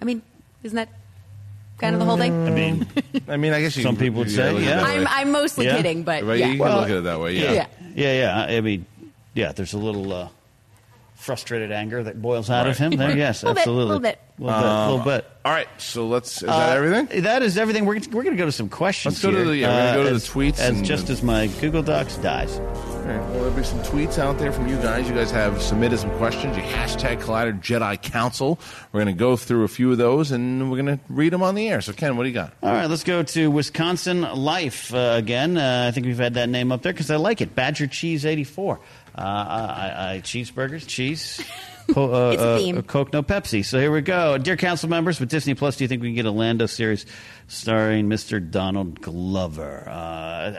I 0.00 0.04
mean, 0.06 0.22
isn't 0.62 0.74
that 0.76 0.88
kind 1.78 1.94
of 1.94 1.98
the 2.00 2.06
whole 2.06 2.16
thing? 2.16 2.46
I 2.46 2.50
mean, 2.50 2.86
I 3.28 3.36
mean, 3.36 3.52
I 3.52 3.60
guess 3.60 3.76
you, 3.76 3.82
some 3.82 3.96
people 3.96 4.20
would 4.20 4.30
you 4.30 4.36
say, 4.36 4.50
look 4.52 4.62
at 4.62 4.68
it 4.68 4.80
yeah. 4.80 4.82
I'm, 4.82 5.06
I'm 5.06 5.32
mostly 5.32 5.66
Yeah. 5.66 5.76
kidding, 5.76 6.02
but 6.02 6.24
Right, 6.24 6.38
yeah. 6.40 6.46
you 6.46 6.58
can 6.58 6.74
look 6.80 6.88
at 6.90 6.96
it 6.96 7.04
that 7.04 7.20
way. 7.20 7.36
Yeah. 7.36 7.52
Yeah. 7.52 7.66
Yeah, 7.94 8.46
yeah. 8.48 8.56
I 8.56 8.60
mean, 8.62 8.86
yeah. 9.34 9.52
There's 9.52 9.74
a 9.74 9.78
little 9.78 10.12
uh, 10.12 10.28
frustrated 11.16 11.72
anger 11.72 12.02
that 12.04 12.20
boils 12.22 12.48
out 12.50 12.66
of 12.66 12.78
Right. 12.80 12.92
him. 12.92 12.98
There, 12.98 13.16
yes, 13.16 13.42
Little 13.42 13.54
bit, 13.54 13.60
absolutely, 13.60 13.84
little 13.86 14.00
bit. 14.00 14.18
little 14.38 14.60
bit, 14.60 14.66
Um, 14.68 14.90
little 14.90 15.04
bit. 15.04 15.26
All 15.44 15.52
right, 15.52 15.68
so 15.78 16.06
let's. 16.08 16.42
Is 16.42 16.48
Uh, 16.48 16.58
that 16.58 16.76
everything? 16.76 17.22
That 17.22 17.42
is 17.42 17.56
everything. 17.56 17.84
We're, 17.86 17.94
we're 18.10 18.22
going 18.24 18.36
to 18.36 18.36
go 18.36 18.46
to 18.46 18.52
some 18.52 18.68
questions. 18.68 19.22
Let's 19.22 19.34
go 19.36 19.42
to 19.44 19.48
the- 19.48 19.56
yeah, 19.56 19.68
we're 19.68 19.86
gonna 19.92 19.96
go 19.98 20.02
to 20.04 20.10
the 20.10 20.16
as- 20.16 20.28
tweets 20.28 20.58
As 20.58 20.76
and- 20.76 20.84
just 20.84 21.08
as 21.10 21.22
my 21.22 21.46
Google 21.60 21.82
Docs 21.82 22.16
dies. 22.18 22.58
All 22.58 23.12
right, 23.12 23.20
well, 23.20 23.32
there'll 23.34 23.50
be 23.52 23.62
some 23.62 23.78
tweets 23.84 24.18
out 24.18 24.38
there 24.38 24.50
from 24.52 24.66
you 24.66 24.76
guys. 24.78 25.08
You 25.08 25.14
guys 25.14 25.30
have 25.30 25.62
submitted 25.62 25.98
some 26.00 26.10
questions. 26.18 26.56
You 26.56 26.62
hashtag 26.64 27.22
Collider 27.22 27.58
Jedi 27.62 28.02
Council. 28.02 28.58
We're 28.92 29.04
going 29.04 29.14
to 29.14 29.18
go 29.18 29.36
through 29.36 29.62
a 29.62 29.68
few 29.68 29.92
of 29.92 29.98
those, 29.98 30.32
and 30.32 30.68
we're 30.68 30.82
going 30.82 30.98
to 30.98 31.04
read 31.08 31.32
them 31.32 31.44
on 31.44 31.54
the 31.54 31.68
air. 31.68 31.80
So, 31.80 31.92
Ken, 31.92 32.16
what 32.16 32.24
do 32.24 32.28
you 32.30 32.34
got? 32.34 32.52
All 32.64 32.72
right, 32.72 32.90
let's 32.90 33.04
go 33.04 33.22
to 33.22 33.48
Wisconsin 33.48 34.22
Life 34.22 34.92
uh, 34.92 35.14
again. 35.16 35.56
Uh, 35.56 35.86
I 35.86 35.92
think 35.92 36.06
we've 36.06 36.18
had 36.18 36.34
that 36.34 36.48
name 36.48 36.72
up 36.72 36.82
there 36.82 36.92
because 36.92 37.10
I 37.12 37.16
like 37.16 37.40
it. 37.40 37.54
Badger 37.54 37.86
Cheese 37.86 38.26
84. 38.26 38.80
Uh, 39.16 39.20
I, 39.20 40.14
I, 40.14 40.20
cheeseburgers, 40.20 40.86
cheese. 40.86 41.42
Co- 41.92 42.12
uh, 42.28 42.30
It's 42.32 42.42
a 42.42 42.46
uh, 42.48 42.58
theme. 42.58 42.82
Coke, 42.82 43.12
no 43.12 43.22
Pepsi. 43.22 43.64
So 43.64 43.78
here 43.80 43.90
we 43.90 44.02
go. 44.02 44.36
Dear 44.38 44.56
council 44.56 44.88
members, 44.90 45.18
with 45.20 45.30
Disney 45.30 45.54
Plus, 45.54 45.76
do 45.76 45.84
you 45.84 45.88
think 45.88 46.02
we 46.02 46.08
can 46.08 46.16
get 46.16 46.26
a 46.26 46.30
Lando 46.30 46.66
series 46.66 47.06
starring 47.48 48.08
Mr. 48.08 48.38
Donald 48.50 49.00
Glover? 49.00 49.84
Uh, 49.88 49.92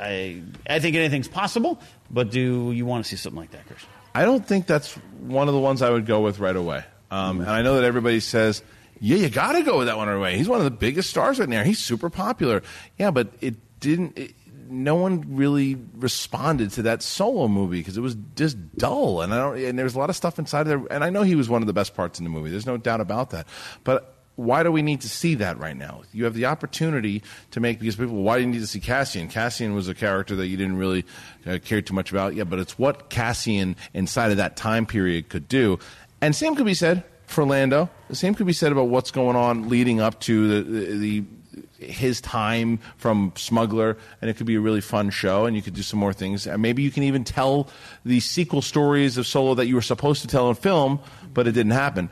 I, 0.02 0.41
I 0.70 0.80
think 0.80 0.96
anything's 0.96 1.28
possible, 1.28 1.80
but 2.10 2.32
do 2.32 2.72
you 2.72 2.86
want 2.86 3.04
to 3.06 3.10
see 3.10 3.15
something 3.17 3.39
like 3.39 3.52
that, 3.52 3.65
Chris? 3.67 3.80
I 4.15 4.26
don't 4.26 4.46
think 4.46 4.65
that's 4.65 4.93
one 5.20 5.48
of 5.48 5.54
the 5.54 5.60
ones 5.60 5.82
I 5.84 5.89
would 5.91 6.06
go 6.08 6.22
with 6.22 6.39
right 6.39 6.56
away. 6.56 6.84
Um, 7.12 7.41
And 7.41 7.50
I 7.50 7.62
know 7.62 7.76
that 7.76 7.84
everybody 7.84 8.20
says, 8.20 8.63
yeah, 9.00 9.17
you 9.17 9.30
got 9.30 9.52
to 9.52 9.62
go 9.62 9.78
with 9.78 9.88
that 9.88 9.98
one 9.98 10.08
right 10.08 10.15
away. 10.15 10.38
He's 10.38 10.50
one 10.50 10.58
of 10.60 10.65
the 10.65 10.72
biggest 10.72 11.10
stars 11.12 11.39
right 11.39 11.48
now. 11.48 11.63
He's 11.63 11.78
super 11.78 12.10
popular. 12.10 12.63
Yeah, 12.98 13.12
but 13.12 13.32
it 13.41 13.56
didn't. 13.80 14.17
It, 14.17 14.34
no 14.69 14.95
one 14.95 15.23
really 15.36 15.75
responded 15.95 16.71
to 16.71 16.84
that 16.84 17.01
solo 17.01 17.47
movie 17.47 17.80
because 17.80 17.97
it 17.97 18.01
was 18.01 18.15
just 18.36 18.58
dull, 18.77 19.21
and 19.21 19.34
I 19.34 19.38
don't. 19.38 19.58
And 19.58 19.80
there's 19.80 19.95
a 19.95 19.99
lot 19.99 20.10
of 20.10 20.15
stuff 20.15 20.39
inside 20.39 20.62
of 20.62 20.67
there. 20.67 20.82
And 20.91 21.03
I 21.03 21.10
know 21.10 21.23
he 21.23 21.36
was 21.36 21.49
one 21.49 21.62
of 21.62 21.67
the 21.67 21.73
best 21.73 21.95
parts 21.95 22.19
in 22.19 22.23
the 22.23 22.30
movie. 22.30 22.49
There's 22.49 22.65
no 22.65 22.77
doubt 22.77 23.01
about 23.01 23.32
that. 23.32 23.47
But 23.84 24.13
why 24.38 24.62
do 24.62 24.71
we 24.71 24.84
need 24.84 25.01
to 25.01 25.10
see 25.10 25.36
that 25.36 25.58
right 25.58 25.75
now? 25.75 26.03
You 26.13 26.25
have 26.25 26.36
the 26.36 26.45
opportunity 26.45 27.23
to 27.51 27.60
make 27.60 27.80
because 27.80 27.95
people. 27.95 28.21
Why 28.21 28.38
do 28.38 28.41
you 28.41 28.47
need 28.47 28.60
to 28.60 28.67
see 28.67 28.80
Cassian? 28.80 29.27
Cassian 29.30 29.73
was 29.73 29.88
a 29.88 29.95
character 29.95 30.36
that 30.36 30.47
you 30.47 30.58
didn't 30.58 30.77
really 30.77 31.06
uh, 31.45 31.58
care 31.63 31.82
too 31.82 31.93
much 31.93 32.12
about. 32.12 32.36
Yeah, 32.36 32.43
but 32.43 32.60
it's 32.60 32.77
what 32.77 33.10
Cassian 33.10 33.75
inside 33.93 34.32
of 34.32 34.38
that 34.38 34.56
time 34.56 34.86
period 34.86 35.30
could 35.30 35.47
do. 35.47 35.80
And 36.21 36.36
same 36.36 36.56
could 36.56 36.65
be 36.65 36.75
said 36.75 37.03
for 37.25 37.45
Lando. 37.45 37.89
The 38.10 38.15
same 38.15 38.36
could 38.36 38.47
be 38.47 38.53
said 38.53 38.71
about 38.71 38.89
what's 38.89 39.12
going 39.12 39.36
on 39.36 39.69
leading 39.69 39.99
up 39.99 40.19
to 40.21 40.62
the 40.62 40.95
the. 40.97 41.23
His 41.80 42.22
time 42.22 42.80
from 42.98 43.32
Smuggler, 43.36 43.98
and 44.22 44.30
it 44.30 44.38
could 44.38 44.46
be 44.46 44.56
a 44.56 44.60
really 44.60 44.82
fun 44.82 45.10
show, 45.10 45.46
and 45.46 45.56
you 45.56 45.62
could 45.62 45.74
do 45.74 45.82
some 45.82 46.00
more 46.00 46.13
things. 46.13 46.48
And 46.48 46.62
maybe 46.62 46.84
you 46.84 46.91
can 46.91 47.04
even 47.04 47.24
tell 47.24 47.70
the 48.06 48.20
sequel 48.20 48.62
stories 48.62 49.17
of 49.17 49.28
Solo 49.28 49.56
that 49.56 49.67
you 49.67 49.76
were 49.76 49.82
supposed 49.82 50.22
to 50.22 50.28
tell 50.28 50.50
in 50.50 50.56
film, 50.56 51.00
but 51.34 51.48
it 51.48 51.52
didn't 51.54 51.74
happen. 51.74 52.10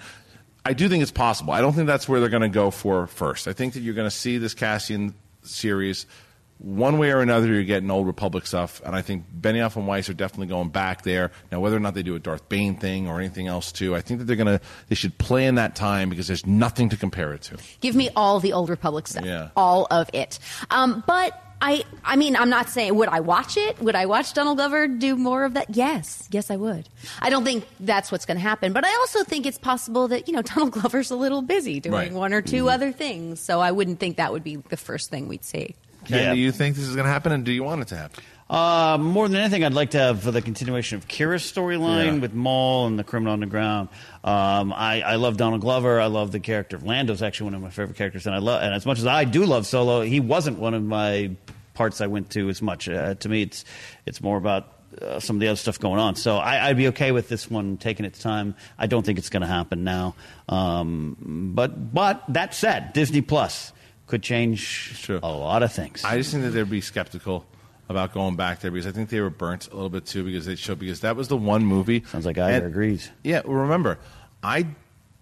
I 0.65 0.73
do 0.73 0.89
think 0.89 1.03
it's 1.03 1.11
possible. 1.11 1.53
I 1.53 1.61
don't 1.61 1.73
think 1.73 1.87
that's 1.87 2.09
where 2.09 2.19
they're 2.19 2.29
going 2.29 2.41
to 2.41 2.49
go 2.49 2.71
for 2.71 3.07
first. 3.07 3.47
I 3.47 3.53
think 3.53 3.73
that 3.73 3.81
you're 3.81 3.93
going 3.93 4.09
to 4.09 4.15
see 4.15 4.37
this 4.37 4.53
Cassian 4.53 5.13
series 5.43 6.07
one 6.57 6.97
way 6.97 7.11
or 7.11 7.19
another. 7.21 7.47
You're 7.47 7.63
getting 7.63 7.91
Old 7.91 8.07
Republic 8.07 8.45
stuff, 8.47 8.81
and 8.85 8.95
I 8.95 9.01
think 9.01 9.25
Benioff 9.39 9.75
and 9.75 9.87
Weiss 9.87 10.09
are 10.09 10.13
definitely 10.13 10.47
going 10.47 10.69
back 10.69 11.01
there. 11.03 11.31
Now, 11.51 11.59
whether 11.59 11.75
or 11.75 11.79
not 11.81 11.93
they 11.95 12.03
do 12.03 12.15
a 12.15 12.19
Darth 12.19 12.47
Bane 12.49 12.75
thing 12.77 13.07
or 13.07 13.19
anything 13.19 13.47
else 13.47 13.71
too, 13.71 13.95
I 13.95 14.01
think 14.01 14.19
that 14.19 14.25
they're 14.25 14.35
going 14.35 14.59
to 14.59 14.61
they 14.87 14.95
should 14.95 15.17
play 15.17 15.45
in 15.45 15.55
that 15.55 15.75
time 15.75 16.09
because 16.09 16.27
there's 16.27 16.45
nothing 16.45 16.89
to 16.89 16.97
compare 16.97 17.33
it 17.33 17.41
to. 17.43 17.57
Give 17.81 17.95
me 17.95 18.09
all 18.15 18.39
the 18.39 18.53
old 18.53 18.69
Republic 18.69 19.07
stuff. 19.07 19.25
Yeah. 19.25 19.49
All 19.55 19.87
of 19.91 20.09
it. 20.13 20.39
Um, 20.71 21.03
but 21.05 21.41
I 21.61 21.83
I 22.03 22.15
mean, 22.17 22.35
I'm 22.35 22.49
not 22.49 22.69
saying 22.69 22.95
would 22.95 23.07
I 23.09 23.19
watch 23.21 23.55
it? 23.57 23.79
Would 23.81 23.95
I 23.95 24.05
watch 24.05 24.33
Donald 24.33 24.57
Glover 24.57 24.87
do 24.87 25.15
more 25.15 25.45
of 25.45 25.53
that? 25.55 25.75
Yes. 25.75 26.27
Yes, 26.31 26.51
I 26.51 26.55
would. 26.57 26.87
I 27.21 27.29
don't 27.29 27.43
think 27.45 27.65
that's 27.79 28.11
what's 28.11 28.25
going 28.25 28.37
to 28.37 28.41
happen, 28.43 28.73
but 28.73 28.85
I 28.85 28.93
also 28.95 29.23
think 29.23 29.45
it's 29.45 29.57
possible 29.57 30.07
that, 30.09 30.27
you 30.27 30.33
know, 30.33 30.41
Donald 30.53 30.71
Glover's 30.71 31.11
a 31.11 31.15
little 31.15 31.41
busy 31.41 31.79
doing 31.79 31.93
Right. 31.95 32.11
one 32.11 32.33
or 32.33 32.41
2 32.41 32.69
other 32.69 32.91
things, 32.91 33.39
so 33.39 33.61
I 33.61 33.71
wouldn't 33.71 33.99
think 33.99 34.17
that 34.17 34.31
would 34.33 34.43
be 34.43 34.57
the 34.57 34.77
first 34.77 35.09
thing 35.09 35.27
we'd 35.29 35.45
see. 35.45 35.75
Ken, 36.05 36.35
do 36.35 36.41
you 36.41 36.51
think 36.51 36.75
this 36.75 36.85
is 36.87 36.95
going 36.95 37.05
to 37.05 37.11
happen, 37.11 37.31
and 37.31 37.43
do 37.43 37.51
you 37.51 37.63
want 37.63 37.81
it 37.81 37.87
to 37.89 37.97
happen? 37.97 38.23
Uh, 38.47 38.97
more 38.99 39.27
than 39.27 39.39
anything, 39.41 39.63
I'd 39.63 39.73
like 39.73 39.91
to 39.91 39.97
have 39.99 40.23
the 40.31 40.39
continuation 40.41 40.97
of 40.99 41.07
Qi'ra's 41.07 41.41
storyline 41.41 42.05
Yeah. 42.05 42.19
with 42.19 42.33
Maul 42.35 42.85
and 42.85 42.97
the 42.99 43.03
criminal 43.03 43.33
underground. 43.33 43.89
Um, 44.23 44.71
I, 44.71 45.01
I 45.01 45.15
love 45.15 45.35
Donald 45.37 45.61
Glover. 45.61 45.99
I 45.99 46.05
love 46.05 46.31
the 46.31 46.39
character 46.39 46.75
of 46.75 46.83
Lando's 46.83 47.23
actually 47.23 47.45
one 47.45 47.55
of 47.55 47.61
my 47.63 47.71
favorite 47.71 47.97
characters, 47.97 48.27
and 48.27 48.35
I 48.35 48.39
love. 48.39 48.61
And 48.61 48.73
as 48.73 48.85
much 48.85 48.99
as 48.99 49.07
I 49.07 49.23
do 49.25 49.45
love 49.45 49.65
Solo, 49.65 50.01
he 50.01 50.19
wasn't 50.19 50.59
one 50.59 50.75
of 50.75 50.83
my 50.83 51.31
parts 51.73 52.01
I 52.01 52.07
went 52.07 52.29
to 52.31 52.47
as 52.49 52.61
much. 52.61 52.87
Uh, 52.87 53.15
to 53.15 53.29
me, 53.29 53.41
it's 53.41 53.65
it's 54.05 54.21
more 54.21 54.37
about. 54.37 54.71
Uh, 55.01 55.19
some 55.19 55.35
of 55.35 55.39
the 55.41 55.47
other 55.49 55.57
stuff 55.57 55.77
going 55.77 55.99
on, 55.99 56.15
so 56.15 56.37
I, 56.37 56.69
I'd 56.69 56.77
be 56.77 56.87
okay 56.89 57.11
with 57.11 57.27
this 57.27 57.51
one 57.51 57.75
taking 57.75 58.05
its 58.05 58.17
time. 58.19 58.55
I 58.77 58.87
don't 58.87 59.05
think 59.05 59.17
it's 59.19 59.29
going 59.29 59.41
to 59.41 59.47
happen 59.47 59.83
now, 59.83 60.15
um, 60.47 61.51
but 61.53 61.93
but 61.93 62.23
that 62.29 62.53
said, 62.53 62.93
Disney 62.93 63.19
Plus 63.19 63.73
could 64.07 64.21
change 64.21 65.09
a 65.09 65.27
lot 65.27 65.63
of 65.63 65.73
things. 65.73 66.03
I 66.03 66.17
just 66.17 66.31
think 66.31 66.43
that 66.43 66.51
they'd 66.51 66.69
be 66.69 66.81
skeptical 66.81 67.45
about 67.89 68.13
going 68.13 68.35
back 68.35 68.61
there 68.61 68.71
because 68.71 68.87
I 68.87 68.91
think 68.91 69.09
they 69.09 69.21
were 69.21 69.29
burnt 69.29 69.67
a 69.67 69.75
little 69.75 69.89
bit 69.89 70.05
too 70.05 70.23
because 70.23 70.45
they 70.45 70.55
showed 70.55 70.79
because 70.79 71.01
that 71.01 71.15
was 71.15 71.27
the 71.27 71.37
one 71.37 71.65
movie. 71.65 72.03
Sounds 72.05 72.25
like 72.25 72.37
I 72.37 72.51
agrees. 72.51 73.11
Yeah, 73.23 73.41
remember, 73.45 73.99
I 74.43 74.67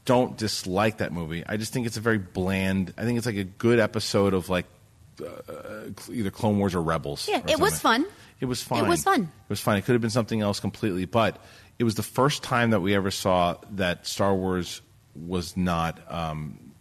don't 0.06 0.38
dislike 0.38 0.98
that 0.98 1.12
movie. 1.12 1.44
I 1.46 1.58
just 1.58 1.74
think 1.74 1.88
it's 1.88 1.98
a 1.98 2.02
very 2.02 2.18
bland. 2.18 2.94
I 2.98 3.04
think 3.04 3.18
it's 3.18 3.26
like 3.26 3.38
a 3.38 3.44
good 3.44 3.80
episode 3.80 4.34
of 4.34 4.50
like 4.50 4.66
uh, 5.22 5.90
either 6.12 6.32
Clone 6.32 6.60
Wars 6.60 6.76
or 6.76 6.82
Rebels. 6.82 7.28
Yeah, 7.30 7.40
or 7.40 7.50
it 7.50 7.60
was 7.60 7.80
fun. 7.80 8.06
It 8.40 8.46
was 8.46 8.62
fun. 8.62 8.86
It 8.86 8.88
was 8.88 9.04
fun. 9.04 9.22
It 9.22 9.50
was 9.50 9.60
fine. 9.60 9.78
It 9.78 9.86
could 9.86 9.94
have 9.94 10.02
been 10.02 10.10
something 10.10 10.42
else 10.42 10.60
completely, 10.60 11.06
but 11.06 11.42
it 11.80 11.84
was 11.84 11.96
the 11.96 12.04
first 12.04 12.44
time 12.44 12.72
that 12.72 12.82
we 12.82 12.96
ever 12.96 13.12
saw 13.12 13.56
that 13.72 14.06
Star 14.06 14.36
Wars 14.36 14.82
was 15.16 15.56
not 15.56 16.00
um, 16.12 16.74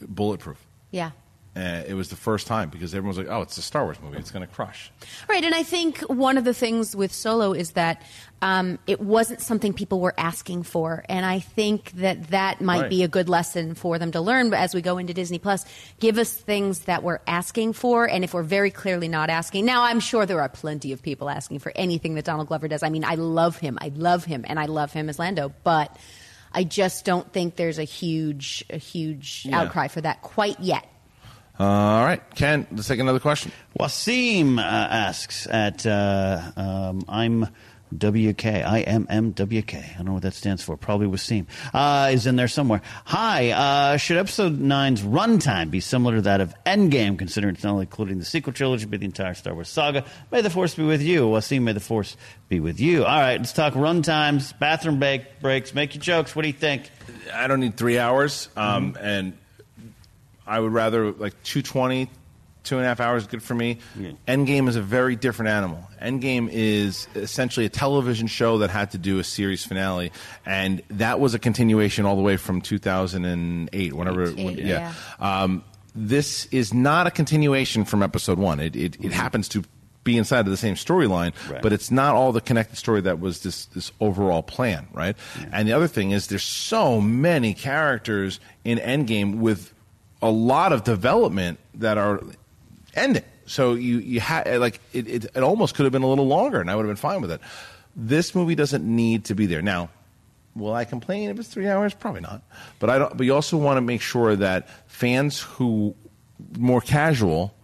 bulletproof. 0.00 0.58
Yeah. 0.90 1.10
Uh, 1.56 1.82
it 1.88 1.94
was 1.94 2.10
the 2.10 2.16
first 2.16 2.46
time 2.46 2.68
because 2.68 2.94
everyone 2.94 3.08
was 3.16 3.18
like, 3.18 3.28
"Oh, 3.28 3.40
it's 3.40 3.56
a 3.56 3.62
Star 3.62 3.84
Wars 3.84 3.96
movie. 4.02 4.18
It's 4.18 4.30
going 4.30 4.46
to 4.46 4.52
crush." 4.52 4.92
Right, 5.26 5.42
and 5.42 5.54
I 5.54 5.62
think 5.62 6.00
one 6.00 6.36
of 6.36 6.44
the 6.44 6.52
things 6.52 6.94
with 6.94 7.14
Solo 7.14 7.54
is 7.54 7.70
that 7.72 8.02
um, 8.42 8.78
it 8.86 9.00
wasn't 9.00 9.40
something 9.40 9.72
people 9.72 9.98
were 10.00 10.12
asking 10.18 10.64
for, 10.64 11.02
and 11.08 11.24
I 11.24 11.38
think 11.38 11.92
that 11.92 12.28
that 12.28 12.60
might 12.60 12.82
Right. 12.82 12.90
be 12.90 13.02
a 13.04 13.08
good 13.08 13.30
lesson 13.30 13.74
for 13.74 13.98
them 13.98 14.12
to 14.12 14.20
learn. 14.20 14.50
But 14.50 14.58
as 14.58 14.74
we 14.74 14.82
go 14.82 14.98
into 14.98 15.14
Disney 15.14 15.38
Plus, 15.38 15.64
give 15.98 16.18
us 16.18 16.30
things 16.30 16.80
that 16.80 17.02
we're 17.02 17.20
asking 17.26 17.72
for, 17.72 18.04
and 18.06 18.22
if 18.22 18.34
we're 18.34 18.42
very 18.42 18.70
clearly 18.70 19.08
not 19.08 19.30
asking, 19.30 19.64
now 19.64 19.82
I'm 19.84 20.00
sure 20.00 20.26
there 20.26 20.42
are 20.42 20.50
plenty 20.50 20.92
of 20.92 21.00
people 21.00 21.30
asking 21.30 21.60
for 21.60 21.72
anything 21.74 22.16
that 22.16 22.26
Donald 22.26 22.48
Glover 22.48 22.68
does. 22.68 22.82
I 22.82 22.90
mean, 22.90 23.02
I 23.04 23.14
love 23.14 23.56
him, 23.56 23.78
I 23.80 23.88
love 23.94 24.26
him, 24.26 24.44
and 24.46 24.60
I 24.60 24.66
love 24.66 24.92
him 24.92 25.08
as 25.08 25.18
Lando, 25.18 25.54
but 25.64 25.96
I 26.52 26.64
just 26.64 27.06
don't 27.06 27.32
think 27.32 27.56
there's 27.56 27.78
a 27.78 27.84
huge, 27.84 28.62
a 28.68 28.76
huge 28.76 29.46
Yeah. 29.46 29.60
outcry 29.62 29.88
for 29.88 30.02
that 30.02 30.20
quite 30.20 30.60
yet. 30.60 30.86
Uh, 31.58 31.64
all 31.64 32.04
right, 32.04 32.22
Ken, 32.34 32.66
let's 32.70 32.86
take 32.88 33.00
another 33.00 33.20
question. 33.20 33.50
Wasim 33.78 34.58
uh, 34.58 34.62
asks 34.62 35.46
at 35.46 35.86
uh, 35.86 36.52
um, 36.56 37.04
I'm 37.08 37.48
WK. 37.96 38.44
I 38.46 38.80
M 38.86 39.06
M 39.08 39.30
W 39.30 39.62
K. 39.62 39.78
I 39.78 39.96
don't 39.96 40.06
know 40.06 40.12
what 40.14 40.22
that 40.22 40.34
stands 40.34 40.62
for. 40.62 40.76
Probably 40.76 41.06
Wasim. 41.06 41.46
Uh, 41.72 42.10
is 42.12 42.26
in 42.26 42.36
there 42.36 42.48
somewhere. 42.48 42.82
Hi. 43.06 43.50
Uh, 43.52 43.96
should 43.96 44.16
episode 44.18 44.58
9's 44.60 45.02
runtime 45.02 45.70
be 45.70 45.80
similar 45.80 46.16
to 46.16 46.22
that 46.22 46.40
of 46.40 46.52
Endgame, 46.66 47.16
considering 47.16 47.54
it's 47.54 47.64
not 47.64 47.70
only 47.72 47.84
including 47.84 48.18
the 48.18 48.24
sequel 48.24 48.52
trilogy, 48.52 48.84
but 48.86 49.00
the 49.00 49.06
entire 49.06 49.34
Star 49.34 49.54
Wars 49.54 49.68
saga? 49.68 50.04
May 50.32 50.40
the 50.42 50.50
Force 50.50 50.74
be 50.74 50.82
with 50.84 51.00
you. 51.00 51.26
Wasim, 51.26 51.62
may 51.62 51.72
the 51.72 51.80
Force 51.80 52.16
be 52.48 52.60
with 52.60 52.80
you. 52.80 53.04
All 53.04 53.18
right, 53.20 53.38
let's 53.38 53.52
talk 53.52 53.74
runtimes, 53.74 54.58
bathroom 54.58 54.98
break, 54.98 55.40
breaks. 55.40 55.72
Make 55.72 55.94
your 55.94 56.02
jokes. 56.02 56.34
What 56.34 56.42
do 56.42 56.48
you 56.48 56.54
think? 56.54 56.90
I 57.32 57.46
don't 57.46 57.60
need 57.60 57.76
three 57.76 57.98
hours, 57.98 58.48
um, 58.56 58.92
Mm-hmm. 58.94 59.04
and 59.06 59.38
I 60.46 60.60
would 60.60 60.72
rather 60.72 61.10
like 61.12 61.34
220, 61.42 62.08
two 62.64 62.76
and 62.76 62.84
a 62.84 62.88
half 62.88 63.00
hours 63.00 63.22
is 63.22 63.26
good 63.28 63.42
for 63.42 63.54
me. 63.54 63.78
Endgame 64.26 64.68
is 64.68 64.76
a 64.76 64.82
very 64.82 65.16
different 65.16 65.50
animal. 65.50 65.82
Endgame 66.02 66.48
is 66.52 67.06
essentially 67.14 67.66
a 67.66 67.68
television 67.68 68.26
show 68.26 68.58
that 68.58 68.70
had 68.70 68.90
to 68.92 68.98
do 68.98 69.18
a 69.18 69.24
series 69.24 69.64
finale, 69.64 70.12
and 70.44 70.82
that 70.90 71.20
was 71.20 71.34
a 71.34 71.38
continuation 71.38 72.04
all 72.06 72.16
the 72.16 72.22
way 72.22 72.36
from 72.36 72.60
2008, 72.60 73.92
whenever. 73.92 74.24
Eight, 74.26 74.36
when- 74.36 74.58
yeah. 74.58 74.92
Um, 75.20 75.64
this 75.94 76.46
is 76.46 76.74
not 76.74 77.06
a 77.06 77.10
continuation 77.10 77.84
from 77.84 78.02
episode 78.02 78.38
one. 78.38 78.60
It, 78.60 78.76
it, 78.76 79.02
it 79.02 79.12
happens 79.12 79.48
to 79.50 79.64
be 80.04 80.18
inside 80.18 80.40
of 80.40 80.50
the 80.50 80.56
same 80.56 80.74
storyline, 80.74 81.32
Right. 81.50 81.62
but 81.62 81.72
it's 81.72 81.90
not 81.90 82.14
all 82.14 82.30
the 82.32 82.40
connected 82.40 82.76
story 82.76 83.00
that 83.00 83.18
was 83.18 83.42
this 83.42 83.64
this 83.66 83.90
overall 84.00 84.42
plan, 84.42 84.86
right? 84.92 85.16
And 85.50 85.66
the 85.66 85.72
other 85.72 85.88
thing 85.88 86.12
is 86.12 86.28
there's 86.28 86.44
so 86.44 87.00
many 87.00 87.54
characters 87.54 88.38
in 88.64 88.78
Endgame 88.78 89.38
with 89.38 89.72
a 90.22 90.30
lot 90.30 90.72
of 90.72 90.84
development 90.84 91.58
that 91.74 91.98
are 91.98 92.22
ending. 92.94 93.24
So 93.46 93.74
you 93.74 93.98
you 93.98 94.20
had 94.20 94.58
like 94.58 94.80
it, 94.92 95.08
it 95.08 95.24
it 95.34 95.42
almost 95.42 95.74
could 95.74 95.84
have 95.84 95.92
been 95.92 96.02
a 96.02 96.08
little 96.08 96.26
longer, 96.26 96.60
and 96.60 96.70
I 96.70 96.74
would 96.74 96.84
have 96.84 96.90
been 96.90 96.96
fine 96.96 97.20
with 97.20 97.30
it. 97.30 97.40
This 97.94 98.34
movie 98.34 98.54
doesn't 98.54 98.84
need 98.84 99.26
to 99.26 99.34
be 99.34 99.46
there 99.46 99.62
now. 99.62 99.88
Will 100.54 100.72
I 100.72 100.84
complain 100.84 101.30
if 101.30 101.38
it's 101.38 101.48
three 101.48 101.68
hours? 101.68 101.94
Probably 101.94 102.22
not. 102.22 102.42
But 102.78 102.90
I 102.90 102.98
don't. 102.98 103.16
But 103.16 103.24
you 103.24 103.34
also 103.34 103.56
want 103.56 103.76
to 103.76 103.82
make 103.82 104.00
sure 104.00 104.36
that 104.36 104.68
fans 104.86 105.40
who 105.40 105.94
more 106.58 106.80
casual 106.80 107.54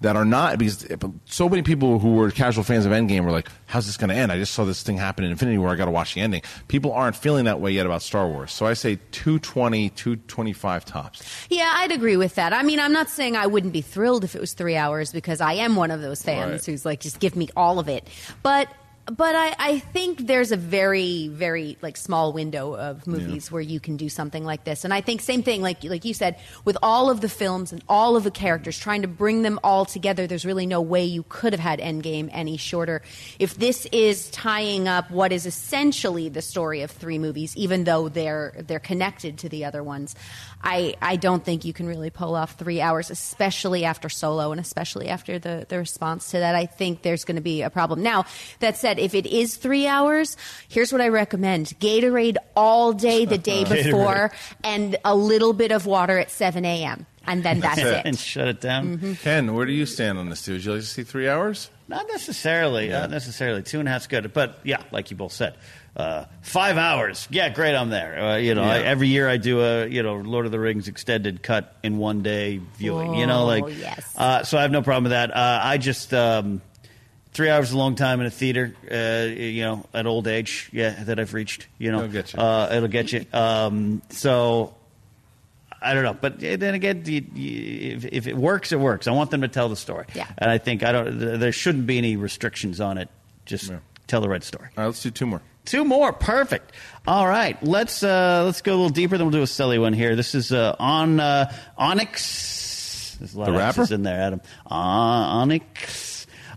that 0.00 0.14
are 0.14 0.24
not 0.24 0.58
because 0.58 0.86
so 1.24 1.48
many 1.48 1.62
people 1.62 1.98
who 1.98 2.14
were 2.14 2.30
casual 2.30 2.62
fans 2.62 2.86
of 2.86 2.92
Endgame 2.92 3.24
were 3.24 3.32
like, 3.32 3.48
"How's 3.66 3.86
this 3.86 3.96
going 3.96 4.10
to 4.10 4.14
end?" 4.14 4.30
I 4.30 4.38
just 4.38 4.54
saw 4.54 4.64
this 4.64 4.82
thing 4.82 4.96
happen 4.96 5.24
in 5.24 5.30
Infinity 5.32 5.58
War. 5.58 5.70
I 5.70 5.74
got 5.76 5.86
to 5.86 5.90
watch 5.90 6.14
the 6.14 6.20
ending. 6.20 6.42
People 6.68 6.92
aren't 6.92 7.16
feeling 7.16 7.46
that 7.46 7.60
way 7.60 7.72
yet 7.72 7.84
about 7.84 8.02
Star 8.02 8.28
Wars. 8.28 8.52
So 8.52 8.64
I 8.66 8.74
say 8.74 8.98
220, 9.10 9.90
225 9.90 10.84
tops. 10.84 11.22
Yeah, 11.50 11.72
I'd 11.76 11.90
agree 11.92 12.16
with 12.16 12.36
that. 12.36 12.52
I 12.52 12.62
mean, 12.62 12.78
I'm 12.78 12.92
not 12.92 13.08
saying 13.08 13.36
I 13.36 13.46
wouldn't 13.46 13.72
be 13.72 13.80
thrilled 13.80 14.22
if 14.24 14.34
it 14.34 14.40
was 14.40 14.52
three 14.52 14.76
hours 14.76 15.12
because 15.12 15.40
I 15.40 15.54
am 15.54 15.74
one 15.76 15.90
of 15.90 16.00
those 16.00 16.22
fans 16.22 16.50
Right. 16.52 16.64
who's 16.66 16.84
like, 16.84 17.00
just 17.00 17.18
give 17.18 17.34
me 17.34 17.48
all 17.56 17.78
of 17.78 17.88
it. 17.88 18.06
But 18.42 18.68
but 19.10 19.34
I, 19.34 19.54
I 19.58 19.78
think 19.78 20.26
there's 20.26 20.52
a 20.52 20.56
very 20.56 21.28
very 21.28 21.76
like 21.82 21.96
small 21.96 22.32
window 22.32 22.74
of 22.74 23.06
movies 23.06 23.50
where 23.50 23.62
you 23.62 23.80
can 23.80 23.96
do 23.96 24.08
something 24.08 24.44
like 24.44 24.64
this. 24.64 24.84
And 24.84 24.94
i 24.94 25.00
think 25.00 25.20
same 25.20 25.42
thing 25.42 25.62
like 25.62 25.84
like 25.84 26.04
you 26.04 26.14
said 26.14 26.38
with 26.64 26.76
all 26.82 27.10
of 27.10 27.20
the 27.20 27.28
films 27.28 27.72
and 27.72 27.82
all 27.88 28.16
of 28.16 28.24
the 28.24 28.30
characters 28.30 28.78
trying 28.78 29.02
to 29.02 29.08
bring 29.08 29.42
them 29.42 29.58
all 29.62 29.84
together 29.84 30.26
there's 30.26 30.44
really 30.44 30.66
no 30.66 30.80
way 30.80 31.04
you 31.04 31.24
could 31.28 31.52
have 31.52 31.60
had 31.60 31.78
endgame 31.78 32.28
any 32.32 32.56
shorter. 32.56 33.02
If 33.38 33.56
this 33.56 33.86
is 33.92 34.30
tying 34.30 34.88
up 34.88 35.10
what 35.10 35.32
is 35.32 35.46
essentially 35.46 36.28
the 36.28 36.42
story 36.42 36.82
of 36.82 36.90
three 36.90 37.18
movies 37.18 37.56
even 37.56 37.84
though 37.84 38.08
they're 38.08 38.54
they're 38.66 38.78
connected 38.78 39.38
to 39.38 39.48
the 39.48 39.64
other 39.64 39.82
ones 39.82 40.14
i 40.62 40.94
i 41.00 41.16
don't 41.16 41.44
think 41.44 41.64
you 41.64 41.72
can 41.72 41.86
really 41.86 42.10
pull 42.10 42.34
off 42.34 42.54
three 42.54 42.80
hours 42.80 43.10
especially 43.10 43.84
after 43.84 44.08
solo 44.08 44.50
and 44.50 44.60
especially 44.60 45.08
after 45.08 45.38
the 45.38 45.66
the 45.68 45.78
response 45.78 46.30
to 46.30 46.38
that. 46.38 46.54
I 46.54 46.66
think 46.66 47.02
there's 47.02 47.24
going 47.24 47.36
to 47.36 47.42
be 47.42 47.62
a 47.62 47.70
problem. 47.70 48.02
Now 48.02 48.24
that 48.60 48.76
said 48.76 48.97
if 48.98 49.14
it 49.14 49.26
is 49.26 49.56
three 49.56 49.86
hours 49.86 50.36
here's 50.68 50.92
what 50.92 51.00
i 51.00 51.08
recommend 51.08 51.66
gatorade 51.80 52.36
all 52.56 52.92
day 52.92 53.24
the 53.24 53.38
day 53.38 53.64
before 53.82 54.30
and 54.64 54.96
a 55.04 55.14
little 55.14 55.52
bit 55.52 55.72
of 55.72 55.86
water 55.86 56.18
at 56.18 56.30
7 56.30 56.64
a.m 56.64 57.06
and 57.26 57.42
then 57.42 57.60
that's 57.60 57.78
it 57.78 58.06
and 58.06 58.18
shut 58.18 58.48
it 58.48 58.58
down. 58.58 58.96
Mm-hmm. 58.96 59.12
Ken, 59.14 59.54
where 59.54 59.66
do 59.66 59.72
you 59.72 59.84
stand 59.84 60.16
on 60.16 60.30
this? 60.30 60.42
Dude? 60.42 60.54
Would 60.54 60.64
you 60.64 60.72
like 60.72 60.80
to 60.80 60.86
see 60.86 61.02
three 61.02 61.28
hours? 61.28 61.68
Not 61.86 62.06
necessarily. 62.08 62.88
Not 62.88 63.10
necessarily. 63.10 63.62
Two 63.62 63.80
and 63.80 63.86
a 63.88 63.92
half's 63.92 64.06
good. 64.06 64.32
But 64.32 64.58
yeah, 64.64 64.82
like 64.92 65.10
you 65.10 65.16
both 65.18 65.32
said, 65.32 65.54
uh, 65.94 66.24
five 66.40 66.78
hours. 66.78 67.28
Yeah, 67.30 67.50
great. 67.50 67.74
I'm 67.74 67.90
there. 67.90 68.18
Uh, 68.18 68.36
you 68.36 68.54
know, 68.54 68.62
I, 68.62 68.78
every 68.78 69.08
year 69.08 69.28
I 69.28 69.36
do 69.36 69.60
a 69.60 69.86
you 69.86 70.02
know 70.02 70.14
Lord 70.16 70.46
of 70.46 70.52
the 70.52 70.58
Rings 70.58 70.88
extended 70.88 71.42
cut 71.42 71.76
in 71.82 71.98
one 71.98 72.22
day 72.22 72.62
viewing. 72.78 73.12
you 73.16 73.26
know, 73.26 73.42
Oh, 73.42 73.44
like 73.44 73.64
yes. 73.78 74.10
uh, 74.16 74.42
so 74.44 74.56
I 74.56 74.62
have 74.62 74.70
no 74.70 74.80
problem 74.80 75.04
with 75.04 75.12
that. 75.12 75.30
Uh, 75.36 75.60
I 75.62 75.76
just. 75.76 76.14
Um, 76.14 76.62
Three 77.38 77.50
hours 77.50 77.68
is 77.68 77.72
a 77.72 77.78
long 77.78 77.94
time 77.94 78.18
in 78.20 78.26
a 78.26 78.30
theater, 78.30 78.74
uh, 78.90 79.32
you 79.32 79.62
know, 79.62 79.86
at 79.94 80.06
old 80.08 80.26
age, 80.26 80.68
yeah, 80.72 81.04
that 81.04 81.20
I've 81.20 81.34
reached, 81.34 81.68
you 81.78 81.92
know. 81.92 81.98
It'll 81.98 82.10
get 82.10 82.32
you. 82.32 82.40
Uh, 82.40 82.68
it'll 82.72 82.88
get 82.88 83.12
you. 83.12 83.24
Um, 83.32 84.02
so, 84.10 84.74
I 85.80 85.94
don't 85.94 86.02
know, 86.02 86.14
but 86.20 86.40
then 86.40 86.74
again, 86.74 87.04
you, 87.06 87.24
you, 87.34 87.96
if, 87.98 88.04
if 88.06 88.26
it 88.26 88.36
works, 88.36 88.72
it 88.72 88.80
works. 88.80 89.06
I 89.06 89.12
want 89.12 89.30
them 89.30 89.42
to 89.42 89.48
tell 89.48 89.68
the 89.68 89.76
story, 89.76 90.06
Yeah. 90.16 90.26
and 90.36 90.50
I 90.50 90.58
think 90.58 90.82
I 90.82 90.90
don't. 90.90 91.38
There 91.38 91.52
shouldn't 91.52 91.86
be 91.86 91.96
any 91.98 92.16
restrictions 92.16 92.80
on 92.80 92.98
it. 92.98 93.08
Just 93.46 93.70
tell 94.08 94.20
the 94.20 94.28
right 94.28 94.42
story. 94.42 94.70
All 94.76 94.82
right, 94.82 94.86
let's 94.86 95.00
do 95.04 95.12
two 95.12 95.26
more. 95.26 95.40
Two 95.64 95.84
more, 95.84 96.12
perfect. 96.12 96.72
All 97.06 97.28
right, 97.28 97.56
let's 97.62 98.02
uh, 98.02 98.42
let's 98.46 98.62
go 98.62 98.72
a 98.72 98.74
little 98.74 98.88
deeper. 98.88 99.16
Then 99.16 99.28
we'll 99.28 99.38
do 99.38 99.42
a 99.42 99.46
silly 99.46 99.78
one 99.78 99.92
here. 99.92 100.16
This 100.16 100.34
is 100.34 100.50
uh, 100.52 100.74
on 100.80 101.20
uh, 101.20 101.52
Onyx. 101.76 103.16
There's 103.20 103.34
a 103.34 103.38
lot 103.38 103.44
The 103.46 103.52
of 103.52 103.58
rapper? 103.58 103.80
X's 103.82 103.92
in 103.92 104.02
there, 104.02 104.20
Adam. 104.20 104.40
Uh, 104.68 104.74
Onyx. 104.74 106.07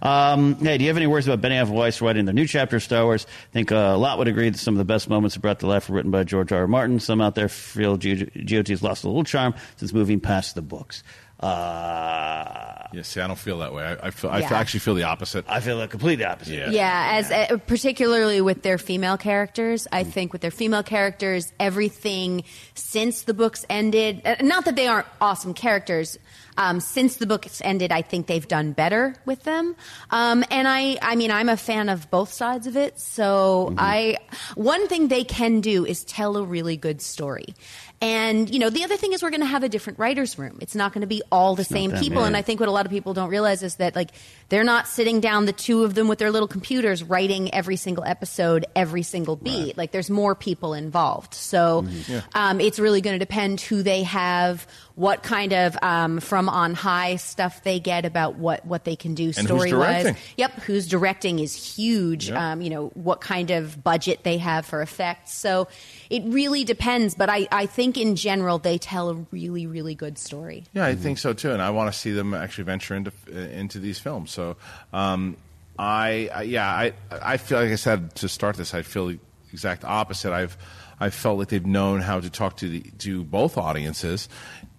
Um, 0.01 0.55
hey, 0.55 0.77
do 0.77 0.83
you 0.83 0.89
have 0.89 0.97
any 0.97 1.07
words 1.07 1.27
about 1.27 1.47
Benioff 1.47 1.69
Weiss 1.69 2.01
writing 2.01 2.25
the 2.25 2.33
new 2.33 2.47
chapter 2.47 2.77
of 2.77 2.83
Star 2.83 3.03
Wars? 3.03 3.27
I 3.29 3.53
think 3.53 3.71
uh, 3.71 3.75
a 3.75 3.97
lot 3.97 4.17
would 4.17 4.27
agree 4.27 4.49
that 4.49 4.57
some 4.57 4.73
of 4.73 4.79
the 4.79 4.85
best 4.85 5.07
moments 5.09 5.37
brought 5.37 5.59
to 5.59 5.67
life 5.67 5.89
were 5.89 5.95
written 5.95 6.11
by 6.11 6.23
George 6.23 6.51
R. 6.51 6.61
R. 6.61 6.67
Martin. 6.67 6.99
Some 6.99 7.21
out 7.21 7.35
there 7.35 7.49
feel 7.49 7.97
G- 7.97 8.25
GOT 8.25 8.69
has 8.69 8.81
lost 8.81 9.03
a 9.03 9.07
little 9.07 9.23
charm 9.23 9.53
since 9.75 9.93
moving 9.93 10.19
past 10.19 10.55
the 10.55 10.61
books. 10.61 11.03
Uh, 11.39 12.80
Yeah, 12.93 13.03
see, 13.03 13.21
I 13.21 13.27
don't 13.27 13.39
feel 13.39 13.59
that 13.59 13.73
way. 13.73 13.83
I, 13.83 14.07
I 14.07 14.11
feel. 14.11 14.29
I 14.29 14.39
Yeah. 14.39 14.53
actually 14.53 14.81
feel 14.81 14.95
the 14.95 15.03
opposite. 15.03 15.45
I 15.47 15.59
feel 15.61 15.79
the 15.79 15.87
complete 15.87 16.21
opposite. 16.21 16.53
Yeah. 16.55 16.69
Yeah, 16.71 17.07
as 17.19 17.31
uh, 17.31 17.57
particularly 17.67 18.41
with 18.41 18.63
their 18.63 18.77
female 18.77 19.17
characters, 19.17 19.87
I 19.91 20.03
think 20.03 20.33
with 20.33 20.41
their 20.41 20.51
female 20.51 20.83
characters, 20.83 21.51
everything 21.59 22.43
since 22.75 23.23
the 23.23 23.33
books 23.33 23.65
ended. 23.69 24.21
Uh, 24.25 24.35
not 24.41 24.65
that 24.65 24.75
they 24.75 24.87
aren't 24.87 25.07
awesome 25.19 25.53
characters. 25.53 26.17
Um, 26.57 26.81
since 26.81 27.15
the 27.15 27.25
books 27.25 27.61
ended, 27.63 27.93
I 27.93 28.01
think 28.01 28.27
they've 28.27 28.45
done 28.45 28.73
better 28.73 29.15
with 29.25 29.43
them. 29.43 29.73
Um, 30.09 30.43
and 30.51 30.67
I, 30.67 30.97
I 31.01 31.15
mean, 31.15 31.31
I'm 31.31 31.47
a 31.47 31.55
fan 31.55 31.87
of 31.87 32.11
both 32.11 32.33
sides 32.33 32.67
of 32.67 32.75
it. 32.75 32.99
So 32.99 33.73
I, 33.77 34.17
one 34.55 34.89
thing 34.89 35.07
they 35.07 35.23
can 35.23 35.61
do 35.61 35.85
is 35.85 36.03
tell 36.03 36.35
a 36.35 36.43
really 36.43 36.75
good 36.75 37.01
story. 37.01 37.55
And 38.01 38.51
you 38.53 38.59
know, 38.59 38.69
the 38.69 38.83
other 38.83 38.97
thing 38.97 39.13
is 39.13 39.23
we're 39.23 39.29
going 39.29 39.41
to 39.41 39.45
have 39.47 39.63
a 39.63 39.69
different 39.69 39.97
writers' 39.99 40.37
room. 40.37 40.57
It's 40.59 40.75
not 40.75 40.91
going 40.91 41.01
to 41.01 41.07
be 41.07 41.21
all 41.31 41.55
the 41.55 41.63
same 41.63 41.91
people. 41.93 42.21
yeah. 42.21 42.27
And 42.27 42.35
I 42.35 42.41
think 42.41 42.59
what 42.59 42.67
a 42.67 42.71
lot 42.71 42.80
of 42.85 42.91
people 42.91 43.13
don't 43.13 43.29
realize 43.29 43.63
is 43.63 43.75
that 43.75 43.95
like 43.95 44.09
they're 44.49 44.63
not 44.63 44.87
sitting 44.87 45.19
down 45.21 45.45
the 45.45 45.53
two 45.53 45.83
of 45.83 45.93
them 45.93 46.07
with 46.07 46.19
their 46.19 46.31
little 46.31 46.47
computers 46.47 47.03
writing 47.03 47.53
every 47.53 47.75
single 47.75 48.03
episode 48.03 48.65
every 48.75 49.03
single 49.03 49.35
beat. 49.35 49.77
Like 49.77 49.91
there's 49.91 50.09
more 50.09 50.35
people 50.35 50.73
involved. 50.73 51.33
So 51.33 51.83
Mm-hmm. 51.83 52.19
um, 52.33 52.59
it's 52.61 52.79
really 52.79 53.01
going 53.01 53.15
to 53.15 53.19
depend 53.25 53.61
who 53.61 53.83
they 53.83 54.03
have 54.03 54.67
what 55.01 55.23
kind 55.23 55.51
of 55.51 55.75
um, 55.81 56.19
from 56.19 56.47
on 56.47 56.75
high 56.75 57.15
stuff 57.15 57.63
they 57.63 57.79
get 57.79 58.05
about 58.05 58.35
what 58.35 58.63
what 58.67 58.83
they 58.83 58.95
can 58.95 59.15
do 59.15 59.25
who's 59.25 59.37
story 59.39 59.73
wise. 59.73 60.15
Yep, 60.37 60.51
who's 60.61 60.87
directing 60.87 61.39
is 61.39 61.55
huge. 61.55 62.29
Yeah. 62.29 62.51
Um, 62.51 62.61
you 62.61 62.69
know 62.69 62.89
what 62.89 63.19
kind 63.19 63.49
of 63.49 63.83
budget 63.83 64.19
they 64.21 64.37
have 64.37 64.63
for 64.63 64.79
effects. 64.83 65.33
So 65.33 65.67
it 66.11 66.21
really 66.27 66.63
depends. 66.63 67.15
But 67.15 67.31
I, 67.31 67.47
I 67.51 67.65
think 67.65 67.97
in 67.97 68.15
general 68.15 68.59
they 68.59 68.77
tell 68.77 69.09
a 69.09 69.15
really 69.31 69.65
really 69.65 69.95
good 69.95 70.19
story. 70.19 70.65
Yeah, 70.71 70.85
I 70.85 70.93
think 70.93 71.17
so 71.17 71.33
too, 71.33 71.49
and 71.49 71.63
I 71.63 71.71
want 71.71 71.91
to 71.91 71.97
see 71.97 72.11
them 72.11 72.35
actually 72.35 72.65
venture 72.65 72.93
into 72.93 73.11
uh, 73.33 73.39
into 73.39 73.79
these 73.79 73.97
films. 73.97 74.29
So, 74.29 74.55
um, 74.93 75.35
I, 75.79 76.29
I 76.31 76.41
yeah, 76.43 76.69
I 76.69 76.93
I 77.09 77.37
feel 77.37 77.57
like 77.57 77.71
I 77.71 77.75
said 77.75 78.13
to 78.17 78.29
start 78.29 78.55
this, 78.55 78.75
I 78.75 78.83
feel 78.83 79.07
the 79.07 79.19
exact 79.51 79.83
opposite. 79.83 80.31
I've 80.31 80.55
I 81.01 81.09
felt 81.09 81.39
like 81.39 81.47
they've 81.47 81.65
known 81.65 81.99
how 81.99 82.19
to 82.19 82.29
talk 82.29 82.57
to 82.57 82.69
the 82.69 82.81
to 82.99 83.23
both 83.23 83.57
audiences, 83.57 84.29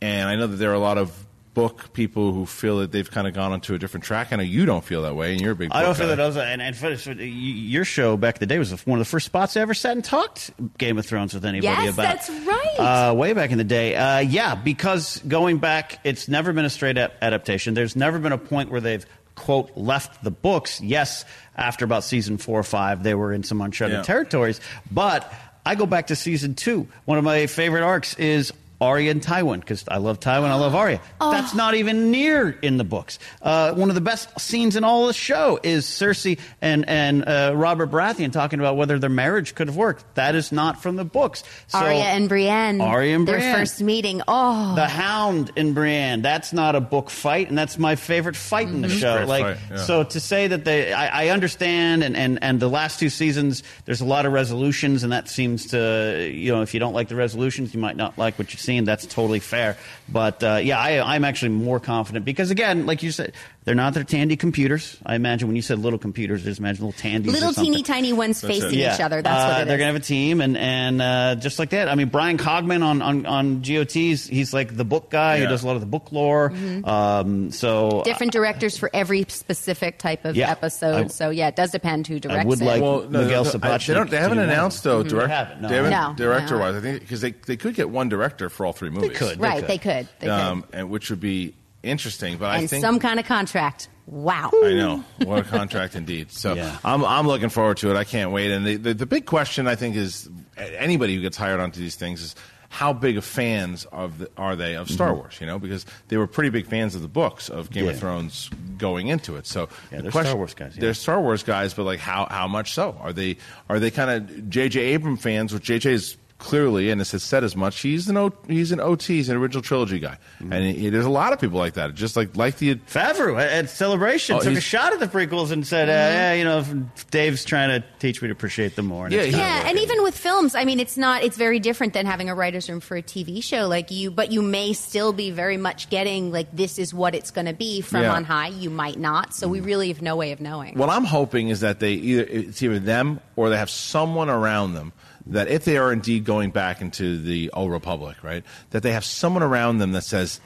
and 0.02 0.28
I 0.28 0.36
know 0.36 0.46
that 0.48 0.56
there 0.56 0.70
are 0.70 0.74
a 0.74 0.78
lot 0.80 0.98
of 0.98 1.26
book 1.54 1.92
people 1.92 2.32
who 2.32 2.46
feel 2.46 2.78
that 2.78 2.92
they've 2.92 3.10
kind 3.10 3.26
of 3.26 3.34
gone 3.34 3.52
onto 3.52 3.74
a 3.74 3.78
different 3.78 4.04
track. 4.04 4.32
I 4.32 4.36
know 4.36 4.42
you 4.42 4.64
don't 4.64 4.82
feel 4.82 5.02
that 5.02 5.14
way, 5.14 5.32
and 5.32 5.40
you're 5.40 5.52
a 5.52 5.54
big. 5.54 5.70
I 5.70 5.80
book 5.80 5.86
don't 5.88 5.94
feel 5.96 6.06
guy. 6.08 6.14
that. 6.16 6.22
Also, 6.22 6.40
and, 6.40 6.62
and 6.62 6.76
for, 6.76 6.96
for, 6.96 7.12
your 7.12 7.84
show 7.84 8.16
back 8.16 8.36
in 8.36 8.40
the 8.40 8.46
day 8.46 8.58
was 8.58 8.72
one 8.86 8.98
of 8.98 9.04
the 9.06 9.10
first 9.10 9.26
spots 9.26 9.56
I 9.56 9.60
ever 9.60 9.74
sat 9.74 9.92
and 9.92 10.04
talked 10.04 10.50
Game 10.78 10.98
of 10.98 11.06
Thrones 11.06 11.34
with 11.34 11.44
anybody 11.44 11.84
Yes, 11.84 11.94
about. 11.94 12.02
that's 12.02 12.30
right. 12.30 12.76
Uh, 12.78 13.14
way 13.14 13.32
back 13.34 13.50
in 13.50 13.58
the 13.58 13.64
day, 13.64 13.94
uh, 13.94 14.18
yeah. 14.20 14.54
Because 14.54 15.18
going 15.28 15.58
back, 15.58 16.00
it's 16.04 16.26
never 16.26 16.52
been 16.52 16.64
a 16.64 16.70
straight 16.70 16.96
ap- 16.98 17.14
adaptation. 17.22 17.74
There's 17.74 17.96
never 17.96 18.18
been 18.18 18.32
a 18.32 18.38
point 18.38 18.70
where 18.70 18.80
they've 18.80 19.04
quote 19.34 19.76
left 19.76 20.24
the 20.24 20.30
books. 20.30 20.80
Yes, 20.80 21.24
after 21.54 21.84
about 21.84 22.02
season 22.04 22.38
four 22.38 22.58
or 22.58 22.64
five, 22.64 23.02
they 23.02 23.14
were 23.14 23.32
in 23.32 23.42
some 23.42 23.60
uncharted 23.60 23.98
Yeah. 23.98 24.02
territories. 24.02 24.60
But 24.90 25.30
I 25.66 25.74
go 25.74 25.86
back 25.86 26.06
to 26.08 26.16
season 26.16 26.54
two. 26.54 26.88
One 27.04 27.18
of 27.18 27.24
my 27.24 27.46
favorite 27.46 27.82
arcs 27.82 28.14
is. 28.14 28.52
Arya 28.82 29.10
and 29.12 29.22
Tywin, 29.22 29.60
because 29.60 29.84
I 29.88 29.98
love 29.98 30.20
Tywin, 30.20 30.48
I 30.48 30.54
love 30.54 30.74
Arya. 30.74 31.00
That's 31.20 31.54
not 31.54 31.74
even 31.74 32.10
near 32.10 32.50
in 32.50 32.76
the 32.76 32.84
books. 32.84 33.18
Uh, 33.40 33.72
one 33.74 33.88
of 33.88 33.94
the 33.94 34.00
best 34.00 34.38
scenes 34.40 34.76
in 34.76 34.84
all 34.84 35.06
the 35.06 35.12
show 35.12 35.58
is 35.62 35.86
Cersei 35.86 36.38
and 36.60 36.88
and 36.88 37.24
uh, 37.24 37.52
Robert 37.54 37.90
Baratheon 37.90 38.32
talking 38.32 38.58
about 38.58 38.76
whether 38.76 38.98
their 38.98 39.08
marriage 39.10 39.54
could 39.54 39.68
have 39.68 39.76
worked. 39.76 40.04
That 40.16 40.34
is 40.34 40.52
not 40.52 40.82
from 40.82 40.96
the 40.96 41.04
books. 41.04 41.44
So, 41.68 41.78
Arya 41.78 42.00
and 42.02 42.28
Brienne. 42.28 42.80
Arya 42.80 43.16
and 43.16 43.24
Brienne. 43.24 43.40
their 43.40 43.50
Brienne. 43.52 43.56
first 43.56 43.80
meeting. 43.82 44.22
Oh, 44.28 44.74
the 44.74 44.86
Hound 44.88 45.52
in 45.56 45.74
Brienne. 45.74 46.22
That's 46.22 46.52
not 46.52 46.74
a 46.74 46.80
book 46.80 47.08
fight, 47.10 47.48
and 47.48 47.56
that's 47.56 47.78
my 47.78 47.94
favorite 47.96 48.36
fight 48.36 48.68
in 48.68 48.80
the 48.82 48.88
Mm-hmm. 48.88 48.98
show. 48.98 49.16
Great 49.18 49.28
like, 49.28 49.44
fight, 49.56 49.58
yeah. 49.70 49.76
so 49.76 50.02
to 50.04 50.20
say 50.20 50.46
that 50.48 50.64
they, 50.64 50.92
I, 50.92 51.24
I 51.24 51.28
understand, 51.28 52.02
and, 52.02 52.16
and 52.16 52.38
and 52.42 52.58
the 52.60 52.68
last 52.68 52.98
two 52.98 53.08
seasons, 53.10 53.62
there's 53.84 54.00
a 54.00 54.04
lot 54.04 54.26
of 54.26 54.32
resolutions, 54.32 55.02
and 55.04 55.12
that 55.12 55.28
seems 55.28 55.66
to, 55.68 56.28
you 56.32 56.52
know, 56.52 56.62
if 56.62 56.74
you 56.74 56.80
don't 56.80 56.92
like 56.94 57.08
the 57.08 57.14
resolutions, 57.16 57.72
you 57.74 57.80
might 57.80 57.96
not 57.96 58.18
like 58.18 58.38
what 58.38 58.52
you're 58.52 58.58
seeing. 58.72 58.84
That's 58.84 59.06
totally 59.06 59.40
fair. 59.40 59.76
But 60.08 60.42
uh, 60.42 60.60
yeah, 60.62 60.78
I, 60.78 61.14
I'm 61.14 61.24
actually 61.24 61.50
more 61.50 61.80
confident 61.80 62.24
because 62.24 62.50
again, 62.50 62.86
like 62.86 63.02
you 63.02 63.12
said, 63.12 63.32
they're 63.64 63.74
not 63.74 63.94
their 63.94 64.04
tandy 64.04 64.36
computers. 64.36 64.96
I 65.06 65.14
imagine 65.14 65.46
when 65.48 65.54
you 65.56 65.62
said 65.62 65.78
little 65.78 65.98
computers, 65.98 66.42
just 66.42 66.58
imagine 66.58 66.84
little 66.86 66.98
tandies. 67.00 67.30
or 67.30 67.34
little 67.34 67.52
something. 67.52 67.72
teeny 67.72 67.82
tiny 67.84 68.12
ones 68.12 68.40
That's 68.40 68.58
facing 68.58 68.78
Yeah. 68.78 68.94
each 68.94 69.00
other. 69.00 69.22
That's 69.22 69.42
Uh, 69.44 69.46
what 69.54 69.62
it 69.62 69.64
they're 69.66 69.76
is. 69.76 69.78
gonna 69.80 69.92
have 69.92 69.96
a 70.02 70.04
team, 70.04 70.40
and 70.40 70.56
and 70.58 71.00
uh, 71.02 71.34
just 71.36 71.58
like 71.58 71.70
that. 71.70 71.88
I 71.88 71.94
mean, 71.94 72.08
Bryan 72.08 72.38
Cogman 72.38 72.82
on 72.82 73.02
on 73.02 73.24
on 73.26 73.62
GOTs, 73.62 74.26
he's 74.26 74.52
like 74.52 74.76
the 74.76 74.84
book 74.84 75.10
guy 75.10 75.36
Yeah. 75.36 75.44
who 75.44 75.48
does 75.48 75.62
a 75.62 75.66
lot 75.66 75.74
of 75.76 75.80
the 75.80 75.86
book 75.86 76.10
lore. 76.12 76.52
Um, 76.84 77.50
so 77.52 77.90
Mm-hmm. 77.90 78.02
Different 78.02 78.32
directors 78.32 78.76
for 78.76 78.90
every 78.92 79.24
specific 79.28 79.98
type 79.98 80.24
of 80.24 80.36
Yeah. 80.36 80.50
episode. 80.50 81.04
I- 81.04 81.08
so 81.08 81.30
yeah, 81.30 81.48
it 81.48 81.56
does 81.56 81.70
depend 81.70 82.06
who 82.06 82.18
directs 82.20 82.46
would 82.46 82.60
it. 82.60 82.64
like- 82.64 82.82
Well, 82.82 83.02
no, 83.08 83.22
Miguel 83.22 83.44
no, 83.44 83.50
I- 83.62 83.78
they, 83.78 83.94
don't, 83.94 84.10
they 84.10 84.16
haven't 84.16 84.38
do 84.38 84.42
one. 84.42 84.50
announced 84.50 84.82
though. 84.84 85.02
Direct, 85.02 85.28
They 85.28 85.34
haven't, 85.34 85.62
no. 85.62 85.68
they 85.68 85.74
haven't 85.76 85.90
No, 85.90 86.14
director 86.16 86.54
no. 86.56 86.60
wise. 86.60 86.74
I 86.76 86.80
think 86.80 87.00
because 87.00 87.20
they 87.20 87.32
they 87.46 87.56
could 87.56 87.74
get 87.74 87.90
one 87.90 88.08
director 88.08 88.48
for 88.48 88.66
all 88.66 88.72
three 88.72 88.90
movies. 88.90 89.10
They 89.10 89.14
could. 89.14 89.40
right, 89.40 89.60
could. 89.60 89.68
they 89.68 89.78
could. 89.78 90.08
They 90.20 90.28
um, 90.28 90.62
could. 90.62 90.74
and 90.74 90.90
which 90.90 91.10
would 91.10 91.20
be 91.20 91.54
interesting. 91.82 92.36
But 92.38 92.50
I 92.50 92.66
think 92.66 92.82
some 92.84 92.98
kind 92.98 93.18
of 93.20 93.26
contract. 93.26 93.88
Wow. 94.06 94.50
I 94.52 94.74
know 94.74 95.04
what 95.24 95.38
a 95.40 95.44
contract 95.44 95.94
indeed. 95.94 96.32
So 96.32 96.54
Yeah. 96.56 96.76
I'm 96.84 97.04
I'm 97.04 97.26
looking 97.26 97.48
forward 97.50 97.76
to 97.78 97.90
it. 97.90 97.96
I 97.96 98.04
can't 98.04 98.32
wait. 98.32 98.50
And 98.50 98.66
the, 98.66 98.76
the 98.76 98.94
the 98.94 99.06
big 99.06 99.26
question 99.26 99.66
I 99.68 99.74
think 99.76 99.96
is 99.96 100.28
anybody 100.56 101.14
who 101.14 101.20
gets 101.22 101.36
hired 101.36 101.60
onto 101.60 101.78
these 101.80 101.94
things 101.96 102.20
is 102.22 102.34
how 102.68 102.90
big 102.94 103.18
of 103.18 103.24
fans 103.24 103.84
of 103.92 104.18
the, 104.18 104.30
are 104.38 104.56
they 104.56 104.76
of 104.76 104.90
Star 104.90 105.14
Wars? 105.14 105.36
You 105.42 105.46
know, 105.46 105.58
because 105.58 105.84
they 106.08 106.16
were 106.16 106.26
pretty 106.26 106.48
big 106.48 106.66
fans 106.66 106.94
of 106.94 107.02
the 107.02 107.08
books 107.08 107.50
of 107.50 107.70
Game 107.70 107.82
Mm-hmm. 107.82 107.88
Yeah. 107.88 107.92
of 107.94 108.00
Thrones 108.00 108.50
going 108.78 109.08
into 109.08 109.36
it. 109.36 109.46
So 109.46 109.68
Yeah, 109.92 109.98
the 109.98 110.02
they're 110.04 110.10
question- 110.10 110.30
Star 110.30 110.36
Wars 110.38 110.54
guys, 110.54 110.72
yeah. 110.74 110.80
They're 110.80 110.94
Star 110.94 111.20
Wars 111.20 111.42
guys, 111.42 111.74
but 111.74 111.84
like 111.84 111.98
how 112.00 112.26
how 112.30 112.48
much 112.48 112.72
so? 112.72 112.96
Are 113.00 113.12
they 113.12 113.36
are 113.68 113.78
they 113.78 113.90
kind 113.90 114.10
of 114.10 114.48
J.J. 114.50 114.80
Abrams 114.80 115.20
fans? 115.22 115.52
Which 115.54 115.64
J.J. 115.64 115.98
is 116.42 116.48
clearly, 116.48 116.90
and 116.90 117.00
it's 117.00 117.22
said 117.22 117.44
as 117.44 117.54
much. 117.56 117.80
He's 117.80 118.08
an 118.08 118.16
o, 118.16 118.32
he's 118.48 118.72
an 118.72 118.80
OT, 118.80 119.16
he's 119.16 119.28
an 119.28 119.36
original 119.36 119.62
trilogy 119.62 119.98
guy, 119.98 120.18
Mm-hmm. 120.40 120.52
and 120.52 120.76
he, 120.76 120.88
there's 120.90 121.04
a 121.04 121.10
lot 121.10 121.32
of 121.32 121.40
people 121.40 121.58
like 121.58 121.74
that. 121.74 121.94
Just 121.94 122.16
like 122.16 122.36
like 122.36 122.58
the 122.58 122.74
Favreau 122.76 123.40
at, 123.40 123.50
at 123.52 123.70
Celebration 123.70 124.36
Oh, 124.36 124.40
took 124.40 124.56
a 124.56 124.60
shot 124.60 124.92
at 124.92 125.00
the 125.00 125.06
prequels 125.06 125.50
and 125.52 125.66
said, 125.66 125.88
uh, 125.88 125.92
yeah, 125.92 126.32
you 126.34 126.44
know, 126.44 126.64
Dave's 127.10 127.44
trying 127.44 127.80
to 127.80 127.86
teach 127.98 128.20
me 128.22 128.28
to 128.28 128.32
appreciate 128.32 128.76
them 128.76 128.86
more. 128.86 129.06
And 129.06 129.14
Yeah, 129.14 129.20
it's 129.22 129.26
he- 129.28 129.32
kinda 129.40 129.46
Yeah, 129.46 129.68
and 129.68 129.78
even 129.78 130.02
with 130.02 130.16
films, 130.16 130.54
I 130.54 130.64
mean, 130.64 130.80
it's 130.80 130.96
not. 130.96 131.22
It's 131.22 131.36
very 131.36 131.60
different 131.60 131.92
than 131.92 132.06
having 132.06 132.28
a 132.28 132.34
writer's 132.34 132.68
room 132.68 132.80
for 132.80 132.96
a 132.96 133.02
TV 133.02 133.42
show, 133.42 133.68
like 133.68 133.90
you. 133.90 134.10
But 134.10 134.32
you 134.32 134.42
may 134.42 134.72
still 134.72 135.12
be 135.12 135.30
very 135.30 135.56
much 135.56 135.88
getting 135.90 136.32
like 136.32 136.54
this 136.54 136.78
is 136.78 136.92
what 136.92 137.14
it's 137.14 137.30
going 137.30 137.46
to 137.46 137.52
be 137.54 137.80
from 137.80 138.02
Yeah. 138.02 138.14
on 138.14 138.24
high. 138.24 138.48
You 138.48 138.70
might 138.70 138.98
not. 138.98 139.34
So 139.34 139.48
we 139.48 139.60
really 139.60 139.88
have 139.88 140.02
no 140.02 140.16
way 140.16 140.32
of 140.32 140.40
knowing. 140.40 140.76
What 140.76 140.90
I'm 140.90 141.04
hoping 141.04 141.48
is 141.48 141.60
that 141.60 141.78
they 141.80 141.92
either 141.92 142.24
it's 142.24 142.62
either 142.62 142.78
them 142.78 143.20
or 143.36 143.50
they 143.50 143.56
have 143.56 143.70
someone 143.70 144.28
around 144.30 144.74
them 144.74 144.92
that 145.26 145.48
if 145.48 145.64
they 145.64 145.76
are 145.76 145.92
indeed 145.92 146.24
going 146.24 146.50
back 146.50 146.80
into 146.80 147.18
the 147.18 147.50
old 147.50 147.70
republic, 147.70 148.22
right, 148.22 148.44
that 148.70 148.82
they 148.82 148.92
have 148.92 149.04
someone 149.04 149.42
around 149.42 149.78
them 149.78 149.92
that 149.92 150.02
says, 150.02 150.40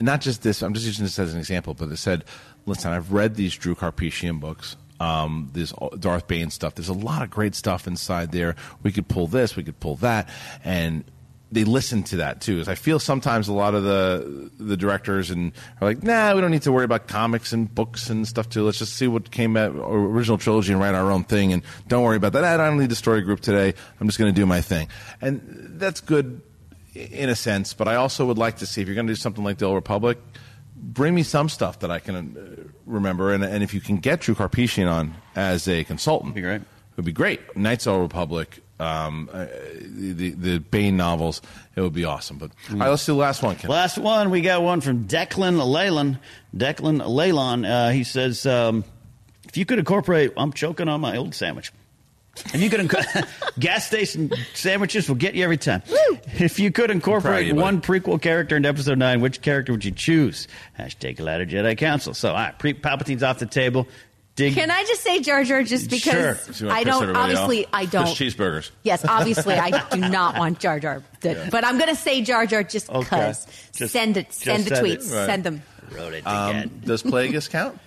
not 0.00 0.20
just 0.20 0.42
this. 0.42 0.62
I'm 0.62 0.74
just 0.74 0.86
using 0.86 1.04
this 1.04 1.18
as 1.18 1.32
an 1.32 1.38
example, 1.38 1.74
but 1.74 1.88
they 1.88 1.96
said, 1.96 2.24
listen, 2.66 2.92
I've 2.92 3.12
read 3.12 3.34
these 3.34 3.54
Drew 3.56 3.74
Karpyshyn 3.74 4.40
books. 4.40 4.76
Um, 5.00 5.50
this 5.52 5.72
Darth 6.00 6.26
Bane 6.26 6.50
stuff. 6.50 6.74
There's 6.74 6.88
a 6.88 6.92
lot 6.92 7.22
of 7.22 7.30
great 7.30 7.54
stuff 7.54 7.86
inside 7.86 8.32
there. 8.32 8.56
We 8.82 8.90
could 8.90 9.06
pull 9.06 9.28
this, 9.28 9.54
we 9.54 9.62
could 9.62 9.78
pull 9.78 9.94
that, 9.96 10.28
and 10.64 11.04
they 11.50 11.64
listen 11.64 12.02
to 12.04 12.16
that 12.16 12.40
too. 12.40 12.62
I 12.66 12.74
feel 12.74 12.98
sometimes 12.98 13.48
a 13.48 13.52
lot 13.52 13.74
of 13.74 13.82
the 13.82 14.50
the 14.58 14.76
directors 14.76 15.30
and 15.30 15.52
are 15.80 15.88
like, 15.88 16.02
nah, 16.02 16.34
we 16.34 16.40
don't 16.40 16.50
need 16.50 16.62
to 16.62 16.72
worry 16.72 16.84
about 16.84 17.06
comics 17.08 17.52
and 17.52 17.72
books 17.74 18.10
and 18.10 18.28
stuff 18.28 18.48
too. 18.50 18.64
Let's 18.64 18.78
just 18.78 18.94
see 18.94 19.08
what 19.08 19.30
came 19.30 19.56
out 19.56 19.72
original 19.74 20.38
trilogy 20.38 20.72
and 20.72 20.80
write 20.80 20.94
our 20.94 21.10
own 21.10 21.24
thing, 21.24 21.52
and 21.52 21.62
don't 21.86 22.02
worry 22.02 22.16
about 22.16 22.32
that. 22.34 22.44
I 22.44 22.56
don't 22.56 22.78
need 22.78 22.90
the 22.90 22.96
story 22.96 23.22
group 23.22 23.40
today. 23.40 23.74
I'm 24.00 24.06
just 24.06 24.18
going 24.18 24.32
to 24.32 24.38
do 24.38 24.46
my 24.46 24.60
thing, 24.60 24.88
and 25.20 25.40
that's 25.78 26.00
good 26.00 26.42
in 26.94 27.28
a 27.28 27.36
sense. 27.36 27.72
But 27.74 27.88
I 27.88 27.94
also 27.96 28.26
would 28.26 28.38
like 28.38 28.58
to 28.58 28.66
see 28.66 28.82
if 28.82 28.88
you're 28.88 28.94
going 28.94 29.06
to 29.06 29.12
do 29.12 29.16
something 29.16 29.44
like 29.44 29.58
the 29.58 29.66
Old 29.66 29.76
Republic, 29.76 30.18
bring 30.76 31.14
me 31.14 31.22
some 31.22 31.48
stuff 31.48 31.80
that 31.80 31.90
I 31.90 31.98
can 31.98 32.16
uh, 32.16 32.70
remember, 32.86 33.32
and, 33.32 33.42
and 33.44 33.62
if 33.62 33.72
you 33.72 33.80
can 33.80 33.98
get 33.98 34.20
Drew 34.20 34.34
Karpyshyn 34.34 34.90
on 34.90 35.14
as 35.34 35.68
a 35.68 35.84
consultant, 35.84 36.34
Be 36.34 36.42
great. 36.42 36.60
It 36.60 36.66
would 36.96 37.04
be 37.04 37.12
great. 37.12 37.56
Knights 37.56 37.86
of 37.86 37.92
the 37.92 37.98
Old 38.00 38.02
Republic, 38.02 38.60
um, 38.80 39.28
uh, 39.32 39.46
the 39.80 40.30
the 40.30 40.58
Bane 40.60 40.96
novels, 40.96 41.42
it 41.74 41.80
would 41.80 41.92
be 41.92 42.04
awesome. 42.04 42.38
But 42.38 42.50
all 42.70 42.76
right, 42.76 42.88
let's 42.88 43.04
do 43.06 43.12
the 43.12 43.18
last 43.18 43.42
one. 43.42 43.56
Ken. 43.56 43.70
Last 43.70 43.98
one, 43.98 44.30
we 44.30 44.40
got 44.40 44.62
one 44.62 44.80
from 44.80 45.06
Declan 45.06 45.64
Leyland. 45.64 46.18
Declan 46.56 47.06
Leyland, 47.06 47.66
uh, 47.66 47.88
he 47.90 48.04
says, 48.04 48.46
um, 48.46 48.84
if 49.48 49.56
you 49.56 49.64
could 49.64 49.78
incorporate, 49.78 50.32
I'm 50.36 50.52
choking 50.52 50.88
on 50.88 51.00
my 51.00 51.16
old 51.16 51.34
sandwich. 51.34 51.72
If 52.54 52.60
you 52.62 52.70
could, 52.70 52.80
inc- 52.80 53.28
gas 53.58 53.84
station 53.86 54.30
sandwiches 54.54 55.08
will 55.08 55.16
get 55.16 55.34
you 55.34 55.42
every 55.42 55.56
time. 55.56 55.82
If 56.38 56.60
you 56.60 56.70
could 56.70 56.90
incorporate 56.92 57.46
you, 57.46 57.54
buddy. 57.54 57.62
one 57.62 57.80
prequel 57.80 58.22
character 58.22 58.56
into 58.56 58.68
episode 58.68 58.96
nine, 58.96 59.20
which 59.20 59.40
character 59.42 59.72
would 59.72 59.84
you 59.84 59.90
choose? 59.90 60.46
Hashtag 60.78 61.18
Ladder 61.18 61.46
Jedi 61.46 61.76
Council. 61.76 62.14
So, 62.14 62.28
all 62.28 62.36
right, 62.36 62.56
pre- 62.56 62.74
Palpatine's 62.74 63.24
off 63.24 63.40
the 63.40 63.46
table. 63.46 63.88
Dig. 64.38 64.54
Can 64.54 64.70
I 64.70 64.84
just 64.84 65.02
say 65.02 65.20
Jar 65.20 65.42
Jar 65.44 65.62
just 65.64 65.90
because 65.90 66.12
Sure. 66.12 66.34
So 66.54 66.64
you 66.64 66.68
wanna 66.68 66.80
I 66.80 66.84
don't 66.84 67.16
obviously 67.16 67.64
off? 67.66 67.70
I 67.74 67.84
don't 67.86 68.06
Just 68.06 68.20
cheeseburgers. 68.38 68.70
Yes, 68.84 69.04
obviously 69.04 69.54
I 69.56 69.86
do 69.90 69.98
not 69.98 70.38
want 70.38 70.60
Jar 70.60 70.78
Jar. 70.80 71.02
to- 71.22 71.48
But 71.50 71.64
I'm 71.64 71.76
going 71.76 71.90
to 71.90 71.96
say 72.00 72.22
Jar 72.22 72.46
Jar 72.46 72.62
just 72.62 72.88
Okay. 72.88 73.00
because. 73.00 73.46
Just- 73.76 73.92
Send 73.92 74.16
it. 74.16 74.28
just 74.28 74.42
Send 74.44 74.64
the 74.64 74.76
send 74.76 74.86
it. 74.86 75.00
tweets. 75.00 75.12
Right. 75.14 75.26
Send 75.26 75.44
them. 75.44 75.62
Wrote 75.90 76.14
it 76.14 76.26
Um, 76.26 76.50
again. 76.50 76.82
does 76.84 77.02
Plagueis 77.02 77.50
count? 77.50 77.78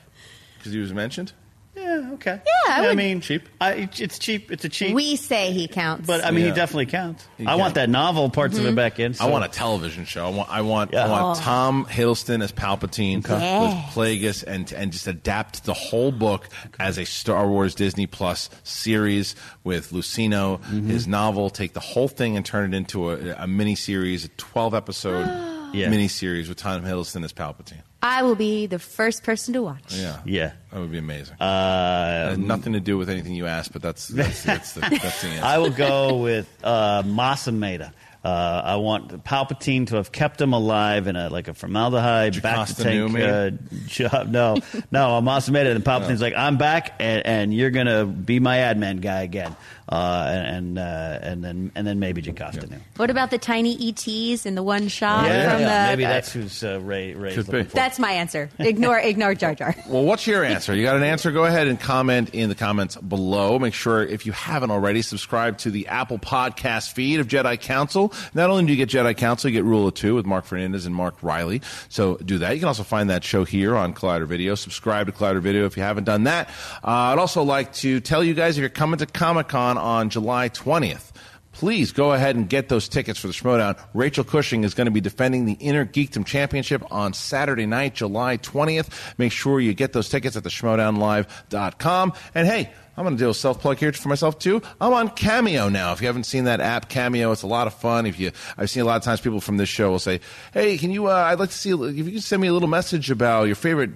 Because 0.57 0.73
he 0.73 0.79
was 0.79 0.93
mentioned. 0.93 1.31
Yeah, 1.75 2.09
okay. 2.15 2.41
Yeah, 2.45 2.73
I 2.75 2.83
I 2.83 2.87
would- 2.89 2.97
mean, 2.97 3.21
Cheap? 3.21 3.47
I, 3.61 3.89
it's 3.97 4.19
cheap. 4.19 4.51
It's 4.51 4.65
a 4.65 4.69
cheap. 4.69 4.93
We 4.93 5.15
say 5.15 5.53
he 5.53 5.67
counts. 5.69 6.05
but 6.05 6.23
I 6.23 6.31
mean, 6.31 6.43
Yeah. 6.43 6.49
he 6.51 6.55
definitely 6.55 6.87
counts. 6.87 7.25
He 7.37 7.45
I 7.45 7.55
want 7.55 7.61
counts. 7.61 7.75
that 7.75 7.89
novel 7.89 8.29
parts 8.29 8.57
of 8.57 8.65
it 8.65 8.75
back 8.75 8.99
in. 8.99 9.13
I 9.13 9.15
so- 9.15 9.27
want 9.29 9.45
a 9.45 9.47
television 9.47 10.03
show. 10.05 10.25
I 10.25 10.29
want 10.29 10.49
I 10.49 10.61
want 10.61 10.91
Yeah. 10.93 11.05
I 11.05 11.09
want 11.09 11.37
Oh. 11.39 11.41
Tom 11.41 11.85
Hiddleston 11.89 12.43
as 12.43 12.51
Palpatine 12.51 13.25
Yes. 13.27 13.85
with 13.95 13.95
Plagueis 13.95 14.43
and 14.45 14.71
and 14.73 14.91
just 14.91 15.07
adapt 15.07 15.63
the 15.63 15.73
whole 15.73 16.11
book 16.11 16.49
as 16.79 16.97
a 16.97 17.05
Star 17.05 17.47
Wars 17.47 17.73
Disney 17.73 18.05
Plus 18.05 18.49
series 18.63 19.35
with 19.63 19.91
Luceno, 19.91 20.59
Mm-hmm. 20.61 20.89
his 20.89 21.07
novel. 21.07 21.49
Take 21.49 21.73
the 21.73 21.79
whole 21.79 22.07
thing 22.09 22.35
and 22.35 22.45
turn 22.45 22.73
it 22.73 22.77
into 22.77 23.11
a, 23.11 23.35
a 23.43 23.47
mini 23.47 23.75
series, 23.75 24.25
a 24.25 24.29
twelve 24.37 24.73
episode 24.73 25.25
Yeah. 25.73 25.89
mini 25.89 26.09
series 26.09 26.49
with 26.49 26.57
Tom 26.57 26.83
Hiddleston 26.83 27.23
as 27.23 27.31
Palpatine. 27.31 27.81
I 28.03 28.23
will 28.23 28.35
be 28.35 28.65
the 28.65 28.79
first 28.79 29.23
person 29.23 29.53
to 29.53 29.61
watch. 29.61 29.93
Yeah, 29.93 30.19
Yeah. 30.25 30.51
that 30.71 30.79
would 30.79 30.91
be 30.91 30.97
amazing. 30.97 31.35
Uh, 31.39 32.23
It 32.25 32.29
has 32.29 32.37
nothing 32.37 32.73
to 32.73 32.79
do 32.79 32.97
with 32.97 33.09
anything 33.09 33.35
you 33.35 33.45
asked, 33.47 33.73
but 33.73 33.81
that's 33.81 34.07
that's, 34.07 34.43
that's, 34.49 34.73
the, 34.73 34.81
that's 34.81 35.21
the 35.21 35.27
answer. 35.29 35.45
I 35.45 35.57
will 35.59 35.69
go 35.69 36.17
with 36.17 36.47
uh, 36.63 37.03
Mas 37.05 37.45
Amedda. 37.47 37.91
Uh, 38.23 38.61
I 38.63 38.75
want 38.75 39.23
Palpatine 39.23 39.87
to 39.87 39.95
have 39.95 40.11
kept 40.11 40.39
him 40.39 40.53
alive 40.53 41.07
in 41.07 41.15
a 41.15 41.29
like 41.29 41.47
a 41.47 41.55
formaldehyde 41.55 42.39
back 42.43 42.67
to 42.67 42.75
tank 42.75 43.17
uh, 43.17 43.49
job. 43.87 44.27
No, 44.31 44.57
no, 44.91 45.17
I'm 45.17 45.27
awesome. 45.27 45.55
And 45.55 45.83
Palpatine's 45.83 46.21
like, 46.21 46.35
I'm 46.37 46.57
back, 46.57 46.93
and, 46.99 47.25
and 47.25 47.53
you're 47.53 47.71
gonna 47.71 48.05
be 48.05 48.39
my 48.39 48.59
ad 48.59 48.77
man 48.77 48.97
guy 48.97 49.21
again. 49.23 49.55
Uh, 49.91 50.25
and 50.29 50.77
and, 50.77 50.79
uh, 50.79 51.19
and 51.21 51.43
then 51.43 51.71
and 51.75 51.85
then 51.85 51.99
maybe 51.99 52.21
Jocasta 52.21 52.65
Nu. 52.69 52.77
What 52.95 53.09
about 53.09 53.29
the 53.29 53.37
tiny 53.37 53.73
ETs 53.89 54.45
in 54.45 54.55
the 54.55 54.63
one 54.63 54.87
shot 54.87 55.25
Yeah, 55.27 55.51
from 55.51 55.61
yeah, 55.61 55.85
the? 55.85 55.91
maybe 55.91 56.03
that's 56.03 56.31
who's 56.31 56.63
uh, 56.63 56.79
Rey. 56.79 57.13
Rey's 57.13 57.35
Could 57.35 57.47
be. 57.47 57.51
looking 57.57 57.69
for. 57.69 57.75
That's 57.75 57.99
my 57.99 58.11
answer. 58.11 58.49
Ignore, 58.57 58.99
ignore 59.03 59.35
Jar 59.35 59.53
Jar. 59.53 59.75
Well, 59.89 60.03
what's 60.05 60.25
your 60.27 60.45
answer? 60.45 60.73
You 60.73 60.83
got 60.83 60.95
an 60.95 61.03
answer? 61.03 61.31
Go 61.31 61.43
ahead 61.43 61.67
and 61.67 61.77
comment 61.79 62.29
in 62.33 62.47
the 62.47 62.55
comments 62.55 62.95
below. 62.95 63.59
Make 63.59 63.73
sure, 63.73 64.01
if 64.03 64.25
you 64.25 64.31
haven't 64.31 64.71
already, 64.71 65.01
subscribe 65.01 65.57
to 65.59 65.71
the 65.71 65.87
Apple 65.87 66.19
Podcast 66.19 66.93
feed 66.93 67.19
of 67.19 67.27
Jedi 67.27 67.59
Council. 67.59 68.13
Not 68.33 68.49
only 68.49 68.65
do 68.65 68.71
you 68.71 68.77
get 68.77 68.89
Jedi 68.89 69.15
Council, 69.17 69.49
you 69.49 69.57
get 69.57 69.65
Rule 69.65 69.87
of 69.87 69.93
Two 69.93 70.15
with 70.15 70.25
Mark 70.25 70.45
Fernandez 70.45 70.85
and 70.85 70.95
Mark 70.95 71.15
Riley. 71.21 71.61
So 71.89 72.15
do 72.17 72.37
that. 72.37 72.53
You 72.53 72.59
can 72.59 72.67
also 72.69 72.83
find 72.83 73.09
that 73.09 73.23
show 73.25 73.43
here 73.43 73.75
on 73.75 73.93
Collider 73.93 74.25
Video. 74.25 74.55
Subscribe 74.55 75.07
to 75.07 75.11
Collider 75.11 75.41
Video 75.41 75.65
if 75.65 75.75
you 75.75 75.83
haven't 75.83 76.05
done 76.05 76.23
that. 76.23 76.47
Uh, 76.81 77.11
I'd 77.11 77.19
also 77.19 77.43
like 77.43 77.73
to 77.73 77.99
tell 77.99 78.23
you 78.23 78.33
guys 78.33 78.57
if 78.57 78.61
you're 78.61 78.69
coming 78.69 78.97
to 78.99 79.05
Comic 79.05 79.49
Con 79.49 79.80
on 79.81 80.09
July 80.09 80.49
20th, 80.49 81.11
please 81.51 81.91
go 81.91 82.13
ahead 82.13 82.35
and 82.35 82.49
get 82.49 82.69
those 82.69 82.87
tickets 82.87 83.19
for 83.19 83.27
the 83.27 83.33
Schmodown. 83.33 83.77
Rachel 83.93 84.23
Cushing 84.23 84.63
is 84.63 84.73
going 84.73 84.85
to 84.85 84.91
be 84.91 85.01
defending 85.01 85.45
the 85.45 85.53
Inner 85.53 85.85
Geekdom 85.85 86.25
Championship 86.25 86.83
on 86.91 87.13
Saturday 87.13 87.65
night, 87.65 87.95
July 87.95 88.37
20th. 88.37 89.17
Make 89.17 89.31
sure 89.31 89.59
you 89.59 89.73
get 89.73 89.93
those 89.93 90.09
tickets 90.09 90.35
at 90.35 90.43
the 90.43 90.49
schmodownlive.com. 90.49 92.13
And 92.33 92.47
hey, 92.47 92.71
I'm 92.97 93.05
going 93.05 93.17
to 93.17 93.23
do 93.23 93.29
a 93.29 93.33
self 93.33 93.59
plug 93.59 93.77
here 93.77 93.91
for 93.93 94.09
myself 94.09 94.37
too. 94.37 94.61
I'm 94.79 94.93
on 94.93 95.09
Cameo 95.09 95.69
now. 95.69 95.93
If 95.93 96.01
you 96.01 96.07
haven't 96.07 96.25
seen 96.25 96.43
that 96.45 96.59
app, 96.59 96.89
Cameo, 96.89 97.31
it's 97.31 97.41
a 97.43 97.47
lot 97.47 97.67
of 97.67 97.73
fun. 97.73 98.05
If 98.05 98.19
you, 98.19 98.31
I've 98.57 98.69
seen 98.69 98.83
a 98.83 98.85
lot 98.85 98.97
of 98.97 99.03
times 99.03 99.21
people 99.21 99.41
from 99.41 99.57
this 99.57 99.69
show 99.69 99.91
will 99.91 99.99
say, 99.99 100.19
"Hey, 100.53 100.77
can 100.77 100.91
you? 100.91 101.07
Uh, 101.07 101.13
I'd 101.13 101.39
like 101.39 101.49
to 101.49 101.55
see 101.55 101.71
if 101.71 101.95
you 101.95 102.03
can 102.03 102.21
send 102.21 102.41
me 102.41 102.47
a 102.47 102.53
little 102.53 102.67
message 102.67 103.09
about 103.09 103.45
your 103.45 103.55
favorite 103.55 103.91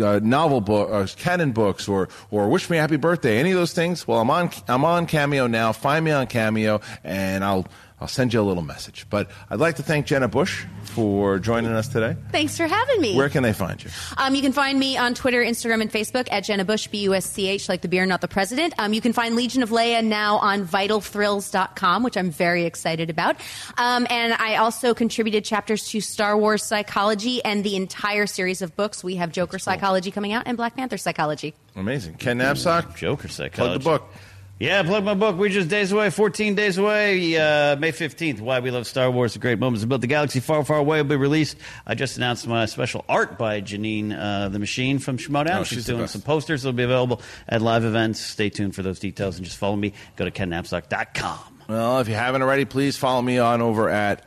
uh, 0.00 0.20
novel 0.22 0.60
book, 0.60 0.90
uh, 0.90 1.06
canon 1.16 1.52
books, 1.52 1.88
or 1.88 2.08
or 2.30 2.48
wish 2.48 2.68
me 2.70 2.76
happy 2.76 2.96
birthday. 2.96 3.38
Any 3.38 3.52
of 3.52 3.56
those 3.56 3.72
things. 3.72 4.06
Well, 4.06 4.20
I'm 4.20 4.30
on 4.30 4.50
I'm 4.66 4.84
on 4.84 5.06
Cameo 5.06 5.46
now. 5.46 5.72
Find 5.72 6.04
me 6.04 6.10
on 6.10 6.26
Cameo, 6.26 6.80
and 7.04 7.44
I'll 7.44 7.66
I'll 8.00 8.08
send 8.08 8.32
you 8.32 8.40
a 8.40 8.42
little 8.42 8.62
message. 8.62 9.06
But 9.10 9.30
I'd 9.50 9.58
like 9.58 9.76
to 9.76 9.82
thank 9.82 10.06
Jenna 10.06 10.28
Busch 10.28 10.64
for 10.84 11.38
joining 11.38 11.72
us 11.72 11.88
today. 11.88 12.16
Thanks 12.30 12.56
for 12.56 12.66
having 12.66 13.00
me. 13.00 13.16
Where 13.16 13.28
can 13.28 13.42
they 13.42 13.52
find 13.52 13.82
you? 13.82 13.90
Um, 14.16 14.34
you 14.34 14.42
can 14.42 14.52
find 14.52 14.78
me 14.78 14.96
on 14.96 15.14
Twitter, 15.14 15.42
Instagram, 15.42 15.82
and 15.82 15.90
Facebook 15.90 16.28
at 16.30 16.44
Jenna 16.44 16.64
Busch, 16.64 16.86
B 16.86 16.98
U 17.02 17.14
S 17.14 17.26
C 17.26 17.48
H, 17.48 17.68
like 17.68 17.82
the 17.82 17.88
beer, 17.88 18.06
not 18.06 18.20
the 18.20 18.28
president. 18.28 18.74
Um, 18.78 18.92
you 18.92 19.00
can 19.00 19.12
find 19.12 19.34
Legion 19.34 19.62
of 19.62 19.70
Leia 19.70 20.04
now 20.04 20.36
on 20.36 20.66
vitalthrills.com, 20.66 22.02
which 22.02 22.16
I'm 22.16 22.30
very 22.30 22.64
excited 22.64 23.10
about. 23.10 23.36
Um, 23.76 24.06
and 24.10 24.32
I 24.34 24.56
also 24.56 24.94
contributed 24.94 25.44
chapters 25.44 25.88
to 25.88 26.00
Star 26.00 26.36
Wars 26.36 26.62
Psychology 26.62 27.44
and 27.44 27.64
the 27.64 27.76
entire 27.76 28.26
series 28.26 28.62
of 28.62 28.76
books. 28.76 29.02
We 29.02 29.16
have 29.16 29.32
Joker 29.32 29.58
Psychology 29.58 30.10
coming 30.10 30.32
out 30.32 30.44
and 30.46 30.56
Black 30.56 30.76
Panther 30.76 30.98
Psychology. 30.98 31.54
Amazing. 31.76 32.14
Ken 32.14 32.38
Napzok, 32.38 32.96
Joker 32.96 33.28
psychology. 33.28 33.82
plug 33.82 33.98
the 33.98 34.04
book. 34.06 34.12
Yeah, 34.60 34.82
plug 34.82 35.04
my 35.04 35.14
book. 35.14 35.36
We're 35.36 35.50
just 35.50 35.68
days 35.68 35.92
away, 35.92 36.10
14 36.10 36.56
days 36.56 36.78
away. 36.78 37.36
Uh, 37.36 37.76
May 37.76 37.92
15th. 37.92 38.40
Why 38.40 38.58
we 38.58 38.72
love 38.72 38.88
Star 38.88 39.08
Wars, 39.08 39.34
the 39.34 39.38
great 39.38 39.60
moments 39.60 39.84
about 39.84 40.00
the 40.00 40.08
galaxy 40.08 40.40
far, 40.40 40.64
far 40.64 40.78
away 40.78 41.00
will 41.00 41.08
be 41.08 41.14
released. 41.14 41.56
I 41.86 41.94
just 41.94 42.16
announced 42.16 42.44
my 42.48 42.66
special 42.66 43.04
art 43.08 43.38
by 43.38 43.60
Janine 43.60 44.12
uh, 44.18 44.48
the 44.48 44.58
Machine 44.58 44.98
from 44.98 45.16
Schmodown. 45.16 45.60
Oh, 45.60 45.62
she's, 45.62 45.78
she's 45.78 45.86
doing 45.86 46.08
some 46.08 46.22
posters. 46.22 46.64
They'll 46.64 46.72
be 46.72 46.82
available 46.82 47.22
at 47.48 47.62
live 47.62 47.84
events. 47.84 48.18
Stay 48.18 48.50
tuned 48.50 48.74
for 48.74 48.82
those 48.82 48.98
details 48.98 49.36
and 49.36 49.44
just 49.44 49.58
follow 49.58 49.76
me. 49.76 49.92
Go 50.16 50.24
to 50.24 50.32
kennapzok.com. 50.32 51.38
Well, 51.68 52.00
if 52.00 52.08
you 52.08 52.14
haven't 52.14 52.42
already, 52.42 52.64
please 52.64 52.96
follow 52.96 53.22
me 53.22 53.38
on 53.38 53.62
over 53.62 53.88
at 53.88 54.24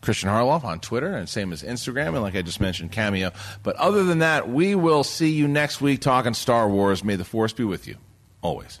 Kristian 0.00 0.28
Harloff 0.28 0.64
on 0.64 0.80
Twitter, 0.80 1.12
and 1.12 1.28
same 1.28 1.52
as 1.52 1.62
Instagram, 1.62 2.08
and 2.08 2.22
like 2.22 2.36
I 2.36 2.42
just 2.42 2.60
mentioned, 2.60 2.92
Cameo. 2.92 3.32
But 3.62 3.76
other 3.76 4.04
than 4.04 4.20
that, 4.20 4.48
we 4.48 4.74
will 4.76 5.04
see 5.04 5.30
you 5.32 5.46
next 5.46 5.82
week 5.82 6.00
talking 6.00 6.32
Star 6.32 6.70
Wars. 6.70 7.04
May 7.04 7.16
the 7.16 7.24
Force 7.24 7.52
be 7.52 7.64
with 7.64 7.86
you, 7.86 7.96
always. 8.40 8.80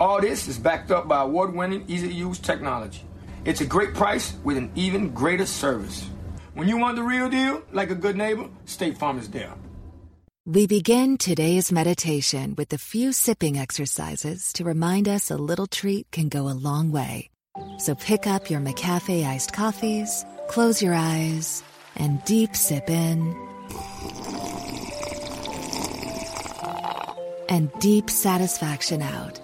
All 0.00 0.20
this 0.20 0.48
is 0.48 0.58
backed 0.58 0.90
up 0.90 1.06
by 1.06 1.22
award 1.22 1.54
winning, 1.54 1.84
easy 1.86 2.08
to 2.08 2.14
use 2.14 2.38
technology. 2.38 3.02
It's 3.44 3.60
a 3.60 3.66
great 3.66 3.94
price 3.94 4.34
with 4.42 4.56
an 4.56 4.72
even 4.74 5.10
greater 5.10 5.46
service. 5.46 6.08
When 6.54 6.68
you 6.68 6.78
want 6.78 6.96
the 6.96 7.02
real 7.02 7.28
deal, 7.28 7.62
like 7.72 7.90
a 7.90 7.94
good 7.94 8.16
neighbor, 8.16 8.48
State 8.64 8.98
Farm 8.98 9.18
is 9.18 9.28
there. 9.28 9.52
We 10.46 10.66
begin 10.66 11.16
today's 11.16 11.72
meditation 11.72 12.54
with 12.56 12.72
a 12.72 12.78
few 12.78 13.12
sipping 13.12 13.56
exercises 13.56 14.52
to 14.54 14.64
remind 14.64 15.08
us 15.08 15.30
a 15.30 15.36
little 15.36 15.66
treat 15.66 16.10
can 16.10 16.28
go 16.28 16.48
a 16.48 16.52
long 16.52 16.90
way. 16.90 17.30
So 17.78 17.94
pick 17.94 18.26
up 18.26 18.50
your 18.50 18.60
McCafe 18.60 19.24
iced 19.24 19.52
coffees, 19.52 20.24
close 20.48 20.82
your 20.82 20.94
eyes, 20.94 21.62
and 21.96 22.22
deep 22.24 22.56
sip 22.56 22.90
in. 22.90 23.34
And 27.48 27.70
deep 27.78 28.10
satisfaction 28.10 29.00
out. 29.00 29.43